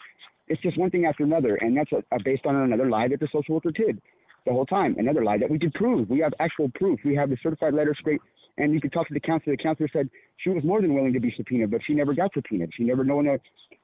it's 0.47 0.61
just 0.61 0.77
one 0.77 0.89
thing 0.89 1.05
after 1.05 1.23
another, 1.23 1.55
and 1.55 1.77
that's 1.77 1.91
a, 1.91 2.03
a 2.13 2.19
based 2.23 2.45
on 2.45 2.55
another 2.55 2.89
lie 2.89 3.07
that 3.07 3.19
the 3.19 3.27
social 3.31 3.55
worker 3.55 3.71
did 3.71 4.01
the 4.45 4.51
whole 4.51 4.65
time. 4.65 4.95
Another 4.97 5.23
lie 5.23 5.37
that 5.37 5.49
we 5.49 5.59
could 5.59 5.73
prove. 5.73 6.09
We 6.09 6.19
have 6.19 6.33
actual 6.39 6.69
proof. 6.75 6.99
We 7.05 7.15
have 7.15 7.29
the 7.29 7.37
certified 7.41 7.73
letter 7.73 7.95
straight, 7.99 8.21
and 8.57 8.73
you 8.73 8.79
could 8.81 8.93
talk 8.93 9.07
to 9.07 9.13
the 9.13 9.19
counselor. 9.19 9.55
The 9.55 9.63
counselor 9.63 9.89
said 9.91 10.09
she 10.37 10.49
was 10.49 10.63
more 10.63 10.81
than 10.81 10.93
willing 10.93 11.13
to 11.13 11.19
be 11.19 11.33
subpoenaed, 11.35 11.71
but 11.71 11.81
she 11.85 11.93
never 11.93 12.13
got 12.13 12.33
subpoenaed. 12.33 12.71
She 12.75 12.83
never, 12.83 13.03
no 13.03 13.15
one, 13.17 13.27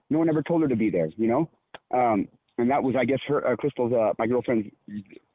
no 0.09 0.19
one 0.19 0.29
ever 0.29 0.43
told 0.43 0.61
her 0.61 0.67
to 0.67 0.75
be 0.75 0.89
there. 0.89 1.09
You 1.17 1.27
know, 1.27 1.49
um, 1.93 2.27
and 2.57 2.69
that 2.69 2.83
was, 2.83 2.95
I 2.97 3.05
guess, 3.05 3.19
her 3.27 3.45
uh, 3.47 3.55
Crystal's, 3.55 3.93
uh, 3.93 4.13
my 4.19 4.27
girlfriend's 4.27 4.67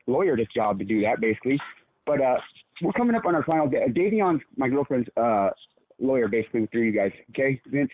lawyer's 0.07 0.47
job 0.55 0.79
to 0.79 0.85
do 0.85 1.01
that, 1.03 1.21
basically. 1.21 1.59
But 2.07 2.21
uh, 2.21 2.37
we're 2.83 2.93
coming 2.93 3.17
up 3.17 3.25
on 3.25 3.35
our 3.35 3.45
final 3.45 3.69
day. 3.69 3.83
Uh, 3.85 3.89
Davion's 3.93 4.43
my 4.57 4.69
girlfriend's 4.69 5.09
uh, 5.17 5.51
lawyer, 5.99 6.29
basically, 6.29 6.67
through 6.67 6.83
you 6.83 6.93
guys. 6.93 7.13
Okay, 7.31 7.61
Vince. 7.67 7.91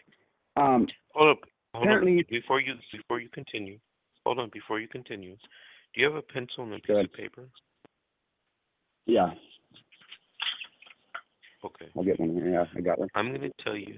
Um, 0.56 0.86
Hold 1.14 1.36
up. 1.36 1.38
Hold 1.74 1.84
Apparently- 1.86 2.18
on. 2.18 2.24
Before 2.28 2.60
you 2.60 2.74
before 2.92 3.20
you 3.20 3.28
continue, 3.28 3.78
hold 4.24 4.38
on. 4.40 4.50
Before 4.52 4.80
you 4.80 4.88
continue, 4.88 5.36
do 5.94 6.00
you 6.00 6.06
have 6.06 6.16
a 6.16 6.22
pencil 6.22 6.64
and 6.64 6.74
a 6.74 6.78
piece 6.78 6.96
of 7.04 7.12
paper? 7.12 7.48
yeah, 9.06 9.30
Okay. 11.64 11.86
I'll 11.96 12.04
get 12.04 12.18
one. 12.18 12.36
Yeah, 12.36 12.64
I 12.76 12.80
got 12.80 12.98
one. 12.98 13.08
I'm 13.14 13.28
going 13.28 13.40
to 13.42 13.64
tell 13.64 13.76
you. 13.76 13.96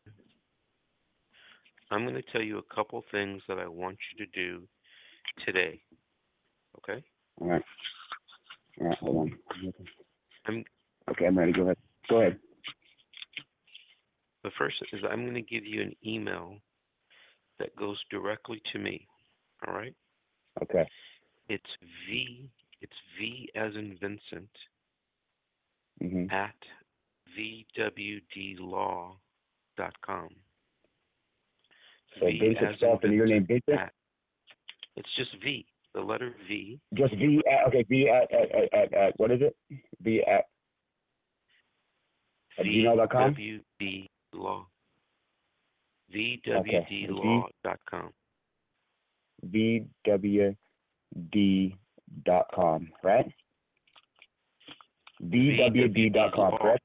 I'm 1.91 2.03
going 2.05 2.15
to 2.15 2.33
tell 2.33 2.43
you 2.43 2.59
a 2.59 2.75
couple 2.75 3.03
things 3.11 3.43
that 3.49 3.59
I 3.59 3.67
want 3.67 3.99
you 4.17 4.25
to 4.27 4.33
do 4.33 4.63
today. 5.45 5.81
Okay. 6.79 7.05
All 7.41 7.49
right. 7.49 7.63
All 8.81 8.89
right, 8.89 8.99
hold 8.99 9.17
on. 9.19 9.39
I'm 10.47 10.65
Okay, 11.11 11.27
I'm 11.27 11.39
ready. 11.39 11.53
Go 11.53 11.63
ahead. 11.63 11.77
Go 12.09 12.21
ahead. 12.21 12.39
the 14.45 14.51
first 14.59 14.77
is 14.93 15.01
I'm 15.09 15.23
going 15.23 15.35
to 15.35 15.43
give 15.43 15.65
you 15.67 15.83
an 15.83 15.95
email 16.07 16.57
that 17.59 17.75
goes 17.77 17.99
directly 18.11 18.61
to 18.73 18.79
me. 18.79 19.07
All 19.67 19.75
right. 19.75 19.95
Okay. 20.63 20.89
It's 21.49 21.65
V. 22.09 22.51
It's 22.81 22.93
V 23.19 23.51
as 23.55 23.75
in 23.75 23.97
Vincent 24.01 24.49
Mm-hmm. 26.03 26.35
at 26.35 26.55
vwdlaw.com. 27.39 29.18
So 32.20 32.26
V 32.26 32.57
as 32.61 32.76
in 32.83 32.89
and 33.05 33.14
your 33.14 33.26
name 33.26 33.47
Vincent. 33.47 33.78
at- 33.78 33.93
It's 34.97 35.09
just 35.16 35.35
V. 35.43 35.66
The 35.95 36.01
letter 36.01 36.35
V. 36.49 36.80
Just 36.95 37.14
V 37.14 37.43
at 37.51 37.66
okay 37.68 37.83
V 37.89 38.09
at 38.09 38.33
at, 38.33 38.51
at, 38.55 38.74
at, 38.74 38.95
at 38.95 39.20
what 39.20 39.30
is 39.30 39.41
it? 39.43 39.57
V 40.01 40.22
at 40.22 40.45
At 42.59 42.64
gmail.com? 42.66 43.35
VWD 43.35 44.09
law. 44.35 44.66
Okay. 46.14 46.87
VWDlaw.com. 46.91 48.12
V 49.45 49.85
W 50.07 50.55
D 51.30 51.74
dot 52.24 52.47
com, 52.55 52.89
right? 53.03 53.26
VWD.com, 55.22 56.59
correct? 56.59 56.83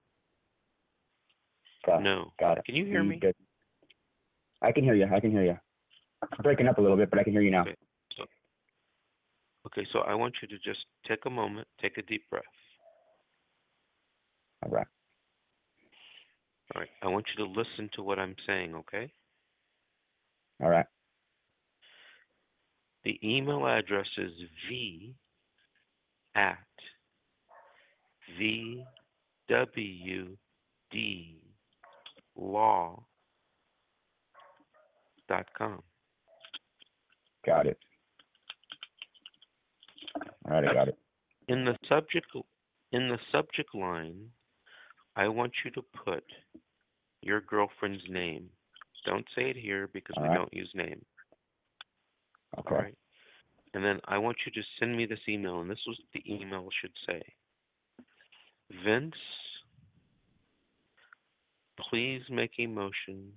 No. 1.87 2.31
got 2.39 2.57
it. 2.57 2.65
Can 2.65 2.75
you 2.75 2.85
hear 2.85 3.03
me? 3.03 3.19
VW 3.21 3.33
I 4.61 4.71
can 4.71 4.83
hear 4.83 4.95
you. 4.95 5.07
I 5.13 5.19
can 5.19 5.31
hear 5.31 5.43
you. 5.43 5.57
Breaking 6.41 6.67
up 6.67 6.77
a 6.77 6.81
little 6.81 6.97
bit, 6.97 7.09
but 7.09 7.19
I 7.19 7.23
can 7.23 7.31
hear 7.31 7.41
you 7.41 7.51
now. 7.51 7.61
Okay. 7.61 7.75
So, 8.17 8.25
okay, 9.67 9.87
so 9.93 9.99
I 9.99 10.15
want 10.15 10.35
you 10.41 10.47
to 10.47 10.57
just 10.57 10.85
take 11.07 11.25
a 11.25 11.29
moment, 11.29 11.67
take 11.81 11.97
a 11.97 12.01
deep 12.01 12.23
breath. 12.29 12.43
All 14.63 14.71
right. 14.71 14.87
All 16.75 16.81
right. 16.81 16.89
I 17.03 17.07
want 17.07 17.25
you 17.35 17.45
to 17.45 17.51
listen 17.51 17.89
to 17.95 18.03
what 18.03 18.19
I'm 18.19 18.35
saying, 18.45 18.73
okay? 18.75 19.11
All 20.61 20.69
right. 20.69 20.85
The 23.03 23.19
email 23.23 23.67
address 23.67 24.07
is 24.17 24.31
v 24.67 25.13
at 26.35 26.57
vwd 28.39 28.67
law 32.37 33.03
dot 35.27 35.47
com. 35.57 35.81
Got 37.45 37.67
it. 37.67 37.77
All 40.45 40.51
right, 40.51 40.67
I 40.67 40.73
got 40.73 40.87
it. 40.87 40.97
In 41.47 41.65
the 41.65 41.75
subject 41.89 42.27
in 42.91 43.09
the 43.09 43.19
subject 43.31 43.73
line, 43.75 44.29
I 45.15 45.27
want 45.27 45.53
you 45.63 45.71
to 45.71 45.81
put 46.05 46.23
your 47.21 47.41
girlfriend's 47.41 48.03
name. 48.09 48.49
Don't 49.05 49.25
say 49.35 49.49
it 49.49 49.55
here 49.55 49.89
because 49.93 50.15
we 50.17 50.23
Alright. 50.23 50.37
don't 50.37 50.53
use 50.53 50.69
name. 50.75 51.03
Okay. 52.59 52.75
All 52.75 52.81
right. 52.81 52.97
And 53.73 53.83
then 53.83 53.99
I 54.05 54.17
want 54.17 54.37
you 54.45 54.51
to 54.51 54.67
send 54.79 54.95
me 54.97 55.05
this 55.05 55.19
email, 55.29 55.61
and 55.61 55.69
this 55.69 55.79
was 55.87 55.97
the 56.13 56.23
email 56.25 56.67
should 56.81 56.91
say. 57.05 57.21
Vince, 58.85 59.15
please 61.89 62.21
make 62.29 62.51
a 62.59 62.67
motion 62.67 63.31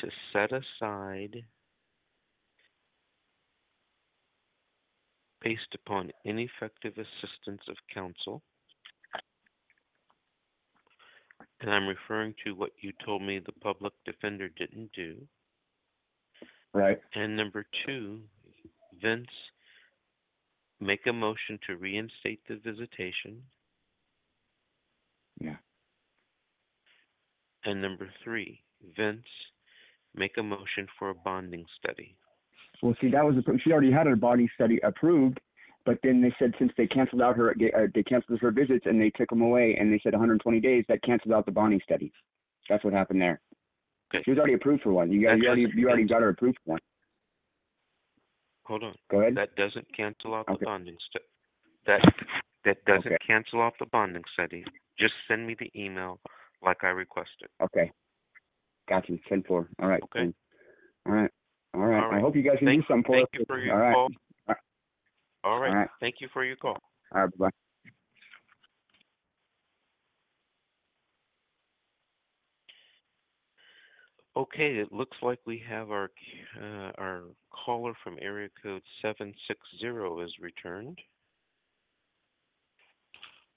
to 0.00 0.08
set 0.32 0.50
aside, 0.52 1.36
based 5.42 5.74
upon 5.74 6.10
ineffective 6.24 6.94
assistance 6.94 7.62
of 7.68 7.76
counsel. 7.92 8.42
And 11.60 11.70
I'm 11.70 11.86
referring 11.86 12.34
to 12.44 12.52
what 12.52 12.70
you 12.80 12.92
told 13.04 13.22
me 13.22 13.38
the 13.38 13.52
public 13.52 13.92
defender 14.04 14.48
didn't 14.48 14.90
do. 14.94 15.16
Right. 16.74 17.00
And 17.14 17.36
number 17.36 17.64
two, 17.86 18.20
Vince, 19.00 19.26
make 20.80 21.06
a 21.06 21.12
motion 21.12 21.58
to 21.66 21.76
reinstate 21.76 22.40
the 22.48 22.56
visitation. 22.56 23.42
Yeah. 25.40 25.56
And 27.66 27.82
number 27.82 28.08
three, 28.22 28.60
Vince, 28.96 29.26
make 30.14 30.38
a 30.38 30.42
motion 30.42 30.86
for 30.98 31.10
a 31.10 31.14
bonding 31.14 31.64
study. 31.78 32.16
Well, 32.82 32.94
see, 33.00 33.10
that 33.10 33.24
was 33.24 33.34
appro- 33.36 33.60
she 33.60 33.72
already 33.72 33.90
had 33.90 34.06
her 34.06 34.16
bonding 34.16 34.48
study 34.54 34.78
approved, 34.84 35.40
but 35.84 35.98
then 36.02 36.20
they 36.22 36.32
said 36.38 36.52
since 36.58 36.72
they 36.76 36.86
canceled 36.86 37.22
out 37.22 37.36
her, 37.36 37.50
uh, 37.50 37.86
they 37.94 38.02
canceled 38.02 38.40
her 38.40 38.50
visits 38.50 38.86
and 38.86 39.00
they 39.00 39.10
took 39.10 39.28
them 39.30 39.40
away, 39.42 39.76
and 39.78 39.92
they 39.92 40.00
said 40.02 40.12
120 40.12 40.60
days, 40.60 40.84
that 40.88 41.02
canceled 41.02 41.32
out 41.34 41.44
the 41.46 41.52
bonding 41.52 41.80
study. 41.82 42.12
That's 42.68 42.84
what 42.84 42.92
happened 42.92 43.20
there. 43.20 43.40
Okay. 44.14 44.22
She 44.24 44.30
was 44.30 44.38
already 44.38 44.54
approved 44.54 44.82
for 44.82 44.92
one. 44.92 45.10
You 45.10 45.22
got, 45.22 45.38
you 45.38 45.46
already, 45.46 45.66
you 45.74 45.88
already 45.88 46.04
got 46.04 46.22
her 46.22 46.28
approved 46.28 46.58
for 46.64 46.72
one. 46.72 46.80
Hold 48.66 48.84
on. 48.84 48.94
Go 49.10 49.20
ahead. 49.20 49.36
That 49.36 49.54
doesn't 49.56 49.86
cancel 49.96 50.34
out 50.34 50.46
the 50.46 50.64
bonding 50.64 50.96
study. 51.08 51.24
That 51.86 52.00
that 52.64 52.84
doesn't 52.84 53.12
Okay. 53.12 53.24
cancel 53.24 53.62
out 53.62 53.74
the 53.78 53.86
bonding 53.86 54.24
study. 54.32 54.64
Just 54.98 55.14
send 55.28 55.46
me 55.46 55.54
the 55.58 55.70
email 55.80 56.20
like 56.62 56.82
I 56.82 56.88
requested. 56.88 57.48
Okay. 57.62 57.90
Got 58.88 59.08
you. 59.08 59.18
10 59.28 59.42
4. 59.46 59.68
All 59.80 59.88
right. 59.88 60.02
Okay. 60.04 60.32
All 61.06 61.12
right. 61.12 61.30
right. 61.74 62.02
All 62.02 62.12
I 62.12 62.20
hope 62.20 62.36
you 62.36 62.42
guys 62.42 62.56
can 62.58 62.68
Thank, 62.68 62.82
do 62.82 62.86
something 62.88 63.04
for 63.06 63.16
thank 63.16 63.24
us. 63.24 63.30
you 63.34 63.44
for 63.46 63.58
your 63.58 63.74
All 63.74 63.80
right. 63.80 63.94
call. 63.94 64.08
All 65.44 65.60
right. 65.60 65.68
All 65.68 65.74
right. 65.76 65.88
Thank 66.00 66.16
you 66.20 66.28
for 66.32 66.44
your 66.44 66.56
call. 66.56 66.76
All 67.14 67.22
right. 67.22 67.38
Bye. 67.38 67.46
Bye. 67.46 67.50
Okay, 74.36 74.76
it 74.76 74.92
looks 74.92 75.16
like 75.22 75.38
we 75.46 75.62
have 75.66 75.90
our 75.90 76.10
uh, 76.60 76.92
our 76.98 77.22
caller 77.50 77.94
from 78.04 78.18
area 78.20 78.50
code 78.62 78.82
seven 79.00 79.32
six 79.48 79.58
zero 79.80 80.20
is 80.20 80.30
returned. 80.42 80.98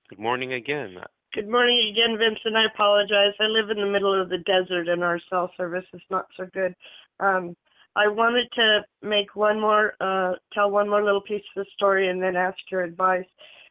Good 0.09 0.19
morning 0.19 0.53
again. 0.53 0.95
Good 1.31 1.47
morning 1.47 1.91
again, 1.91 2.17
Vincent. 2.17 2.55
I 2.55 2.65
apologize. 2.65 3.35
I 3.39 3.45
live 3.45 3.69
in 3.69 3.77
the 3.77 3.85
middle 3.85 4.19
of 4.19 4.29
the 4.29 4.39
desert 4.39 4.87
and 4.87 5.03
our 5.03 5.19
cell 5.29 5.51
service 5.55 5.85
is 5.93 6.01
not 6.09 6.25
so 6.35 6.47
good. 6.51 6.73
Um, 7.19 7.55
I 7.95 8.07
wanted 8.07 8.47
to 8.55 8.79
make 9.03 9.35
one 9.35 9.59
more, 9.59 9.93
uh, 10.01 10.33
tell 10.53 10.71
one 10.71 10.89
more 10.89 11.03
little 11.03 11.21
piece 11.21 11.43
of 11.55 11.63
the 11.63 11.71
story 11.75 12.09
and 12.09 12.19
then 12.19 12.35
ask 12.35 12.57
your 12.71 12.81
advice. 12.81 13.27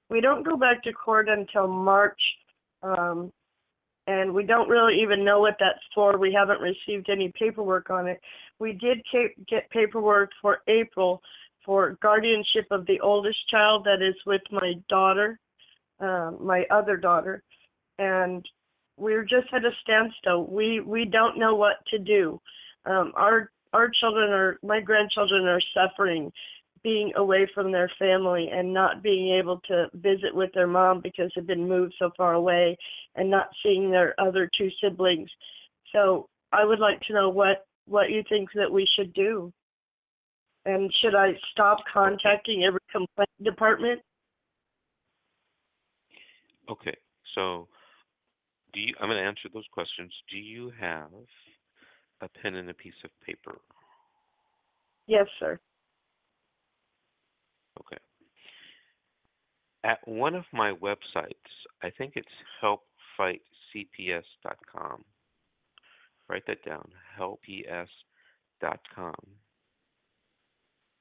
We 0.08 0.20
don't 0.20 0.46
go 0.46 0.56
back 0.56 0.84
to 0.84 0.92
court 0.92 1.28
until 1.28 1.66
March, 1.66 2.20
um, 2.84 3.32
and 4.06 4.32
we 4.32 4.44
don't 4.44 4.68
really 4.68 5.02
even 5.02 5.24
know 5.24 5.40
what 5.40 5.56
that's 5.58 5.82
for. 5.92 6.16
We 6.16 6.32
haven't 6.32 6.60
received 6.60 7.10
any 7.10 7.32
paperwork 7.36 7.90
on 7.90 8.06
it. 8.06 8.20
We 8.60 8.72
did 8.72 9.02
get 9.48 9.68
paperwork 9.70 10.30
for 10.40 10.60
April 10.68 11.20
for 11.64 11.98
guardianship 12.00 12.68
of 12.70 12.86
the 12.86 13.00
oldest 13.00 13.48
child 13.50 13.84
that 13.84 14.00
is 14.00 14.14
with 14.26 14.42
my 14.52 14.74
daughter, 14.88 15.40
um, 15.98 16.38
my 16.40 16.64
other 16.70 16.96
daughter, 16.96 17.42
and 17.98 18.44
we're 18.96 19.24
just 19.24 19.46
at 19.52 19.64
a 19.64 19.70
standstill. 19.82 20.46
We 20.46 20.80
we 20.80 21.04
don't 21.04 21.38
know 21.38 21.54
what 21.54 21.76
to 21.88 21.98
do. 21.98 22.40
Um, 22.86 23.12
our 23.14 23.50
our 23.72 23.90
children 24.00 24.30
are 24.30 24.58
my 24.62 24.80
grandchildren 24.80 25.46
are 25.46 25.60
suffering 25.74 26.32
being 26.82 27.12
away 27.16 27.48
from 27.54 27.72
their 27.72 27.90
family 27.98 28.48
and 28.52 28.72
not 28.72 29.02
being 29.02 29.36
able 29.36 29.60
to 29.66 29.86
visit 29.94 30.32
with 30.34 30.50
their 30.54 30.66
mom 30.66 31.00
because 31.02 31.30
they've 31.34 31.46
been 31.46 31.68
moved 31.68 31.92
so 31.98 32.10
far 32.16 32.34
away 32.34 32.76
and 33.16 33.28
not 33.28 33.48
seeing 33.64 33.90
their 33.90 34.14
other 34.20 34.48
two 34.56 34.68
siblings. 34.82 35.28
So 35.92 36.28
I 36.52 36.64
would 36.64 36.78
like 36.78 37.00
to 37.02 37.14
know 37.14 37.28
what 37.30 37.66
what 37.86 38.10
you 38.10 38.22
think 38.28 38.50
that 38.54 38.70
we 38.70 38.86
should 38.96 39.12
do. 39.14 39.52
And 40.64 40.92
should 41.00 41.14
I 41.14 41.30
stop 41.52 41.78
contacting 41.92 42.64
every 42.64 42.80
complaint 42.92 43.30
department? 43.42 44.00
Okay, 46.70 46.94
so? 47.34 47.68
I'm 49.00 49.08
going 49.08 49.18
to 49.18 49.26
answer 49.26 49.48
those 49.52 49.66
questions. 49.72 50.12
Do 50.30 50.38
you 50.38 50.70
have 50.78 51.10
a 52.20 52.28
pen 52.40 52.54
and 52.56 52.70
a 52.70 52.74
piece 52.74 52.94
of 53.04 53.10
paper? 53.24 53.58
Yes, 55.06 55.26
sir. 55.40 55.58
Okay. 57.80 57.98
At 59.84 59.98
one 60.06 60.34
of 60.34 60.44
my 60.52 60.72
websites, 60.72 61.32
I 61.82 61.90
think 61.90 62.14
it's 62.16 62.26
helpfightcps.com. 62.62 65.04
Write 66.28 66.46
that 66.46 66.64
down, 66.64 66.88
helpps.com. 67.16 69.14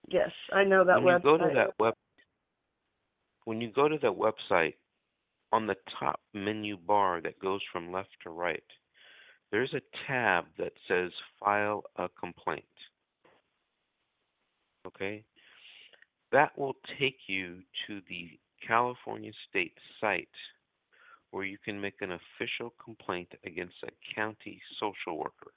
Yes, 0.10 0.32
I 0.54 0.64
know 0.64 0.86
that 0.86 1.04
when 1.04 1.16
website. 1.16 1.18
you 1.18 1.24
go 1.24 1.38
to 1.38 1.54
that 1.54 1.74
web, 1.80 1.94
when 3.44 3.60
you 3.60 3.70
go 3.72 3.90
to 3.90 3.98
that 3.98 4.14
website, 4.14 4.76
on 5.52 5.68
the 5.68 5.76
top 6.00 6.20
menu 6.34 6.78
bar 6.78 7.22
that 7.22 7.40
goes 7.40 7.62
from 7.72 7.92
left 7.92 8.10
to 8.24 8.30
right, 8.30 8.64
there's 9.52 9.74
a 9.74 9.82
tab 10.06 10.46
that 10.58 10.74
says 10.88 11.12
File 11.40 11.84
a 11.96 12.10
Complaint. 12.20 12.66
Okay? 14.86 15.24
That 16.32 16.58
will 16.58 16.76
take 17.00 17.20
you 17.28 17.60
to 17.88 18.02
the 18.10 18.38
California 18.66 19.32
State 19.50 19.78
site 20.02 20.28
where 21.32 21.46
you 21.46 21.58
can 21.64 21.80
make 21.80 22.02
an 22.02 22.12
official 22.12 22.74
complaint 22.84 23.30
against 23.46 23.76
a 23.84 24.16
county 24.16 24.62
social 24.80 25.18
worker. 25.18 25.52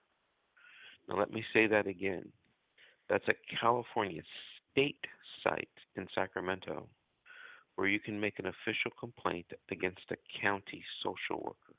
Now, 1.09 1.18
let 1.18 1.32
me 1.32 1.45
say 1.53 1.66
that 1.66 1.86
again. 1.86 2.28
That's 3.09 3.26
a 3.28 3.57
California 3.61 4.22
State 4.70 5.05
site 5.43 5.68
in 5.97 6.07
Sacramento 6.14 6.88
where 7.80 7.88
you 7.88 7.98
can 7.98 8.20
make 8.20 8.38
an 8.38 8.44
official 8.44 8.90
complaint 9.00 9.46
against 9.70 10.02
a 10.10 10.16
county 10.42 10.84
social 11.02 11.42
worker. 11.42 11.74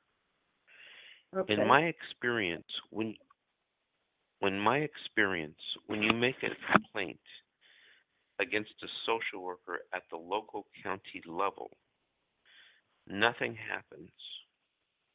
okay. 1.38 1.54
In 1.54 1.68
my 1.68 1.82
experience, 1.82 2.66
when 2.90 3.14
when 4.40 4.60
my 4.60 4.80
experience, 4.80 5.62
when 5.86 6.02
you 6.02 6.12
make 6.12 6.38
a 6.42 6.58
complaint 6.74 7.20
against 8.40 8.74
a 8.82 8.88
social 9.06 9.44
worker 9.44 9.82
at 9.94 10.02
the 10.10 10.18
local 10.18 10.66
county 10.82 11.22
level, 11.28 11.70
nothing 13.08 13.56
happens. 13.56 14.10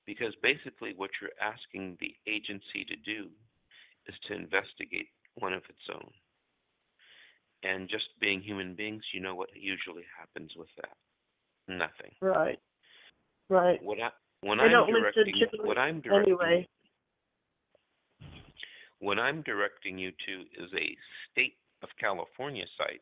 Because 0.07 0.37
basically 0.41 0.95
what 0.97 1.11
you're 1.21 1.35
asking 1.43 1.97
the 1.99 2.15
agency 2.31 2.87
to 2.87 2.95
do 2.95 3.27
is 4.07 4.15
to 4.29 4.35
investigate 4.35 5.09
one 5.35 5.53
of 5.53 5.65
its 5.69 5.87
own. 5.93 6.13
And 7.63 7.89
just 7.89 8.05
being 8.21 8.41
human 8.41 8.75
beings, 8.75 9.03
you 9.13 9.21
know 9.21 9.35
what 9.35 9.49
usually 9.55 10.05
happens 10.19 10.53
with 10.57 10.69
that. 10.77 10.97
Nothing. 11.69 12.13
right. 12.21 12.59
Right. 13.49 13.83
What 13.83 13.99
I 14.01 14.11
when 14.41 14.59
don't 14.59 14.89
listen 14.89 15.33
directing 15.33 15.67
what 15.67 15.79
I'm 15.79 16.01
directing 16.01 16.35
Anyway. 16.35 16.69
what 19.01 19.19
I'm 19.19 19.43
directing 19.43 19.99
you 19.99 20.11
to 20.11 20.63
is 20.63 20.71
a 20.77 20.97
state 21.31 21.57
of 21.83 21.89
California 21.99 22.65
site 22.77 23.01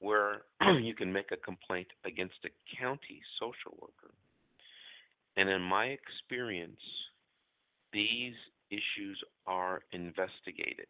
where 0.00 0.42
you 0.82 0.94
can 0.94 1.12
make 1.12 1.32
a 1.32 1.36
complaint 1.36 1.88
against 2.04 2.36
a 2.44 2.76
county 2.78 3.20
social 3.40 3.76
worker. 3.80 4.14
And 5.36 5.48
in 5.48 5.60
my 5.60 5.86
experience, 5.86 6.80
these 7.92 8.34
issues 8.70 9.22
are 9.46 9.80
investigated. 9.92 10.86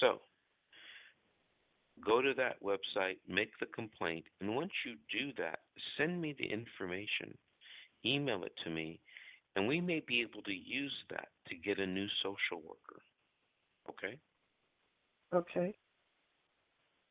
So, 0.00 0.20
go 2.04 2.20
to 2.20 2.34
that 2.34 2.62
website, 2.62 3.18
make 3.28 3.50
the 3.60 3.66
complaint, 3.66 4.24
and 4.40 4.54
once 4.54 4.72
you 4.84 4.94
do 5.10 5.32
that, 5.42 5.60
send 5.96 6.20
me 6.20 6.34
the 6.38 6.46
information, 6.46 7.36
email 8.04 8.44
it 8.44 8.52
to 8.64 8.70
me, 8.70 9.00
and 9.54 9.66
we 9.66 9.80
may 9.80 10.02
be 10.06 10.20
able 10.20 10.42
to 10.42 10.52
use 10.52 10.92
that 11.10 11.28
to 11.48 11.56
get 11.56 11.78
a 11.78 11.86
new 11.86 12.06
social 12.22 12.62
worker. 12.62 13.02
Okay? 13.88 14.18
Okay. 15.34 15.74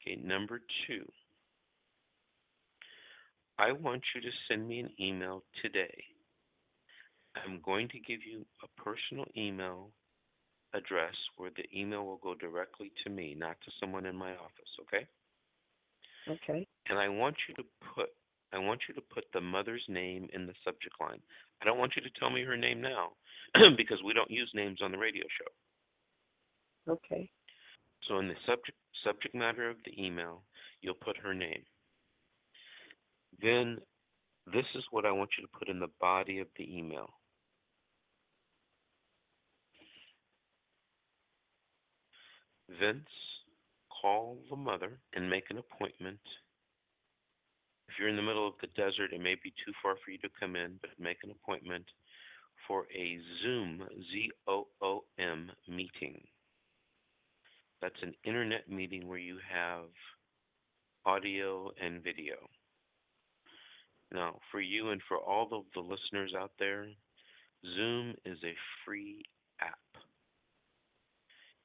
Okay, 0.02 0.22
number 0.22 0.62
two. 0.86 1.06
I 3.58 3.72
want 3.72 4.04
you 4.14 4.22
to 4.22 4.30
send 4.48 4.68
me 4.68 4.80
an 4.80 4.90
email 5.00 5.44
today. 5.62 6.04
I'm 7.36 7.62
going 7.66 7.88
to 7.90 8.00
give 8.00 8.20
you 8.30 8.46
a 8.64 8.82
personal 8.82 9.26
email 9.38 9.90
address 10.76 11.14
where 11.38 11.52
the 11.56 11.66
email 11.78 12.06
will 12.06 12.20
go 12.22 12.36
directly 12.36 12.92
to 13.04 13.10
me, 13.10 13.36
not 13.38 13.58
to 13.66 13.72
someone 13.80 14.06
in 14.06 14.16
my 14.16 14.32
office, 14.32 14.72
okay? 14.82 15.08
Okay. 16.28 16.68
And 16.90 17.00
I 17.00 17.08
want 17.10 17.36
you 17.48 17.56
to 17.56 17.64
put 17.96 18.10
I 18.54 18.60
want 18.60 18.82
you 18.88 18.94
to 18.96 19.02
put 19.02 19.26
the 19.34 19.42
mother's 19.42 19.84
name 19.90 20.30
in 20.34 20.46
the 20.46 20.54
subject 20.64 20.96
line. 21.02 21.20
I 21.62 21.66
don't 21.66 21.78
want 21.78 21.94
you 21.96 22.02
to 22.04 22.20
tell 22.20 22.30
me 22.30 22.44
her 22.44 22.56
name 22.56 22.80
now 22.80 23.10
because 23.78 23.98
we 24.06 24.14
don't 24.14 24.32
use 24.32 24.50
names 24.54 24.80
on 24.82 24.92
the 24.92 24.98
radio 24.98 25.24
show. 26.88 26.94
Okay. 26.94 27.30
So 28.08 28.20
in 28.20 28.28
the 28.28 28.36
subject 28.46 28.78
subject 29.04 29.36
matter 29.36 29.70
of 29.70 29.78
the 29.86 30.02
email, 30.02 30.44
you'll 30.82 30.94
put 30.94 31.18
her 31.18 31.34
name. 31.34 31.64
Then 33.42 33.80
this 34.54 34.66
is 34.76 34.84
what 34.92 35.06
I 35.06 35.12
want 35.12 35.32
you 35.38 35.46
to 35.46 35.58
put 35.58 35.70
in 35.70 35.80
the 35.80 35.92
body 36.00 36.40
of 36.40 36.48
the 36.58 36.78
email. 36.78 37.10
Vince, 42.80 43.10
call 44.02 44.38
the 44.50 44.56
mother 44.56 45.00
and 45.14 45.30
make 45.30 45.46
an 45.50 45.58
appointment. 45.58 46.20
If 47.90 47.96
you're 48.00 48.10
in 48.10 48.16
the 48.16 48.22
middle 48.22 48.48
of 48.48 48.56
the 48.62 48.68
desert, 48.76 49.14
it 49.14 49.22
may 49.22 49.36
be 49.36 49.54
too 49.66 49.72
far 49.82 49.96
for 50.04 50.12
you 50.12 50.18
to 50.20 50.30
come 50.40 50.56
in, 50.56 50.80
but 50.82 50.92
make 51.00 51.18
an 51.24 51.32
appointment 51.32 51.86
for 52.68 52.86
a 52.96 53.20
Zoom, 53.44 53.84
Z 54.12 54.32
O 54.48 54.68
O 54.82 55.04
M 55.20 55.52
meeting. 55.68 56.22
That's 57.82 58.02
an 58.02 58.14
internet 58.24 58.70
meeting 58.70 59.08
where 59.08 59.20
you 59.20 59.38
have 59.54 59.86
audio 61.06 61.72
and 61.82 62.04
video. 62.04 62.36
Now, 64.12 64.40
for 64.52 64.62
you 64.62 64.90
and 64.90 65.02
for 65.08 65.18
all 65.18 65.50
of 65.52 65.66
the 65.74 65.82
listeners 65.82 66.34
out 66.38 66.52
there, 66.58 66.88
Zoom 67.76 68.16
is 68.26 68.38
a 68.44 68.56
free. 68.86 69.24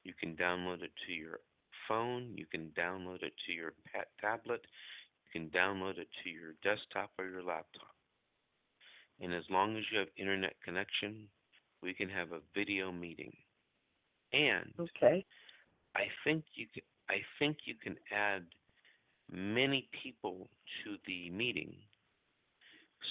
You 0.03 0.13
can 0.13 0.35
download 0.35 0.81
it 0.83 0.91
to 1.07 1.13
your 1.13 1.39
phone, 1.87 2.33
you 2.37 2.45
can 2.45 2.71
download 2.77 3.23
it 3.23 3.33
to 3.45 3.51
your 3.53 3.73
pet 3.91 4.07
tablet, 4.19 4.61
you 5.25 5.41
can 5.41 5.49
download 5.51 5.97
it 5.97 6.09
to 6.23 6.29
your 6.29 6.53
desktop 6.63 7.11
or 7.17 7.25
your 7.25 7.43
laptop. 7.43 7.95
And 9.19 9.33
as 9.33 9.43
long 9.49 9.77
as 9.77 9.83
you 9.91 9.99
have 9.99 10.09
internet 10.17 10.55
connection, 10.63 11.29
we 11.81 11.93
can 11.93 12.09
have 12.09 12.31
a 12.31 12.41
video 12.53 12.91
meeting. 12.91 13.35
And 14.33 14.73
Okay. 14.79 15.25
I 15.95 16.07
think 16.23 16.45
you 16.55 16.67
can 16.73 16.83
I 17.09 17.21
think 17.39 17.57
you 17.65 17.75
can 17.75 17.97
add 18.11 18.45
many 19.31 19.89
people 20.03 20.49
to 20.83 20.97
the 21.05 21.29
meeting 21.29 21.75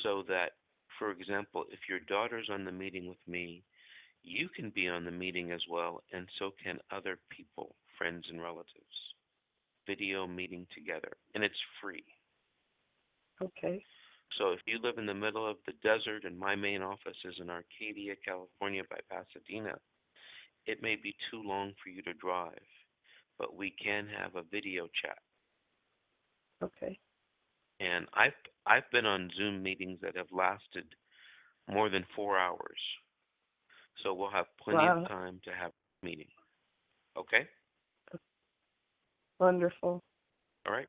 so 0.03 0.23
that 0.29 0.53
for 0.99 1.11
example 1.11 1.65
if 1.71 1.81
your 1.89 2.01
daughter's 2.01 2.49
on 2.51 2.65
the 2.65 2.73
meeting 2.73 3.09
with 3.09 3.23
me 3.27 3.63
you 4.23 4.49
can 4.55 4.71
be 4.71 4.89
on 4.89 5.05
the 5.05 5.11
meeting 5.11 5.53
as 5.53 5.63
well 5.71 6.03
and 6.13 6.29
so 6.39 6.51
can 6.63 6.79
other 6.91 7.19
people 7.31 7.75
friends 7.99 8.25
and 8.31 8.43
relatives 8.43 9.15
video 9.87 10.27
meeting 10.27 10.67
together 10.75 11.13
and 11.35 11.45
it's 11.45 11.55
free 11.81 12.05
Okay. 13.43 13.87
so 14.39 14.53
if 14.53 14.61
you 14.67 14.79
live 14.83 14.99
in 14.99 15.07
the 15.07 15.15
middle 15.15 15.49
of 15.49 15.57
the 15.67 15.73
desert 15.83 16.25
and 16.25 16.39
my 16.39 16.55
main 16.57 16.83
office 16.83 17.17
is 17.25 17.35
in 17.41 17.51
Arcadia, 17.51 18.15
California 18.25 18.83
by 18.91 18.99
Pasadena, 19.11 19.79
it 20.67 20.83
may 20.83 20.97
be 20.97 21.15
too 21.31 21.43
long 21.43 21.73
for 21.83 21.91
you 21.91 22.03
to 22.03 22.15
drive, 22.15 22.67
but 23.39 23.57
we 23.57 23.71
can 23.83 24.07
have 24.09 24.37
a 24.37 24.43
video 24.51 24.89
chat. 25.03 25.19
Okay. 26.63 26.99
And 27.81 28.07
I've 28.15 28.35
I've 28.67 28.91
been 28.93 29.07
on 29.07 29.31
Zoom 29.37 29.63
meetings 29.63 29.99
that 30.03 30.17
have 30.17 30.31
lasted 30.33 30.87
more 31.69 31.89
than 31.89 32.05
four 32.15 32.39
hours. 32.39 32.81
So 34.03 34.15
we'll 34.15 34.31
have 34.31 34.47
plenty 34.57 34.79
Wow. 34.79 35.03
of 35.03 35.09
time 35.09 35.41
to 35.45 35.53
have 35.53 35.73
a 36.03 36.07
meeting. 36.07 36.29
Okay? 37.17 37.49
Wonderful. 39.39 40.03
All 40.67 40.73
right? 40.73 40.89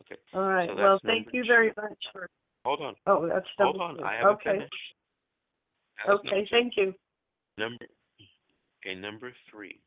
Okay. 0.00 0.16
All 0.32 0.48
right. 0.48 0.68
So 0.68 0.76
well, 0.76 0.98
thank 1.04 1.32
you 1.32 1.42
two. 1.42 1.48
very 1.48 1.72
much 1.76 1.98
for. 2.12 2.28
Hold 2.64 2.80
on. 2.80 2.94
Oh, 3.06 3.28
that's 3.28 3.46
Hold 3.58 3.80
on. 3.80 3.96
two. 3.96 4.04
I 4.04 4.14
haven't 4.14 4.32
okay. 4.34 4.52
finished. 4.52 4.94
Okay. 6.08 6.48
Thank 6.50 6.76
you. 6.76 6.94
Number 7.58 7.86
okay, 8.84 8.94
number 8.94 9.32
three. 9.50 9.80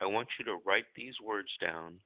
I 0.00 0.06
want 0.06 0.28
you 0.38 0.44
to 0.46 0.58
write 0.64 0.86
these 0.96 1.14
words 1.22 1.48
down 1.60 1.98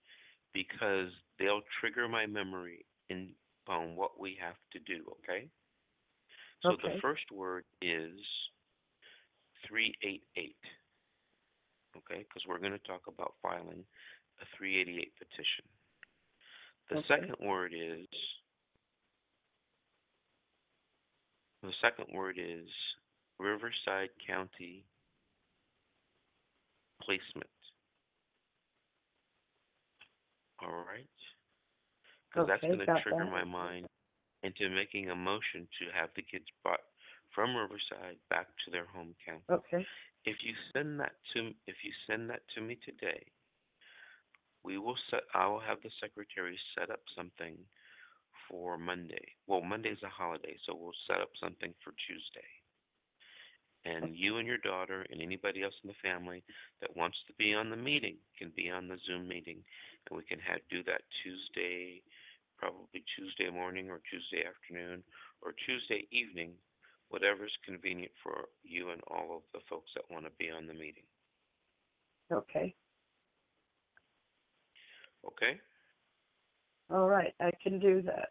because 0.53 1.11
they'll 1.39 1.63
trigger 1.81 2.09
my 2.09 2.27
memory 2.27 2.85
in 3.11 3.31
on 3.67 3.97
what 3.97 4.19
we 4.19 4.37
have 4.41 4.57
to 4.73 4.79
do, 4.81 5.05
okay? 5.19 5.49
So 6.63 6.71
the 6.83 6.99
first 7.01 7.31
word 7.31 7.65
is 7.83 8.19
388. 9.67 10.57
Okay? 11.97 12.23
Because 12.23 12.43
we're 12.47 12.59
going 12.59 12.73
to 12.73 12.87
talk 12.87 13.03
about 13.09 13.35
filing 13.43 13.85
a 14.41 14.47
388 14.57 15.13
petition. 15.19 15.65
The 16.91 16.99
Okay. 16.99 17.09
second 17.09 17.37
word 17.41 17.73
is 17.75 18.07
the 21.63 21.73
second 21.83 22.07
word 22.15 22.39
is 22.39 22.69
Riverside 23.39 24.11
County 24.27 24.85
placement. 27.03 27.51
All 30.61 30.85
right? 30.87 31.09
Because 32.31 32.49
that's 32.49 32.63
going 32.63 32.79
to 32.79 32.87
trigger 33.03 33.25
that. 33.25 33.31
my 33.31 33.45
mind 33.45 33.87
into 34.43 34.69
making 34.71 35.11
a 35.11 35.17
motion 35.17 35.69
to 35.79 35.91
have 35.99 36.11
the 36.15 36.23
kids 36.23 36.47
brought 36.63 36.81
from 37.35 37.57
Riverside 37.57 38.17
back 38.31 38.47
to 38.65 38.71
their 38.71 38.87
home 38.87 39.15
county. 39.25 39.45
Okay. 39.51 39.87
If 40.25 40.37
you 40.43 40.53
send 40.73 41.01
that 41.01 41.13
to 41.35 41.51
if 41.67 41.77
you 41.85 41.93
send 42.09 42.29
that 42.31 42.43
to 42.55 42.61
me 42.61 42.79
today, 42.85 43.25
we 44.65 44.79
will 44.79 44.97
set 45.11 45.23
I 45.35 45.47
will 45.47 45.61
have 45.61 45.79
the 45.83 45.91
secretary 46.01 46.59
set 46.77 46.91
up 46.91 47.01
something 47.17 47.57
for 48.49 48.79
Monday. 48.79 49.37
Well, 49.47 49.63
Monday's 49.63 50.03
a 50.05 50.09
holiday, 50.09 50.57
so 50.67 50.75
we'll 50.75 50.97
set 51.07 51.21
up 51.21 51.31
something 51.41 51.75
for 51.85 51.93
Tuesday. 52.07 52.49
And 53.85 54.17
you 54.17 54.37
and 54.37 54.47
your 54.47 54.59
daughter 54.59 55.07
and 55.09 55.23
anybody 55.23 55.63
else 55.63 55.75
in 55.85 55.89
the 55.89 56.03
family 56.03 56.43
that 56.81 56.97
wants 56.97 57.17
to 57.27 57.33
be 57.39 57.55
on 57.55 57.71
the 57.71 57.77
meeting 57.77 58.17
can 58.37 58.53
be 58.57 58.69
on 58.69 58.89
the 58.89 58.99
Zoom 59.07 59.29
meeting 59.29 59.63
and 60.09 60.17
we 60.17 60.25
can 60.25 60.41
have 60.41 60.61
do 60.69 60.83
that 60.85 61.03
Tuesday 61.23 62.03
probably 62.59 63.07
Tuesday 63.15 63.49
morning 63.49 63.89
or 63.89 64.03
Tuesday 64.11 64.43
afternoon 64.43 65.03
or 65.43 65.55
Tuesday 65.65 66.07
evening, 66.11 66.51
whatever's 67.11 67.53
convenient 67.65 68.13
for 68.23 68.45
you 68.63 68.91
and 68.91 69.01
all 69.09 69.37
of 69.37 69.43
the 69.53 69.61
folks 69.69 69.91
that 69.95 70.05
want 70.11 70.25
to 70.25 70.31
be 70.39 70.51
on 70.51 70.67
the 70.67 70.75
meeting. 70.75 71.05
Okay. 72.33 72.75
Okay? 75.27 75.59
All 76.91 77.09
right. 77.09 77.33
I 77.41 77.51
can 77.63 77.79
do 77.81 78.03
that. 78.03 78.29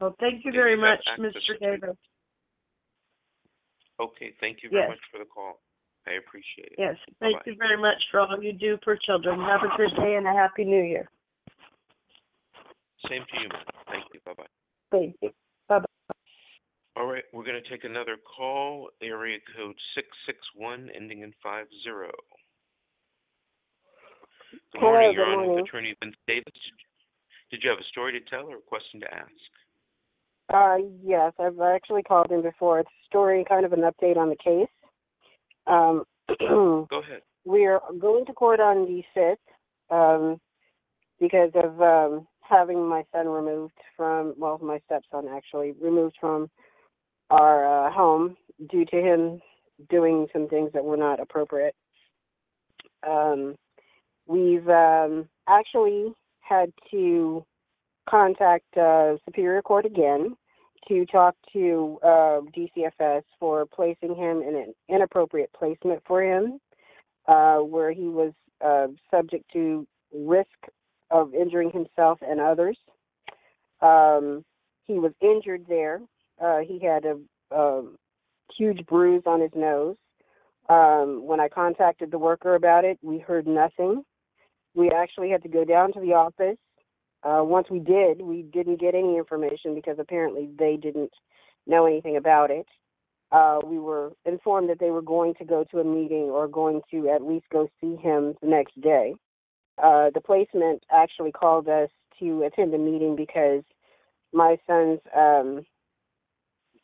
Well, 0.00 0.14
thank 0.20 0.44
you 0.44 0.52
very 0.52 0.74
you 0.76 0.80
have 0.84 0.98
much, 0.98 1.04
access 1.08 1.42
Mr. 1.42 1.58
to- 1.58 1.58
Davis. 1.58 1.96
Okay, 4.00 4.32
thank 4.40 4.62
you 4.62 4.70
very 4.70 4.82
Yes. 4.82 4.90
much 4.90 5.04
for 5.10 5.18
the 5.18 5.24
call. 5.24 5.60
I 6.06 6.12
appreciate 6.12 6.68
it. 6.72 6.78
Yes. 6.78 6.96
Thank 7.18 7.34
Bye-bye. 7.34 7.50
you 7.50 7.56
very 7.58 7.76
much 7.76 8.00
for 8.10 8.20
all 8.20 8.42
you 8.42 8.52
do 8.52 8.78
for 8.84 8.96
children. 8.96 9.40
Have 9.40 9.62
a 9.64 9.76
good 9.76 9.94
day 9.96 10.14
and 10.14 10.26
a 10.26 10.32
happy 10.32 10.64
new 10.64 10.82
year. 10.82 11.10
Same 13.08 13.24
to 13.26 13.40
you, 13.40 13.48
man. 13.48 13.64
Thank 13.86 14.04
you. 14.14 14.20
Bye 14.24 14.34
bye. 14.34 14.46
Thank 14.90 15.16
you. 15.20 15.30
All 16.98 17.06
right, 17.06 17.22
we're 17.32 17.44
going 17.44 17.62
to 17.62 17.70
take 17.70 17.84
another 17.84 18.16
call. 18.16 18.88
Area 19.00 19.38
code 19.56 19.76
661 19.94 20.90
ending 20.96 21.22
in 21.22 21.30
50. 21.30 21.70
Good 21.70 22.10
Hello, 24.74 24.90
morning. 24.90 25.10
good 25.12 25.14
You're 25.14 25.26
on 25.26 25.38
with 25.38 25.46
morning. 25.46 25.66
Attorney 25.68 25.94
Vince 26.02 26.16
Davis. 26.26 26.58
Did 27.52 27.60
you 27.62 27.70
have 27.70 27.78
a 27.78 27.86
story 27.92 28.18
to 28.18 28.20
tell 28.28 28.46
or 28.46 28.56
a 28.56 28.60
question 28.66 28.98
to 28.98 29.14
ask? 29.14 29.30
Uh, 30.52 30.78
yes, 31.04 31.34
I've 31.38 31.60
actually 31.60 32.02
called 32.02 32.32
in 32.32 32.42
before. 32.42 32.80
It's 32.80 32.88
a 32.88 33.06
story, 33.06 33.44
kind 33.48 33.64
of 33.64 33.72
an 33.72 33.82
update 33.82 34.16
on 34.16 34.30
the 34.30 34.36
case. 34.36 34.66
Um, 35.68 36.02
Go 36.40 36.88
ahead. 36.90 37.22
we're 37.44 37.78
going 38.00 38.26
to 38.26 38.32
court 38.32 38.58
on 38.58 38.86
the 38.86 39.02
5th 39.16 39.36
um, 39.94 40.40
because 41.20 41.52
of 41.54 41.80
um, 41.80 42.26
having 42.40 42.84
my 42.88 43.04
son 43.12 43.28
removed 43.28 43.78
from, 43.96 44.34
well, 44.36 44.58
my 44.60 44.80
stepson 44.86 45.28
actually, 45.32 45.74
removed 45.80 46.16
from 46.20 46.50
our 47.30 47.86
uh, 47.86 47.92
home 47.92 48.36
due 48.70 48.84
to 48.86 48.96
him 48.96 49.40
doing 49.90 50.26
some 50.32 50.48
things 50.48 50.70
that 50.72 50.84
were 50.84 50.96
not 50.96 51.20
appropriate. 51.20 51.74
Um, 53.08 53.56
we've 54.26 54.68
um, 54.68 55.28
actually 55.48 56.12
had 56.40 56.72
to 56.90 57.44
contact 58.08 58.76
uh, 58.76 59.16
Superior 59.24 59.62
Court 59.62 59.84
again 59.86 60.36
to 60.88 61.04
talk 61.06 61.34
to 61.52 61.98
uh, 62.02 62.40
DCFS 62.56 63.22
for 63.38 63.66
placing 63.66 64.14
him 64.14 64.42
in 64.42 64.54
an 64.56 64.74
inappropriate 64.88 65.50
placement 65.52 66.02
for 66.06 66.22
him, 66.22 66.58
uh, 67.26 67.58
where 67.58 67.92
he 67.92 68.08
was 68.08 68.32
uh, 68.64 68.86
subject 69.10 69.44
to 69.52 69.86
risk 70.14 70.48
of 71.10 71.34
injuring 71.34 71.70
himself 71.70 72.18
and 72.22 72.40
others. 72.40 72.78
Um, 73.80 74.44
he 74.86 74.94
was 74.94 75.12
injured 75.20 75.66
there. 75.68 76.00
Uh, 76.42 76.58
he 76.58 76.78
had 76.78 77.04
a, 77.04 77.18
a 77.54 77.82
huge 78.56 78.84
bruise 78.86 79.22
on 79.26 79.40
his 79.40 79.50
nose. 79.54 79.96
Um, 80.68 81.26
when 81.26 81.40
I 81.40 81.48
contacted 81.48 82.10
the 82.10 82.18
worker 82.18 82.54
about 82.54 82.84
it, 82.84 82.98
we 83.02 83.18
heard 83.18 83.46
nothing. 83.46 84.04
We 84.74 84.90
actually 84.90 85.30
had 85.30 85.42
to 85.42 85.48
go 85.48 85.64
down 85.64 85.92
to 85.94 86.00
the 86.00 86.12
office 86.12 86.58
uh, 87.22 87.42
once 87.42 87.68
we 87.70 87.80
did, 87.80 88.22
we 88.22 88.42
didn't 88.42 88.80
get 88.80 88.94
any 88.94 89.16
information 89.16 89.74
because 89.74 89.96
apparently 89.98 90.48
they 90.58 90.76
didn't 90.76 91.12
know 91.66 91.86
anything 91.86 92.16
about 92.16 92.50
it. 92.50 92.66
Uh, 93.32 93.58
we 93.64 93.78
were 93.78 94.12
informed 94.24 94.70
that 94.70 94.78
they 94.78 94.90
were 94.90 95.02
going 95.02 95.34
to 95.34 95.44
go 95.44 95.64
to 95.64 95.80
a 95.80 95.84
meeting 95.84 96.30
or 96.30 96.46
going 96.46 96.80
to 96.90 97.08
at 97.08 97.22
least 97.22 97.44
go 97.52 97.68
see 97.80 97.96
him 97.96 98.34
the 98.40 98.48
next 98.48 98.80
day. 98.80 99.14
Uh, 99.82 100.10
the 100.14 100.20
placement 100.20 100.82
actually 100.90 101.32
called 101.32 101.68
us 101.68 101.90
to 102.18 102.42
attend 102.44 102.72
the 102.72 102.78
meeting 102.78 103.16
because 103.16 103.62
my 104.32 104.56
son's 104.66 105.00
um, 105.16 105.64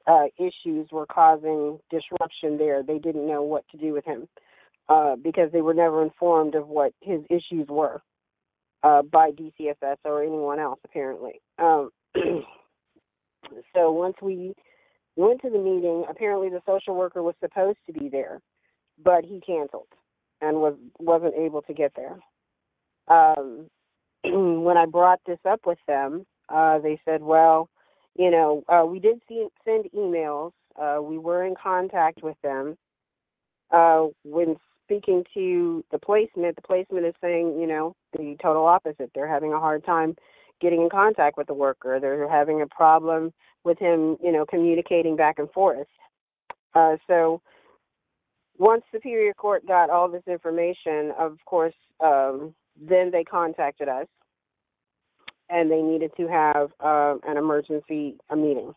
uh, 0.07 0.25
issues 0.39 0.89
were 0.93 1.07
causing 1.07 1.79
disruption 1.91 2.59
there. 2.59 2.83
They 2.83 2.99
didn't 2.99 3.27
know 3.27 3.43
what 3.43 3.65
to 3.71 3.79
do 3.79 3.93
with 3.93 4.05
him 4.05 4.29
uh, 4.89 5.17
because 5.17 5.51
they 5.53 5.63
were 5.63 5.75
never 5.75 6.03
informed 6.03 6.55
of 6.55 6.69
what 6.69 6.93
his 7.01 7.21
issues 7.31 7.69
were 7.69 8.03
uh, 8.83 9.03
by 9.03 9.31
DCFS 9.31 9.97
or 10.05 10.23
anyone 10.23 10.59
else, 10.59 10.79
apparently. 10.85 11.41
Um, 11.59 11.91
so 13.75 13.93
once 13.93 14.17
we 14.21 14.55
went 15.17 15.41
to 15.43 15.51
the 15.51 15.59
meeting, 15.59 16.05
apparently 16.09 16.51
the 16.51 16.63
social 16.67 16.95
worker 16.95 17.23
was 17.23 17.35
supposed 17.41 17.79
to 17.87 17.93
be 17.93 18.09
there, 18.09 18.41
but 19.03 19.25
he 19.25 19.41
canceled 19.41 19.89
and 20.41 20.59
was 20.59 20.75
wasn't 20.99 21.35
able 21.35 21.63
to 21.63 21.73
get 21.75 21.93
there. 21.97 22.19
Um, 23.09 23.69
when 24.63 24.77
I 24.77 24.87
brought 24.87 25.21
this 25.27 25.39
up 25.49 25.61
with 25.65 25.79
them, 25.89 26.27
uh, 26.49 26.79
they 26.79 27.01
said, 27.05 27.23
"Well, 27.23 27.71
you 28.17 28.31
know, 28.31 28.63
uh, 28.69 28.85
we 28.85 28.99
did 28.99 29.21
see, 29.29 29.47
send 29.65 29.87
emails. 29.97 30.53
Uh, 30.81 31.01
we 31.03 31.19
were 31.19 31.45
in 31.45 31.55
contact 31.61 32.23
with 32.23 32.37
them. 32.43 32.77
Uh, 33.71 34.07
when 34.25 34.57
speaking 34.85 35.25
to 35.35 35.85
the 35.91 35.99
placement, 35.99 36.57
the 36.57 36.63
placement 36.63 37.07
is 37.07 37.15
saying, 37.21 37.59
you 37.61 37.67
know, 37.67 37.95
the 38.13 38.37
total 38.43 38.67
opposite. 38.67 39.11
They're 39.15 39.29
having 39.29 39.53
a 39.53 39.59
hard 39.59 39.85
time 39.85 40.15
getting 40.61 40.83
in 40.83 40.91
contact 40.91 41.37
with 41.37 41.47
the 41.47 41.55
worker. 41.55 41.99
They're 42.01 42.29
having 42.29 42.63
a 42.63 42.67
problem 42.67 43.33
with 43.65 43.79
him, 43.79 44.17
you 44.23 44.31
know, 44.31 44.45
communicating 44.47 45.17
back 45.17 45.39
and 45.39 45.51
forth. 45.51 45.89
Uh, 46.75 46.97
so 47.07 47.41
once 48.59 48.83
Superior 48.93 49.35
Court 49.35 49.67
got 49.67 49.91
all 49.91 50.09
this 50.09 50.23
information, 50.27 51.13
of 51.19 51.39
course, 51.47 51.75
um, 52.01 52.55
then 52.81 53.11
they 53.11 53.25
contacted 53.25 53.89
us 53.89 54.07
and 55.55 55.71
they 55.71 55.81
needed 55.81 56.11
to 56.17 56.27
have 56.27 56.73
uh, 56.81 57.15
an 57.29 57.37
emergency 57.37 58.17
meeting 58.35 58.75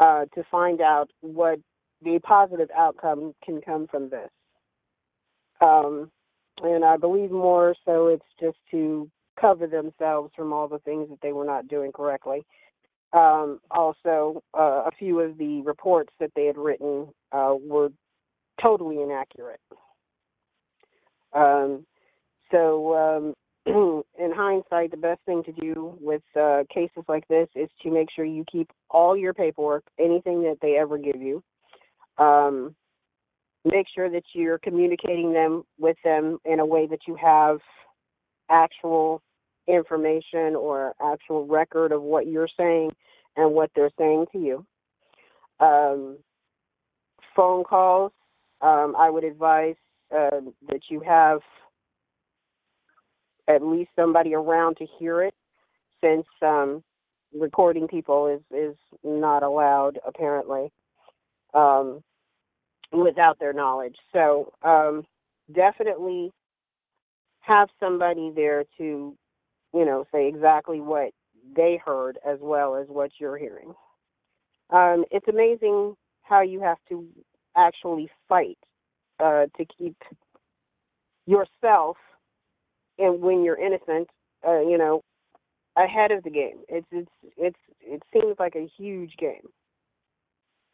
uh, 0.00 0.24
to 0.34 0.42
find 0.50 0.80
out 0.80 1.10
what 1.20 1.58
the 2.02 2.18
positive 2.22 2.70
outcome 2.74 3.34
can 3.44 3.60
come 3.60 3.86
from 3.86 4.08
this. 4.08 4.30
Um, 5.60 6.10
and 6.62 6.84
I 6.84 6.96
believe 6.96 7.30
more 7.30 7.74
so 7.84 8.06
it's 8.08 8.24
just 8.40 8.56
to 8.70 9.10
cover 9.38 9.66
themselves 9.66 10.32
from 10.34 10.54
all 10.54 10.68
the 10.68 10.78
things 10.80 11.10
that 11.10 11.18
they 11.22 11.32
were 11.32 11.44
not 11.44 11.68
doing 11.68 11.92
correctly. 11.92 12.46
Um, 13.12 13.60
also, 13.70 14.42
uh, 14.58 14.84
a 14.86 14.90
few 14.98 15.20
of 15.20 15.36
the 15.36 15.60
reports 15.62 16.14
that 16.18 16.30
they 16.34 16.46
had 16.46 16.56
written 16.56 17.08
uh, 17.30 17.54
were 17.60 17.90
totally 18.60 19.02
inaccurate. 19.02 19.60
Um, 21.34 21.84
so 22.50 22.94
um, 22.94 23.34
in 23.66 24.32
hindsight, 24.34 24.90
the 24.90 24.96
best 24.96 25.20
thing 25.24 25.42
to 25.44 25.52
do 25.52 25.96
with 26.00 26.22
uh, 26.38 26.64
cases 26.72 27.04
like 27.08 27.26
this 27.28 27.48
is 27.54 27.68
to 27.82 27.90
make 27.90 28.08
sure 28.14 28.24
you 28.24 28.44
keep 28.50 28.70
all 28.90 29.16
your 29.16 29.32
paperwork, 29.32 29.84
anything 29.98 30.42
that 30.42 30.58
they 30.60 30.76
ever 30.76 30.98
give 30.98 31.20
you. 31.20 31.42
Um, 32.18 32.74
make 33.64 33.86
sure 33.94 34.10
that 34.10 34.24
you're 34.32 34.58
communicating 34.58 35.32
them 35.32 35.64
with 35.78 35.96
them 36.04 36.38
in 36.44 36.60
a 36.60 36.66
way 36.66 36.86
that 36.88 37.00
you 37.06 37.16
have 37.16 37.58
actual 38.50 39.22
information 39.68 40.56
or 40.56 40.92
actual 41.00 41.46
record 41.46 41.92
of 41.92 42.02
what 42.02 42.26
you're 42.26 42.48
saying 42.56 42.90
and 43.36 43.52
what 43.52 43.70
they're 43.74 43.92
saying 43.96 44.26
to 44.32 44.38
you. 44.38 44.66
Um, 45.60 46.18
phone 47.36 47.62
calls, 47.62 48.12
um, 48.60 48.94
I 48.98 49.08
would 49.08 49.24
advise 49.24 49.76
uh, 50.12 50.40
that 50.68 50.82
you 50.88 51.00
have 51.00 51.40
at 53.48 53.62
least 53.62 53.90
somebody 53.96 54.34
around 54.34 54.76
to 54.76 54.86
hear 54.98 55.22
it, 55.22 55.34
since 56.02 56.26
um, 56.42 56.82
recording 57.38 57.88
people 57.88 58.26
is 58.26 58.40
is 58.56 58.76
not 59.04 59.42
allowed 59.42 59.98
apparently 60.06 60.70
um, 61.54 62.02
without 62.92 63.38
their 63.38 63.52
knowledge. 63.52 63.96
So 64.12 64.52
um, 64.62 65.04
definitely 65.52 66.32
have 67.40 67.68
somebody 67.80 68.32
there 68.34 68.64
to, 68.78 69.16
you 69.74 69.84
know, 69.84 70.04
say 70.12 70.28
exactly 70.28 70.80
what 70.80 71.10
they 71.56 71.80
heard 71.84 72.18
as 72.26 72.38
well 72.40 72.76
as 72.76 72.86
what 72.88 73.10
you're 73.18 73.36
hearing. 73.36 73.74
Um, 74.70 75.04
it's 75.10 75.26
amazing 75.28 75.96
how 76.22 76.42
you 76.42 76.60
have 76.60 76.78
to 76.88 77.06
actually 77.56 78.08
fight 78.28 78.58
uh, 79.18 79.46
to 79.56 79.66
keep 79.76 79.96
yourself 81.26 81.96
and 82.98 83.20
when 83.20 83.42
you're 83.42 83.58
innocent, 83.58 84.08
uh, 84.46 84.60
you 84.60 84.78
know, 84.78 85.02
ahead 85.76 86.10
of 86.10 86.22
the 86.24 86.30
game. 86.30 86.58
It's 86.68 86.86
it's 86.90 87.10
it's 87.36 87.58
it 87.80 88.02
seems 88.12 88.36
like 88.38 88.54
a 88.54 88.68
huge 88.76 89.16
game, 89.18 89.48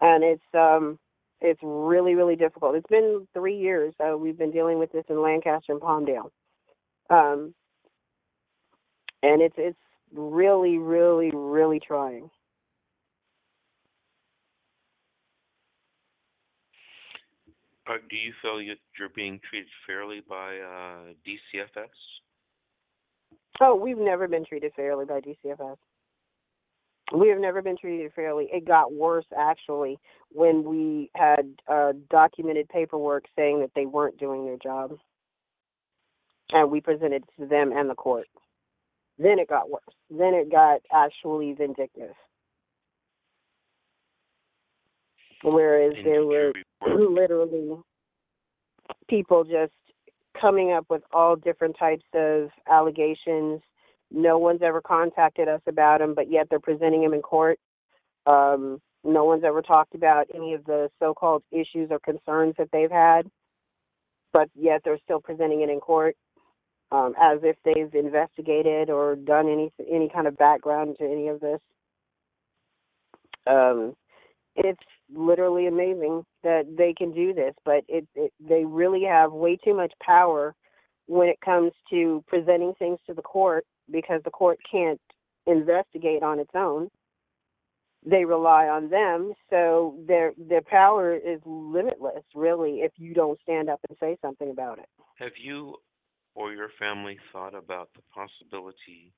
and 0.01 0.25
it's 0.25 0.43
um 0.55 0.99
it's 1.41 1.61
really 1.63 2.15
really 2.15 2.37
difficult. 2.37 2.75
It's 2.75 2.89
been 2.89 3.27
three 3.33 3.57
years 3.57 3.95
uh, 4.01 4.17
we've 4.17 4.39
been 4.39 4.51
dealing 4.51 4.79
with 4.79 4.93
this 4.93 5.05
in 5.09 5.23
Lancaster 5.23 5.73
and 5.73 5.81
Palmdale, 5.81 6.31
um, 7.11 7.55
and 9.23 9.43
it's 9.43 9.55
it's 9.57 9.79
really 10.13 10.79
really 10.79 11.31
really 11.33 11.81
trying. 11.81 12.31
Uh, 17.89 17.95
do 18.11 18.17
you 18.17 18.33
feel 18.43 18.61
you- 18.61 18.77
you're 18.99 19.09
being 19.09 19.41
treated 19.41 19.71
fairly 19.87 20.21
by 20.21 20.59
uh, 20.59 21.15
DCFS? 21.25 22.21
Oh, 23.61 23.75
we've 23.75 23.99
never 23.99 24.29
been 24.29 24.45
treated 24.45 24.73
fairly 24.75 25.05
by 25.05 25.21
DCFS. 25.21 25.79
We 27.15 27.29
have 27.29 27.39
never 27.39 27.63
been 27.63 27.79
treated 27.79 28.13
fairly. 28.13 28.49
It 28.53 28.67
got 28.67 28.93
worse 28.93 29.25
actually 29.37 29.99
when 30.31 30.63
we 30.63 31.11
had 31.15 31.55
uh, 31.67 31.95
documented 32.11 32.69
paperwork 32.69 33.25
saying 33.35 33.61
that 33.61 33.71
they 33.75 33.87
weren't 33.87 34.19
doing 34.19 34.45
their 34.45 34.59
job, 34.59 34.99
and 36.51 36.71
we 36.71 36.83
presented 36.83 37.25
it 37.25 37.41
to 37.41 37.47
them 37.47 37.73
and 37.73 37.89
the 37.89 37.95
court. 37.95 38.27
Then 39.19 39.39
it 39.39 39.49
got 39.49 39.71
worse. 39.71 39.83
Then 40.11 40.35
it 40.35 40.51
got 40.53 40.81
actually 40.93 41.55
vindictive. 41.55 42.15
Whereas 45.43 45.95
there 46.05 46.25
were 46.25 46.53
literally 46.87 47.77
people 49.09 49.45
just 49.45 49.73
coming 50.41 50.73
up 50.73 50.87
with 50.89 51.03
all 51.13 51.37
different 51.37 51.77
types 51.79 52.05
of 52.15 52.51
allegations. 52.69 53.61
No 54.11 54.39
one's 54.39 54.63
ever 54.63 54.81
contacted 54.81 55.49
us 55.49 55.61
about 55.67 56.01
them, 56.01 56.15
but 56.15 56.31
yet 56.31 56.47
they're 56.49 56.61
presenting 56.61 57.03
them 57.03 57.15
in 57.15 57.23
court. 57.23 57.59
Um, 58.27 58.81
no 59.05 59.25
one's 59.25 59.45
ever 59.45 59.63
talked 59.63 59.95
about 59.95 60.27
any 60.35 60.55
of 60.55 60.65
the 60.65 60.91
so-called 60.99 61.43
issues 61.51 61.89
or 61.91 61.99
concerns 62.01 62.55
that 62.59 62.69
they've 62.73 62.91
had, 62.91 63.31
but 64.33 64.49
yet 64.55 64.83
they're 64.85 64.99
still 65.05 65.21
presenting 65.21 65.63
it 65.63 65.71
in 65.71 65.81
court 65.81 66.17
um, 66.91 67.15
as 67.21 67.39
if 67.43 67.57
they've 67.65 67.95
investigated 67.95 68.91
or 68.91 69.17
done 69.17 69.49
any 69.49 69.73
any 69.91 70.09
kind 70.09 70.27
of 70.27 70.37
background 70.37 70.97
to 70.99 71.05
any 71.05 71.29
of 71.29 71.41
this. 71.41 71.61
Um, 73.47 73.95
it's 74.59 74.83
literally 75.15 75.67
amazing 75.67 76.25
that 76.43 76.65
they 76.77 76.93
can 76.93 77.13
do 77.13 77.33
this, 77.33 77.55
but 77.65 77.85
it, 77.89 78.07
it 78.15 78.33
they 78.41 78.65
really 78.65 79.05
have 79.05 79.33
way 79.33 79.57
too 79.57 79.75
much 79.75 79.93
power 80.05 80.55
when 81.07 81.29
it 81.29 81.41
comes 81.41 81.73
to 81.91 82.23
presenting 82.27 82.75
things 82.79 82.99
to 83.07 83.15
the 83.15 83.23
court 83.23 83.65
because 83.91 84.21
the 84.25 84.31
court 84.31 84.59
can't 84.71 85.01
investigate 85.47 86.23
on 86.23 86.39
its 86.39 86.51
own. 86.55 86.89
They 88.05 88.25
rely 88.25 88.69
on 88.69 88.91
them, 88.91 89.33
so 89.51 89.97
their 90.07 90.33
their 90.39 90.63
power 90.63 91.17
is 91.17 91.41
limitless, 91.45 92.23
really, 92.35 92.81
if 92.81 92.93
you 92.97 93.13
don't 93.13 93.41
stand 93.43 93.69
up 93.69 93.81
and 93.89 93.97
say 93.99 94.17
something 94.23 94.51
about 94.51 94.79
it. 94.79 94.89
Have 95.17 95.33
you 95.43 95.77
or 96.35 96.53
your 96.53 96.71
family 96.79 97.19
thought 97.33 97.55
about 97.55 97.91
the 97.95 98.03
possibility 98.15 99.13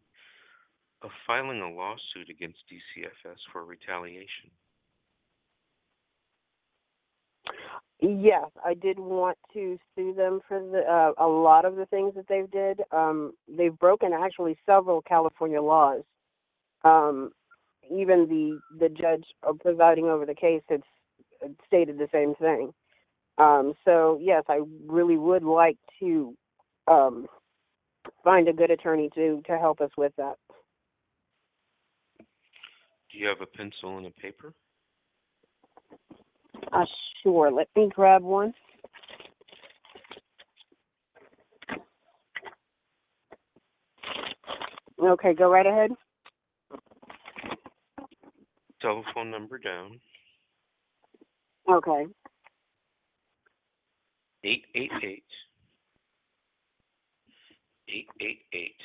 of 1.02 1.10
filing 1.26 1.60
a 1.60 1.70
lawsuit 1.70 2.30
against 2.30 2.58
DCFS 2.70 3.36
for 3.52 3.64
retaliation? 3.64 4.50
Yes, 8.02 8.46
I 8.64 8.74
did 8.74 8.98
want 8.98 9.36
to 9.52 9.78
sue 9.94 10.14
them 10.14 10.40
for 10.48 10.58
the 10.58 10.80
uh, 10.80 11.12
a 11.22 11.28
lot 11.28 11.66
of 11.66 11.76
the 11.76 11.84
things 11.86 12.14
that 12.14 12.28
they've 12.28 12.50
did. 12.50 12.80
Um, 12.92 13.34
they've 13.46 13.78
broken 13.78 14.12
actually 14.14 14.56
several 14.64 15.02
California 15.02 15.60
laws. 15.60 16.02
Um, 16.82 17.32
even 17.90 18.26
the 18.26 18.58
the 18.78 18.88
judge 18.88 19.24
presiding 19.60 20.06
over 20.06 20.24
the 20.24 20.34
case 20.34 20.62
had 20.70 20.82
stated 21.66 21.98
the 21.98 22.08
same 22.10 22.34
thing. 22.36 22.72
Um, 23.36 23.74
so 23.84 24.18
yes, 24.20 24.44
I 24.48 24.60
really 24.86 25.18
would 25.18 25.42
like 25.42 25.76
to 26.00 26.34
um, 26.88 27.26
find 28.24 28.48
a 28.48 28.52
good 28.54 28.70
attorney 28.70 29.10
to 29.14 29.42
to 29.46 29.58
help 29.58 29.82
us 29.82 29.90
with 29.98 30.12
that. 30.16 30.36
Do 32.18 33.18
you 33.18 33.26
have 33.26 33.42
a 33.42 33.46
pencil 33.46 33.98
and 33.98 34.06
a 34.06 34.10
paper? 34.10 34.54
Uh, 36.72 36.84
sure. 37.22 37.50
Let 37.50 37.68
me 37.76 37.90
grab 37.94 38.22
one. 38.22 38.54
Okay, 45.02 45.34
go 45.34 45.50
right 45.50 45.66
ahead. 45.66 45.90
Telephone 48.82 49.30
number 49.30 49.58
down. 49.58 49.98
Okay. 51.70 52.06
Eight 54.44 54.64
eight 54.74 54.90
eight. 55.02 55.24
Eight 57.88 58.08
eight 58.20 58.42
eight. 58.52 58.76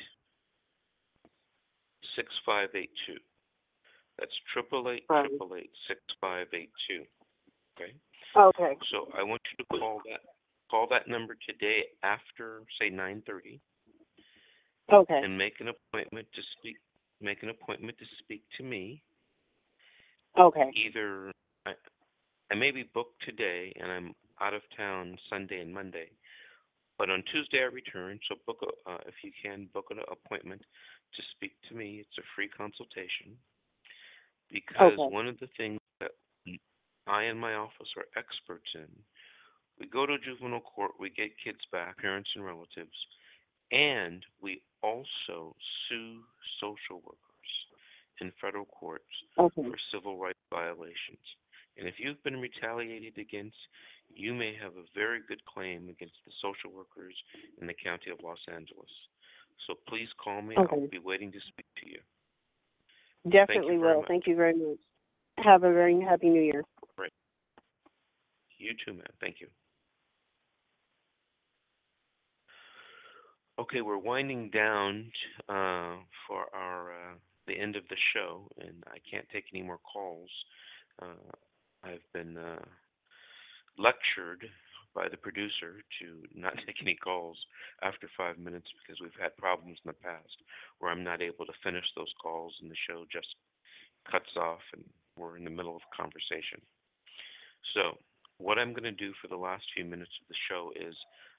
Six 2.14 2.28
five 2.44 2.68
eight 2.74 2.90
two. 3.06 3.16
That's 4.18 4.32
triple 4.52 4.90
eight 4.90 5.04
triple 5.08 5.54
eight 5.56 5.70
six 5.86 6.00
five 6.20 6.46
eight 6.54 6.70
two. 6.88 7.04
Okay. 7.76 7.92
Okay. 8.36 8.76
So 8.90 9.08
I 9.16 9.22
want 9.22 9.40
you 9.52 9.64
to 9.64 9.78
call 9.78 10.00
that 10.10 10.20
call 10.70 10.86
that 10.90 11.08
number 11.08 11.36
today 11.46 11.84
after 12.02 12.62
say 12.80 12.90
nine 12.90 13.22
thirty 13.26 13.60
Okay. 14.92 15.20
and 15.22 15.36
make 15.36 15.54
an 15.60 15.68
appointment 15.68 16.26
to 16.34 16.42
speak 16.58 16.76
make 17.20 17.42
an 17.42 17.50
appointment 17.50 17.98
to 17.98 18.04
speak 18.18 18.42
to 18.58 18.62
me. 18.62 19.02
Okay. 20.38 20.70
Either 20.74 21.32
I, 21.64 21.72
I 22.50 22.54
may 22.54 22.70
be 22.70 22.84
booked 22.94 23.22
today 23.24 23.72
and 23.80 23.90
I'm 23.90 24.14
out 24.40 24.54
of 24.54 24.62
town 24.76 25.16
Sunday 25.30 25.60
and 25.60 25.72
Monday, 25.72 26.10
but 26.98 27.10
on 27.10 27.22
Tuesday 27.32 27.60
I 27.60 27.72
return. 27.72 28.18
So 28.28 28.36
book 28.46 28.58
a 28.62 28.90
uh, 28.90 28.98
if 29.06 29.14
you 29.22 29.32
can 29.42 29.68
book 29.72 29.86
an 29.90 29.98
appointment 30.10 30.60
to 30.60 31.22
speak 31.34 31.52
to 31.68 31.74
me. 31.74 31.98
It's 32.00 32.18
a 32.18 32.26
free 32.34 32.48
consultation 32.48 33.36
because 34.50 34.92
Okay. 34.92 35.14
one 35.14 35.26
of 35.26 35.38
the 35.40 35.48
things 35.56 35.80
I 37.06 37.24
and 37.24 37.38
my 37.38 37.54
office 37.54 37.88
are 37.96 38.06
experts 38.16 38.68
in. 38.74 38.88
We 39.78 39.86
go 39.86 40.06
to 40.06 40.16
juvenile 40.18 40.60
court, 40.60 40.92
we 40.98 41.10
get 41.10 41.30
kids 41.42 41.60
back, 41.70 41.98
parents 41.98 42.30
and 42.34 42.44
relatives, 42.44 42.96
and 43.72 44.24
we 44.40 44.62
also 44.82 45.54
sue 45.88 46.20
social 46.60 47.02
workers 47.04 47.20
in 48.20 48.32
federal 48.40 48.64
courts 48.64 49.04
Okay. 49.38 49.62
for 49.62 49.76
civil 49.92 50.18
rights 50.18 50.38
violations. 50.50 51.20
And 51.76 51.86
if 51.86 51.96
you've 51.98 52.22
been 52.24 52.40
retaliated 52.40 53.18
against, 53.18 53.56
you 54.14 54.32
may 54.32 54.54
have 54.62 54.72
a 54.76 54.84
very 54.94 55.20
good 55.28 55.44
claim 55.44 55.88
against 55.90 56.16
the 56.24 56.32
social 56.40 56.74
workers 56.74 57.14
in 57.60 57.66
the 57.66 57.74
county 57.74 58.10
of 58.10 58.18
Los 58.22 58.38
Angeles. 58.48 58.90
So 59.66 59.74
please 59.88 60.08
call 60.22 60.40
me. 60.40 60.56
Okay. 60.56 60.76
I'll 60.76 60.88
be 60.88 60.98
waiting 60.98 61.32
to 61.32 61.38
speak 61.48 61.66
to 61.82 61.90
you. 61.90 62.00
Definitely 63.30 63.76
very 63.76 63.94
will. 63.94 64.00
much. 64.00 64.08
Thank 64.08 64.26
you 64.26 64.36
very 64.36 64.54
much. 64.54 64.78
Have 65.38 65.64
a 65.64 65.72
very 65.72 66.00
happy 66.00 66.30
new 66.30 66.40
year. 66.40 66.64
You 68.58 68.72
too, 68.84 68.94
man. 68.94 69.06
Thank 69.20 69.40
you. 69.40 69.48
Okay, 73.58 73.80
we're 73.80 73.98
winding 73.98 74.50
down 74.50 75.10
uh, 75.48 75.96
for 76.26 76.44
our 76.54 76.92
uh, 76.92 77.14
the 77.46 77.58
end 77.58 77.76
of 77.76 77.84
the 77.88 77.96
show, 78.12 78.48
and 78.60 78.84
I 78.86 78.98
can't 79.10 79.26
take 79.32 79.44
any 79.52 79.62
more 79.62 79.78
calls. 79.78 80.28
Uh, 81.00 81.32
I've 81.82 82.04
been 82.12 82.36
uh, 82.36 82.64
lectured 83.78 84.44
by 84.94 85.08
the 85.08 85.16
producer 85.16 85.84
to 86.00 86.24
not 86.34 86.54
take 86.66 86.76
any 86.82 86.96
calls 86.96 87.36
after 87.82 88.08
five 88.16 88.38
minutes 88.38 88.66
because 88.80 89.00
we've 89.00 89.20
had 89.20 89.36
problems 89.36 89.78
in 89.84 89.88
the 89.88 90.00
past 90.04 90.36
where 90.78 90.90
I'm 90.90 91.04
not 91.04 91.22
able 91.22 91.46
to 91.46 91.62
finish 91.62 91.84
those 91.96 92.12
calls 92.22 92.54
and 92.60 92.70
the 92.70 92.76
show 92.88 93.04
just 93.12 93.28
cuts 94.10 94.32
off 94.36 94.64
and 94.74 94.84
we're 95.16 95.36
in 95.36 95.44
the 95.44 95.50
middle 95.50 95.76
of 95.76 95.82
a 95.84 95.96
conversation. 95.96 96.60
So, 97.74 97.98
what 98.38 98.58
I'm 98.58 98.72
going 98.72 98.84
to 98.84 98.92
do 98.92 99.12
for 99.20 99.28
the 99.28 99.36
last 99.36 99.64
few 99.74 99.84
minutes 99.84 100.12
of 100.20 100.28
the 100.28 100.34
show 100.48 100.72
is 100.76 100.94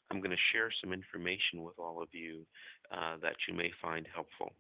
I'm 0.09 0.19
going 0.19 0.31
to 0.31 0.51
share 0.53 0.69
some 0.81 0.93
information 0.93 1.63
with 1.63 1.77
all 1.77 2.01
of 2.01 2.09
you 2.11 2.45
uh, 2.91 3.17
that 3.21 3.35
you 3.47 3.53
may 3.53 3.71
find 3.81 4.07
helpful. 4.13 4.53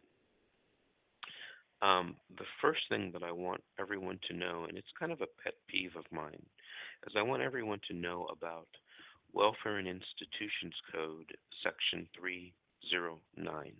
Um, 1.81 2.15
the 2.37 2.45
first 2.61 2.81
thing 2.89 3.11
that 3.13 3.23
I 3.23 3.31
want 3.31 3.61
everyone 3.79 4.19
to 4.27 4.35
know, 4.35 4.65
and 4.67 4.77
it's 4.77 4.99
kind 4.99 5.11
of 5.11 5.21
a 5.21 5.29
pet 5.43 5.53
peeve 5.69 5.95
of 5.95 6.05
mine, 6.11 6.43
is 7.05 7.13
I 7.15 7.21
want 7.21 7.43
everyone 7.43 7.79
to 7.87 7.95
know 7.95 8.27
about 8.31 8.67
Welfare 9.33 9.77
and 9.77 9.87
Institutions 9.87 10.73
Code, 10.91 11.31
Section 11.63 12.07
309. 12.19 13.73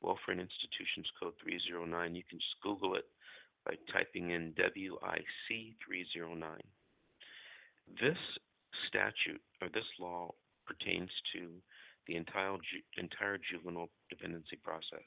Welfare 0.00 0.32
and 0.32 0.40
Institutions 0.40 1.06
Code 1.20 1.34
309. 1.42 2.14
You 2.14 2.22
can 2.28 2.38
just 2.38 2.62
Google 2.62 2.94
it 2.96 3.06
by 3.64 3.74
typing 3.92 4.30
in 4.30 4.54
WIC 4.56 5.74
309. 5.86 6.58
This 7.88 8.18
statute 8.88 9.40
or 9.60 9.68
this 9.68 9.88
law 10.00 10.30
pertains 10.66 11.10
to 11.34 11.50
the 12.06 12.16
entire, 12.16 12.56
entire 12.98 13.38
juvenile 13.50 13.90
dependency 14.10 14.56
process. 14.62 15.06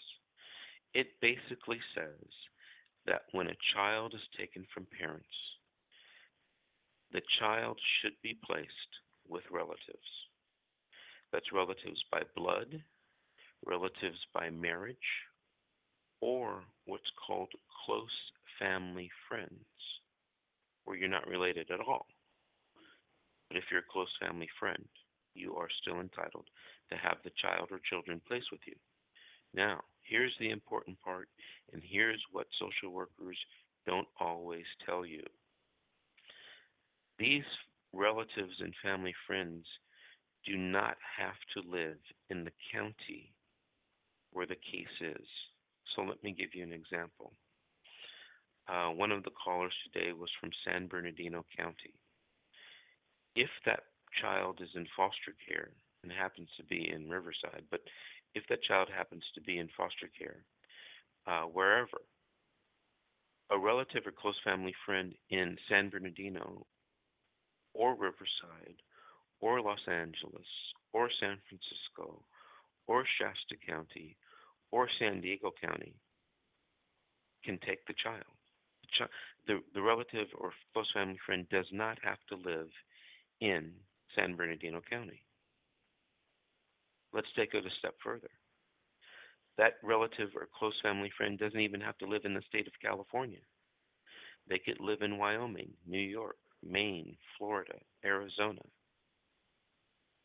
It 0.94 1.08
basically 1.22 1.80
says 1.94 2.30
that 3.06 3.24
when 3.32 3.48
a 3.48 3.58
child 3.74 4.14
is 4.14 4.22
taken 4.38 4.66
from 4.74 4.88
parents, 4.98 5.28
the 7.12 7.22
child 7.40 7.78
should 8.02 8.16
be 8.24 8.38
placed 8.46 8.70
with 9.28 9.44
relatives. 9.52 10.10
That's 11.32 11.52
relatives 11.54 12.02
by 12.12 12.22
blood, 12.36 12.82
relatives 13.66 14.20
by 14.34 14.50
marriage, 14.50 14.98
or 16.22 16.64
what's 16.86 17.04
called 17.26 17.50
close 17.86 18.08
family 18.60 19.10
friends, 19.28 19.66
where 20.86 20.98
you're 20.98 21.10
not 21.10 21.28
related 21.28 21.70
at 21.72 21.80
all. 21.80 22.08
But 23.56 23.64
if 23.64 23.72
you're 23.72 23.80
a 23.80 23.90
close 23.90 24.12
family 24.20 24.50
friend, 24.60 24.84
you 25.34 25.56
are 25.56 25.70
still 25.82 26.02
entitled 26.02 26.46
to 26.90 26.98
have 26.98 27.16
the 27.24 27.32
child 27.42 27.70
or 27.72 27.80
children 27.90 28.22
placed 28.28 28.52
with 28.52 28.60
you. 28.68 28.76
Now, 29.54 29.80
here's 30.04 30.36
the 30.42 30.50
important 30.50 31.00
part, 31.00 31.30
and 31.72 31.82
here's 31.82 32.22
what 32.34 32.48
social 32.60 32.94
workers 32.94 33.38
don't 33.88 34.10
always 34.20 34.66
tell 34.86 35.06
you. 35.06 35.24
These 37.18 37.46
relatives 37.94 38.60
and 38.60 38.74
family 38.84 39.14
friends 39.26 39.64
do 40.46 40.58
not 40.58 40.98
have 41.18 41.40
to 41.56 41.72
live 41.72 42.00
in 42.30 42.44
the 42.44 42.52
county 42.74 43.32
where 44.34 44.46
the 44.46 44.56
case 44.56 45.00
is. 45.00 45.28
So 45.96 46.02
let 46.02 46.22
me 46.26 46.36
give 46.38 46.50
you 46.54 46.64
an 46.64 46.74
example. 46.74 47.32
Uh, 48.68 48.90
one 48.90 49.14
of 49.14 49.24
the 49.24 49.32
callers 49.32 49.74
today 49.86 50.12
was 50.12 50.30
from 50.42 50.50
San 50.66 50.88
Bernardino 50.88 51.46
County. 51.56 51.94
If 53.36 53.50
that 53.66 53.84
child 54.22 54.60
is 54.62 54.70
in 54.76 54.88
foster 54.96 55.36
care 55.48 55.72
and 56.04 56.12
happens 56.12 56.50
to 56.58 56.64
be 56.64 56.90
in 56.92 57.10
Riverside, 57.10 57.64
but 57.70 57.82
if 58.34 58.44
that 58.50 58.64
child 58.64 58.90
happens 58.96 59.24
to 59.34 59.42
be 59.42 59.60
in 59.60 59.70
foster 59.76 60.10
care, 60.18 60.44
uh, 61.28 61.44
wherever, 61.44 62.02
a 63.52 63.58
relative 63.58 64.04
or 64.06 64.12
close 64.12 64.40
family 64.44 64.74
friend 64.86 65.14
in 65.30 65.58
San 65.70 65.90
Bernardino 65.90 66.66
or 67.74 67.94
Riverside 67.94 68.82
or 69.42 69.62
Los 69.62 69.80
Angeles 69.88 70.48
or 70.94 71.10
San 71.20 71.38
Francisco 71.48 72.24
or 72.88 73.06
Shasta 73.20 73.56
County 73.68 74.18
or 74.72 74.88
San 75.00 75.22
Diego 75.22 75.52
County 75.62 75.94
can 77.44 77.60
take 77.66 77.86
the 77.86 77.94
child. 78.02 78.24
The, 79.00 79.06
the, 79.48 79.60
the 79.74 79.82
relative 79.82 80.28
or 80.40 80.54
close 80.74 80.90
family 80.94 81.20
friend 81.26 81.46
does 81.50 81.68
not 81.72 81.98
have 82.04 82.20
to 82.30 82.36
live 82.36 82.70
in 83.42 83.72
San 84.16 84.36
Bernardino 84.36 84.82
County. 84.90 85.22
Let's 87.14 87.28
take 87.36 87.54
it 87.54 87.66
a 87.66 87.70
step 87.80 87.96
further. 88.04 88.30
That 89.58 89.76
relative 89.84 90.30
or 90.36 90.48
close 90.58 90.74
family 90.84 91.12
friend 91.18 91.40
doesn't 91.40 91.60
even 91.60 91.80
have 91.80 91.98
to 92.00 92.08
live 92.08 92.24
in 92.26 92.34
the 92.34 92.42
state 92.48 92.68
of 92.68 92.74
California. 92.82 93.40
They 94.50 94.60
could 94.60 94.80
live 94.80 95.02
in 95.02 95.18
Wyoming, 95.18 95.72
New 95.88 95.98
York, 95.98 96.36
Maine, 96.64 97.16
Florida, 97.38 97.76
Arizona. 98.04 98.62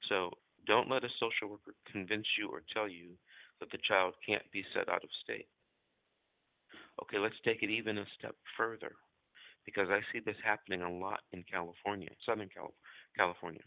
So 0.08 0.30
don't 0.66 0.90
let 0.90 1.04
a 1.04 1.08
social 1.20 1.48
worker 1.48 1.74
convince 1.90 2.26
you 2.38 2.48
or 2.48 2.62
tell 2.74 2.88
you 2.88 3.10
that 3.60 3.70
the 3.70 3.78
child 3.86 4.14
can't 4.26 4.50
be 4.52 4.64
set 4.74 4.88
out 4.88 5.04
of 5.04 5.10
state. 5.22 5.46
Okay, 7.02 7.18
let's 7.18 7.40
take 7.44 7.62
it 7.62 7.70
even 7.70 7.98
a 7.98 8.04
step 8.18 8.34
further 8.56 8.92
because 9.64 9.88
I 9.90 10.00
see 10.12 10.20
this 10.24 10.36
happening 10.44 10.82
a 10.82 10.90
lot 10.90 11.20
in 11.32 11.44
California, 11.50 12.08
Southern 12.26 12.48
California. 13.16 13.62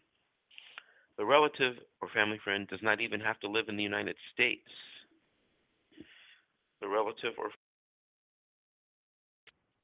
The 1.18 1.26
relative 1.26 1.76
or 2.02 2.10
family 2.14 2.40
friend 2.44 2.68
does 2.68 2.82
not 2.82 3.00
even 3.00 3.20
have 3.20 3.40
to 3.42 3.48
live 3.48 3.66
in 3.70 3.78
the 3.78 3.84
United 3.84 4.16
States. 4.34 4.68
The 6.82 6.88
relative 6.88 7.34
or 7.38 7.52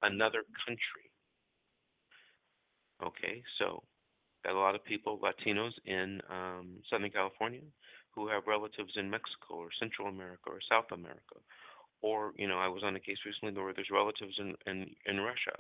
another 0.02 0.44
country. 0.66 1.08
Okay, 3.04 3.44
so 3.60 3.84
got 4.44 4.56
a 4.56 4.60
lot 4.60 4.76
of 4.76 4.84
people, 4.84 5.20
Latinos 5.20 5.72
in 5.86 6.20
um, 6.30 6.78
Southern 6.90 7.12
California, 7.12 7.62
who 8.12 8.28
have 8.28 8.44
relatives 8.48 8.92
in 8.96 9.10
Mexico 9.10 9.56
or 9.56 9.70
Central 9.80 10.08
America 10.08 10.48
or 10.48 10.60
South 10.70 10.92
America. 10.92 11.40
Or, 12.02 12.34
you 12.38 12.48
know, 12.48 12.58
I 12.60 12.68
was 12.68 12.84
on 12.84 12.96
a 12.96 13.00
case 13.00 13.18
recently 13.26 13.62
where 13.62 13.74
there's 13.74 13.92
relatives 13.92 14.36
in, 14.40 14.56
in, 14.66 14.90
in 15.06 15.20
Russia, 15.20 15.58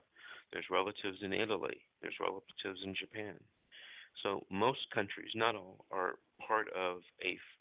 there's 0.54 0.66
relatives 0.72 1.20
in 1.22 1.34
Italy, 1.34 1.82
there's 2.02 2.16
relatives 2.20 2.80
in 2.84 2.96
Japan. 2.96 3.36
So 4.24 4.46
most 4.50 4.80
countries, 4.94 5.32
not 5.36 5.56
all, 5.56 5.86
are 5.92 6.16
part 6.46 6.68
of 6.74 7.02
a 7.24 7.34
f- 7.34 7.56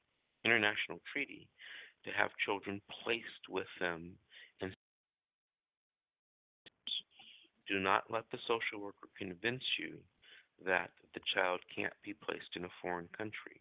international 0.44 1.00
treaty 1.12 1.48
to 2.04 2.10
have 2.12 2.30
children 2.44 2.80
placed 3.04 3.48
with 3.48 3.66
them 3.80 4.12
and 4.60 4.72
do 7.68 7.78
not 7.78 8.04
let 8.10 8.24
the 8.30 8.38
social 8.46 8.80
worker 8.82 9.08
convince 9.18 9.62
you 9.78 9.98
that 10.64 10.90
the 11.14 11.20
child 11.34 11.60
can't 11.74 11.92
be 12.04 12.14
placed 12.14 12.56
in 12.56 12.64
a 12.64 12.76
foreign 12.80 13.08
country. 13.16 13.60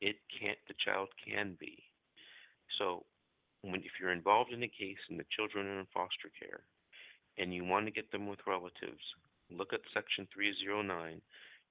It 0.00 0.16
can't 0.40 0.58
the 0.68 0.74
child 0.84 1.08
can 1.26 1.56
be. 1.60 1.82
So 2.78 3.04
when 3.70 3.82
if 3.82 3.98
you're 4.00 4.12
involved 4.12 4.52
in 4.52 4.62
a 4.62 4.68
case 4.68 5.00
and 5.10 5.18
the 5.18 5.30
children 5.34 5.66
are 5.66 5.80
in 5.80 5.86
foster 5.92 6.30
care 6.38 6.64
and 7.38 7.52
you 7.52 7.64
want 7.64 7.86
to 7.86 7.92
get 7.92 8.10
them 8.12 8.26
with 8.26 8.40
relatives, 8.46 9.02
look 9.50 9.72
at 9.72 9.80
section 9.94 10.26
309 10.34 11.20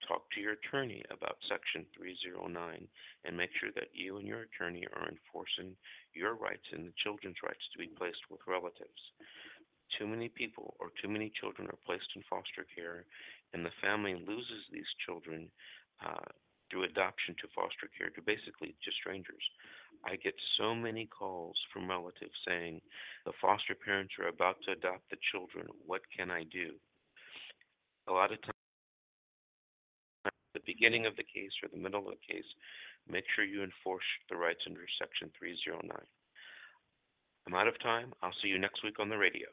talk 0.08 0.28
to 0.32 0.42
your 0.42 0.60
attorney 0.60 1.02
about 1.10 1.40
section 1.48 1.86
309 1.96 2.52
and 3.24 3.38
make 3.38 3.50
sure 3.60 3.72
that 3.76 3.90
you 3.94 4.18
and 4.18 4.28
your 4.28 4.44
attorney 4.44 4.84
are 4.94 5.08
enforcing 5.08 5.76
your 6.14 6.36
rights 6.36 6.68
and 6.74 6.86
the 6.86 7.00
children's 7.02 7.40
rights 7.44 7.64
to 7.72 7.80
be 7.80 7.90
placed 7.96 8.22
with 8.30 8.44
relatives. 8.48 9.02
Too 9.98 10.08
many 10.08 10.30
people 10.30 10.76
or 10.80 10.92
too 11.00 11.08
many 11.08 11.32
children 11.40 11.68
are 11.70 11.86
placed 11.86 12.10
in 12.16 12.24
foster 12.30 12.66
care, 12.76 13.06
and 13.54 13.64
the 13.64 13.80
family 13.82 14.14
loses 14.14 14.68
these 14.72 14.90
children 15.06 15.48
uh, 16.04 16.30
through 16.70 16.84
adoption 16.84 17.36
to 17.42 17.48
foster 17.54 17.90
care 17.98 18.10
to 18.10 18.22
basically 18.22 18.76
just 18.84 18.98
strangers. 18.98 19.44
I 20.06 20.18
get 20.18 20.36
so 20.58 20.76
many 20.76 21.08
calls 21.08 21.58
from 21.74 21.90
relatives 21.90 22.36
saying, 22.48 22.82
The 23.26 23.34
foster 23.42 23.74
parents 23.74 24.14
are 24.20 24.28
about 24.28 24.58
to 24.66 24.74
adopt 24.74 25.10
the 25.10 25.18
children. 25.32 25.68
What 25.86 26.02
can 26.16 26.30
I 26.30 26.44
do? 26.44 26.78
A 28.08 28.14
lot 28.14 28.32
of 28.32 28.42
times, 28.42 28.54
the 30.54 30.62
beginning 30.66 31.06
of 31.06 31.16
the 31.16 31.26
case 31.26 31.52
or 31.64 31.70
the 31.70 31.82
middle 31.82 32.08
of 32.08 32.14
the 32.14 32.34
case, 32.34 32.46
make 33.10 33.26
sure 33.36 33.46
you 33.46 33.64
enforce 33.64 34.06
the 34.30 34.38
rights 34.38 34.62
under 34.68 34.86
Section 35.02 35.32
309. 35.38 35.90
I'm 37.48 37.54
out 37.54 37.68
of 37.68 37.80
time. 37.82 38.14
I'll 38.22 38.36
see 38.42 38.50
you 38.50 38.60
next 38.60 38.84
week 38.84 39.00
on 39.00 39.10
the 39.10 39.18
radio. 39.18 39.48